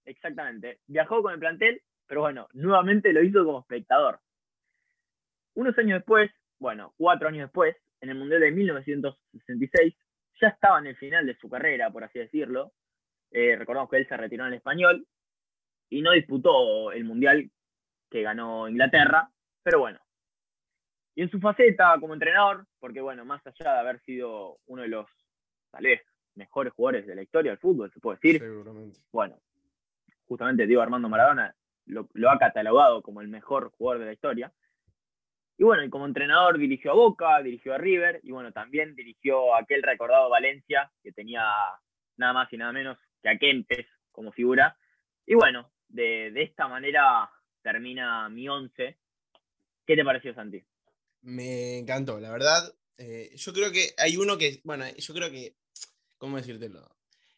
Exactamente, 0.06 0.80
viajó 0.88 1.22
con 1.22 1.34
el 1.34 1.40
plantel, 1.40 1.82
pero 2.08 2.22
bueno, 2.22 2.48
nuevamente 2.54 3.14
lo 3.14 3.22
hizo 3.22 3.46
como 3.46 3.60
espectador. 3.60 4.20
Unos 5.54 5.78
años 5.78 6.00
después, 6.00 6.32
bueno, 6.58 6.94
cuatro 6.98 7.28
años 7.28 7.44
después, 7.44 7.76
en 8.02 8.10
el 8.10 8.16
Mundial 8.16 8.42
de 8.42 8.52
1966, 8.52 9.96
ya 10.42 10.48
estaba 10.48 10.80
en 10.80 10.88
el 10.88 10.96
final 10.98 11.26
de 11.26 11.38
su 11.38 11.50
carrera, 11.50 11.90
por 11.92 12.04
así 12.04 12.20
decirlo, 12.20 12.74
eh, 13.32 13.56
recordamos 13.56 13.90
que 13.90 13.98
él 13.98 14.08
se 14.08 14.18
retiró 14.18 14.44
en 14.44 14.50
el 14.50 14.58
español 14.58 15.08
y 15.90 16.02
no 16.02 16.12
disputó 16.12 16.92
el 16.92 17.06
Mundial 17.06 17.50
que 18.10 18.22
ganó 18.24 18.68
Inglaterra, 18.68 19.30
pero 19.64 19.80
bueno. 19.80 20.00
Y 21.16 21.22
en 21.24 21.30
su 21.30 21.40
faceta 21.40 21.96
como 22.00 22.14
entrenador, 22.14 22.66
porque 22.80 23.02
bueno, 23.02 23.26
más 23.26 23.46
allá 23.46 23.74
de 23.74 23.80
haber 23.80 24.02
sido 24.02 24.60
uno 24.66 24.82
de 24.82 24.88
los, 24.88 25.08
tal 25.72 25.84
vez, 25.84 26.02
mejores 26.36 26.74
jugadores 26.74 27.06
de 27.08 27.16
la 27.16 27.22
historia 27.22 27.52
del 27.52 27.60
fútbol, 27.60 27.92
se 27.92 28.00
puede 28.00 28.18
decir. 28.22 28.44
Bueno, 29.12 29.40
justamente 30.26 30.66
Diego 30.66 30.82
Armando 30.82 31.10
Maradona 31.10 31.56
lo, 31.86 32.08
ha 32.30 32.40
catalogado 32.40 33.02
como 33.02 33.22
el 33.22 33.28
mejor 33.28 33.72
jugador 33.72 34.00
de 34.00 34.06
la 34.08 34.14
historia. 34.14 34.54
Y 35.62 35.64
bueno, 35.64 35.84
y 35.84 35.92
como 35.92 36.08
entrenador 36.08 36.58
dirigió 36.58 36.90
a 36.90 36.96
Boca, 36.96 37.40
dirigió 37.44 37.76
a 37.76 37.78
River, 37.78 38.20
y 38.24 38.32
bueno, 38.32 38.52
también 38.52 38.96
dirigió 38.96 39.54
a 39.54 39.60
aquel 39.60 39.84
recordado 39.84 40.28
Valencia, 40.28 40.92
que 41.04 41.12
tenía 41.12 41.44
nada 42.18 42.34
más 42.34 42.52
y 42.52 42.58
nada 42.58 42.72
menos 42.72 42.98
que 43.22 43.30
a 43.30 43.38
Kempes 43.38 43.86
como 44.12 44.32
figura. 44.32 44.76
Y 45.24 45.36
bueno, 45.36 45.72
de, 45.88 46.34
esta 46.42 46.68
manera 46.68 47.30
termina 47.62 48.28
mi 48.30 48.50
once. 48.50 48.98
¿Qué 49.86 49.96
te 49.96 50.04
pareció, 50.04 50.34
Santi? 50.34 50.64
Me 51.22 51.78
encantó, 51.78 52.20
la 52.20 52.32
verdad. 52.32 52.74
Eh, 52.98 53.30
yo 53.36 53.54
creo 53.54 53.72
que 53.72 53.90
hay 54.00 54.18
uno 54.18 54.40
que, 54.40 54.62
bueno, 54.64 54.86
yo 54.98 55.14
creo 55.14 55.30
que, 55.30 55.58
¿cómo 56.18 56.38
decírtelo? 56.38 56.90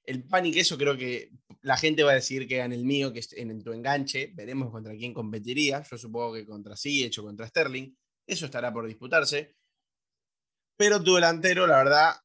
El 0.05 0.23
pan 0.23 0.45
y 0.45 0.53
queso 0.53 0.77
creo 0.77 0.95
que 0.95 1.29
la 1.61 1.75
gente 1.75 2.03
va 2.03 2.11
a 2.11 2.15
decir 2.15 2.47
que 2.47 2.61
en 2.61 2.71
el 2.71 2.85
mío, 2.85 3.11
que 3.11 3.19
es 3.19 3.33
en 3.33 3.61
tu 3.61 3.73
enganche. 3.73 4.31
Veremos 4.33 4.71
contra 4.71 4.93
quién 4.93 5.13
competiría. 5.13 5.83
Yo 5.83 5.97
supongo 5.97 6.35
que 6.35 6.45
contra 6.45 6.77
sí, 6.77 7.03
hecho 7.03 7.21
contra 7.21 7.47
Sterling. 7.47 7.93
Eso 8.27 8.45
estará 8.45 8.71
por 8.71 8.87
disputarse. 8.87 9.55
Pero 10.77 11.03
tu 11.03 11.15
delantero, 11.15 11.67
la 11.67 11.77
verdad, 11.77 12.15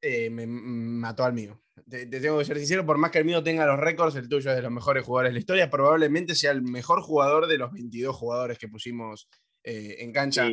eh, 0.00 0.30
me 0.30 0.46
mató 0.46 1.24
al 1.24 1.32
mío. 1.32 1.60
Te, 1.88 2.06
tengo 2.06 2.38
que 2.38 2.44
ser 2.44 2.58
sincero, 2.58 2.86
por 2.86 2.98
más 2.98 3.10
que 3.10 3.18
el 3.18 3.24
mío 3.24 3.42
tenga 3.42 3.66
los 3.66 3.78
récords, 3.78 4.16
el 4.16 4.28
tuyo 4.28 4.50
es 4.50 4.56
de 4.56 4.62
los 4.62 4.70
mejores 4.70 5.04
jugadores 5.04 5.30
de 5.30 5.34
la 5.34 5.38
historia. 5.40 5.70
Probablemente 5.70 6.34
sea 6.34 6.52
el 6.52 6.62
mejor 6.62 7.02
jugador 7.02 7.46
de 7.46 7.58
los 7.58 7.72
22 7.72 8.14
jugadores 8.14 8.58
que 8.58 8.68
pusimos 8.68 9.28
eh, 9.64 9.96
en 9.98 10.12
cancha 10.12 10.48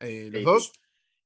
eh, 0.00 0.30
los 0.32 0.44
dos. 0.44 0.72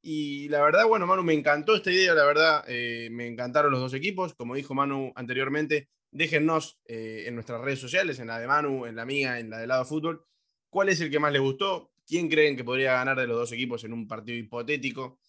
Y 0.03 0.49
la 0.49 0.63
verdad, 0.63 0.87
bueno, 0.87 1.07
Manu, 1.07 1.23
me 1.23 1.35
encantó 1.35 1.77
esta 1.77 1.91
idea, 1.91 2.15
la 2.15 2.25
verdad, 2.25 2.67
me 2.67 3.27
encantaron 3.27 3.71
los 3.71 3.81
dos 3.81 3.93
equipos. 3.93 4.35
Como 4.35 4.55
dijo 4.55 4.75
Manu 4.75 5.13
anteriormente, 5.15 5.91
déjennos 6.11 6.81
en 6.87 7.35
nuestras 7.35 7.61
redes 7.61 7.81
sociales, 7.81 8.19
en 8.19 8.29
la 8.29 8.39
de 8.39 8.47
Manu, 8.47 8.87
en 8.87 8.97
la 8.97 9.05
mía, 9.05 9.39
en 9.39 9.51
la 9.51 9.59
de 9.59 9.67
Lado 9.67 9.85
Fútbol, 9.85 10.25
cuál 10.71 10.89
es 10.89 11.03
el 11.03 11.11
que 11.11 11.19
más 11.19 11.33
les 11.33 11.43
gustó, 11.43 11.93
quién 12.11 12.29
creen 12.29 12.57
que 12.57 12.65
podría 12.65 12.95
ganar 12.95 13.17
de 13.17 13.29
los 13.29 13.37
dos 13.37 13.53
equipos 13.53 13.85
en 13.85 13.93
un 13.93 14.09
partido 14.09 14.37
hipotético. 14.37 15.21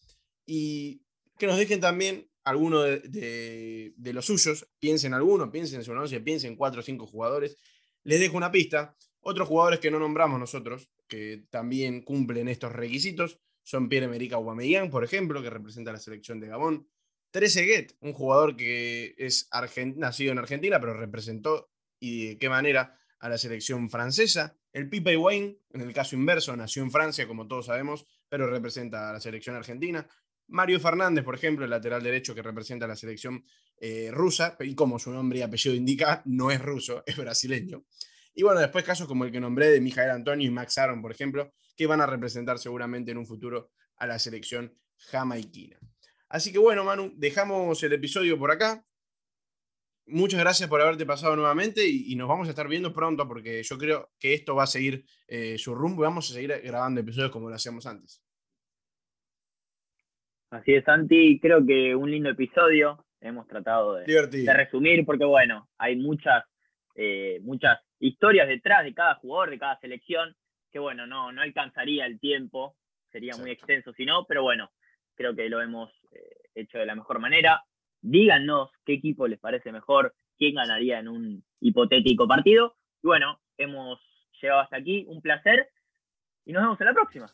Y 0.47 1.03
que 1.37 1.45
nos 1.45 1.57
dejen 1.57 1.79
también 1.79 2.27
alguno 2.43 2.81
de, 2.81 3.93
los 3.97 4.25
suyos, 4.25 4.67
piensen 4.79 5.13
alguno, 5.13 5.51
piensen 5.51 5.79
en 5.79 5.85
su 5.85 5.91
once, 5.91 6.19
piensen 6.21 6.55
cuatro 6.55 6.79
o 6.79 6.83
cinco 6.83 7.05
jugadores. 7.05 7.55
Les 8.03 8.19
dejo 8.19 8.35
una 8.35 8.51
pista. 8.51 8.97
Otros 9.19 9.47
jugadores 9.47 9.79
que 9.79 9.91
no 9.91 9.99
nombramos 9.99 10.39
nosotros, 10.39 10.89
que 11.07 11.43
también 11.51 12.01
cumplen 12.01 12.47
estos 12.47 12.71
requisitos, 12.71 13.39
son 13.61 13.87
Pierre-Emerick 13.87 14.33
Aubameyang, 14.33 14.89
por 14.89 15.03
ejemplo, 15.03 15.43
que 15.43 15.51
representa 15.51 15.91
la 15.91 15.99
selección 15.99 16.39
de 16.39 16.47
Gabón. 16.47 16.87
Trezeguet, 17.29 17.95
un 17.99 18.13
jugador 18.13 18.57
que 18.57 19.13
es 19.19 19.47
nacido 19.95 20.31
en 20.31 20.39
Argentina, 20.39 20.79
pero 20.79 20.95
representó 20.95 21.69
y 21.99 22.29
de 22.29 22.37
qué 22.39 22.49
manera 22.49 22.99
a 23.19 23.29
la 23.29 23.37
selección 23.37 23.91
francesa. 23.91 24.57
El 24.73 24.89
Pipe 24.89 25.17
Wayne, 25.17 25.57
en 25.71 25.81
el 25.81 25.93
caso 25.93 26.15
inverso, 26.15 26.55
nació 26.55 26.81
en 26.83 26.91
Francia, 26.91 27.27
como 27.27 27.47
todos 27.47 27.65
sabemos, 27.65 28.05
pero 28.29 28.49
representa 28.49 29.09
a 29.09 29.13
la 29.13 29.19
selección 29.19 29.55
argentina. 29.55 30.07
Mario 30.47 30.79
Fernández, 30.79 31.23
por 31.23 31.35
ejemplo, 31.35 31.65
el 31.65 31.71
lateral 31.71 32.03
derecho 32.03 32.33
que 32.33 32.41
representa 32.41 32.85
a 32.85 32.87
la 32.87 32.95
selección 32.95 33.43
eh, 33.77 34.09
rusa, 34.11 34.55
y 34.59 34.75
como 34.75 34.99
su 34.99 35.11
nombre 35.11 35.39
y 35.39 35.41
apellido 35.41 35.75
indica, 35.75 36.21
no 36.25 36.51
es 36.51 36.61
ruso, 36.61 37.03
es 37.07 37.17
brasileño. 37.17 37.85
Y 38.33 38.43
bueno, 38.43 38.61
después 38.61 38.85
casos 38.85 39.07
como 39.07 39.25
el 39.25 39.31
que 39.31 39.41
nombré 39.41 39.69
de 39.69 39.81
Mijael 39.81 40.11
Antonio 40.11 40.47
y 40.47 40.51
Max 40.51 40.77
Aaron, 40.77 41.01
por 41.01 41.11
ejemplo, 41.11 41.53
que 41.75 41.87
van 41.87 41.99
a 41.99 42.05
representar 42.05 42.59
seguramente 42.59 43.11
en 43.11 43.17
un 43.17 43.25
futuro 43.25 43.71
a 43.97 44.07
la 44.07 44.19
selección 44.19 44.73
jamaiquina. 44.95 45.79
Así 46.29 46.53
que 46.53 46.59
bueno, 46.59 46.85
Manu, 46.85 47.11
dejamos 47.17 47.83
el 47.83 47.91
episodio 47.91 48.39
por 48.39 48.51
acá. 48.51 48.85
Muchas 50.07 50.39
gracias 50.39 50.67
por 50.67 50.81
haberte 50.81 51.05
pasado 51.05 51.35
nuevamente 51.35 51.87
y, 51.87 52.15
nos 52.15 52.27
vamos 52.27 52.47
a 52.47 52.49
estar 52.49 52.67
viendo 52.67 52.91
pronto 52.91 53.27
porque 53.27 53.63
yo 53.63 53.77
creo 53.77 54.09
que 54.19 54.33
esto 54.33 54.55
va 54.55 54.63
a 54.63 54.67
seguir 54.67 55.05
eh, 55.27 55.57
su 55.57 55.73
rumbo 55.73 56.03
y 56.03 56.05
vamos 56.05 56.29
a 56.29 56.33
seguir 56.33 56.53
grabando 56.63 56.99
episodios 57.01 57.31
como 57.31 57.49
lo 57.49 57.55
hacíamos 57.55 57.85
antes. 57.85 58.21
Así 60.51 60.73
es, 60.73 60.83
Santi. 60.83 61.39
Creo 61.39 61.65
que 61.65 61.95
un 61.95 62.11
lindo 62.11 62.29
episodio. 62.29 63.05
Hemos 63.21 63.47
tratado 63.47 63.95
de, 63.95 64.27
de 64.27 64.53
resumir 64.53 65.05
porque, 65.05 65.25
bueno, 65.25 65.69
hay 65.77 65.95
muchas, 65.95 66.43
eh, 66.95 67.39
muchas 67.43 67.79
historias 67.99 68.47
detrás 68.47 68.83
de 68.83 68.95
cada 68.95 69.15
jugador, 69.15 69.51
de 69.51 69.59
cada 69.59 69.79
selección, 69.79 70.35
que, 70.71 70.79
bueno, 70.79 71.05
no, 71.05 71.31
no 71.31 71.41
alcanzaría 71.41 72.07
el 72.07 72.19
tiempo. 72.19 72.75
Sería 73.11 73.37
muy 73.37 73.51
extenso 73.51 73.93
si 73.93 74.05
no, 74.05 74.25
pero 74.25 74.41
bueno, 74.41 74.71
creo 75.13 75.35
que 75.35 75.47
lo 75.49 75.61
hemos 75.61 75.91
eh, 76.11 76.49
hecho 76.55 76.79
de 76.79 76.85
la 76.87 76.95
mejor 76.95 77.19
manera. 77.19 77.63
Díganos 78.01 78.71
qué 78.85 78.93
equipo 78.93 79.27
les 79.27 79.39
parece 79.39 79.71
mejor, 79.71 80.15
quién 80.37 80.55
ganaría 80.55 80.99
en 80.99 81.07
un 81.07 81.43
hipotético 81.59 82.27
partido. 82.27 82.75
Y 83.03 83.07
bueno, 83.07 83.39
hemos 83.57 83.99
llegado 84.41 84.61
hasta 84.61 84.77
aquí. 84.77 85.05
Un 85.07 85.21
placer 85.21 85.69
y 86.45 86.53
nos 86.53 86.63
vemos 86.63 86.81
en 86.81 86.87
la 86.87 86.93
próxima. 86.93 87.27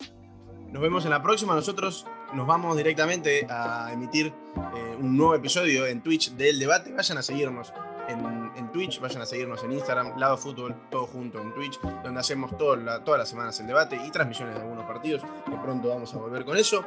Nos 0.72 0.82
vemos 0.82 1.06
en 1.06 1.12
la 1.12 1.24
próxima. 1.24 1.56
Nosotros 1.56 2.06
nos 2.34 2.46
vamos 2.46 2.76
directamente 2.76 3.48
a 3.50 3.92
emitir 3.94 4.28
eh, 4.28 4.96
un 5.00 5.16
nuevo 5.16 5.36
episodio 5.36 5.88
en 5.88 6.04
Twitch 6.04 6.32
del 6.32 6.60
debate. 6.60 6.92
Vayan 6.92 7.18
a 7.18 7.22
seguirnos 7.22 7.74
en, 8.10 8.72
Twitch, 8.72 9.00
vayan 9.00 9.22
a 9.22 9.26
seguirnos 9.26 9.64
en 9.64 9.72
Instagram, 9.74 10.18
Lado 10.18 10.38
Fútbol, 10.38 10.76
todo 10.90 11.08
junto 11.08 11.42
en 11.42 11.54
Twitch, 11.54 11.80
donde 12.04 12.20
hacemos 12.20 12.58
todas 12.58 12.80
las 13.06 13.30
semanas 13.30 13.60
el 13.60 13.68
debate 13.68 14.00
y 14.06 14.12
transmisiones 14.12 14.56
de 14.56 14.62
algunos 14.62 14.86
partidos. 14.86 15.24
Que 15.46 15.58
pronto 15.58 15.90
vamos 15.90 16.14
a 16.14 16.18
volver 16.18 16.44
con 16.44 16.58
eso. 16.58 16.86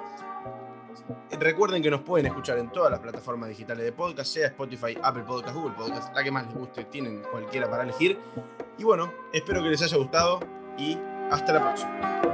Recuerden 1.38 1.82
que 1.82 1.90
nos 1.90 2.02
pueden 2.02 2.26
escuchar 2.26 2.58
en 2.58 2.70
todas 2.70 2.90
las 2.90 3.00
plataformas 3.00 3.48
digitales 3.48 3.84
de 3.84 3.92
podcast, 3.92 4.32
sea 4.32 4.46
Spotify, 4.48 4.96
Apple 5.02 5.22
Podcast, 5.24 5.54
Google 5.54 5.74
Podcast, 5.76 6.14
la 6.14 6.22
que 6.22 6.30
más 6.30 6.46
les 6.46 6.54
guste, 6.54 6.84
tienen 6.84 7.22
cualquiera 7.30 7.68
para 7.70 7.84
elegir. 7.84 8.18
Y 8.78 8.84
bueno, 8.84 9.12
espero 9.32 9.62
que 9.62 9.70
les 9.70 9.82
haya 9.82 9.96
gustado 9.96 10.40
y 10.78 10.98
hasta 11.30 11.52
la 11.52 11.60
próxima. 11.60 12.29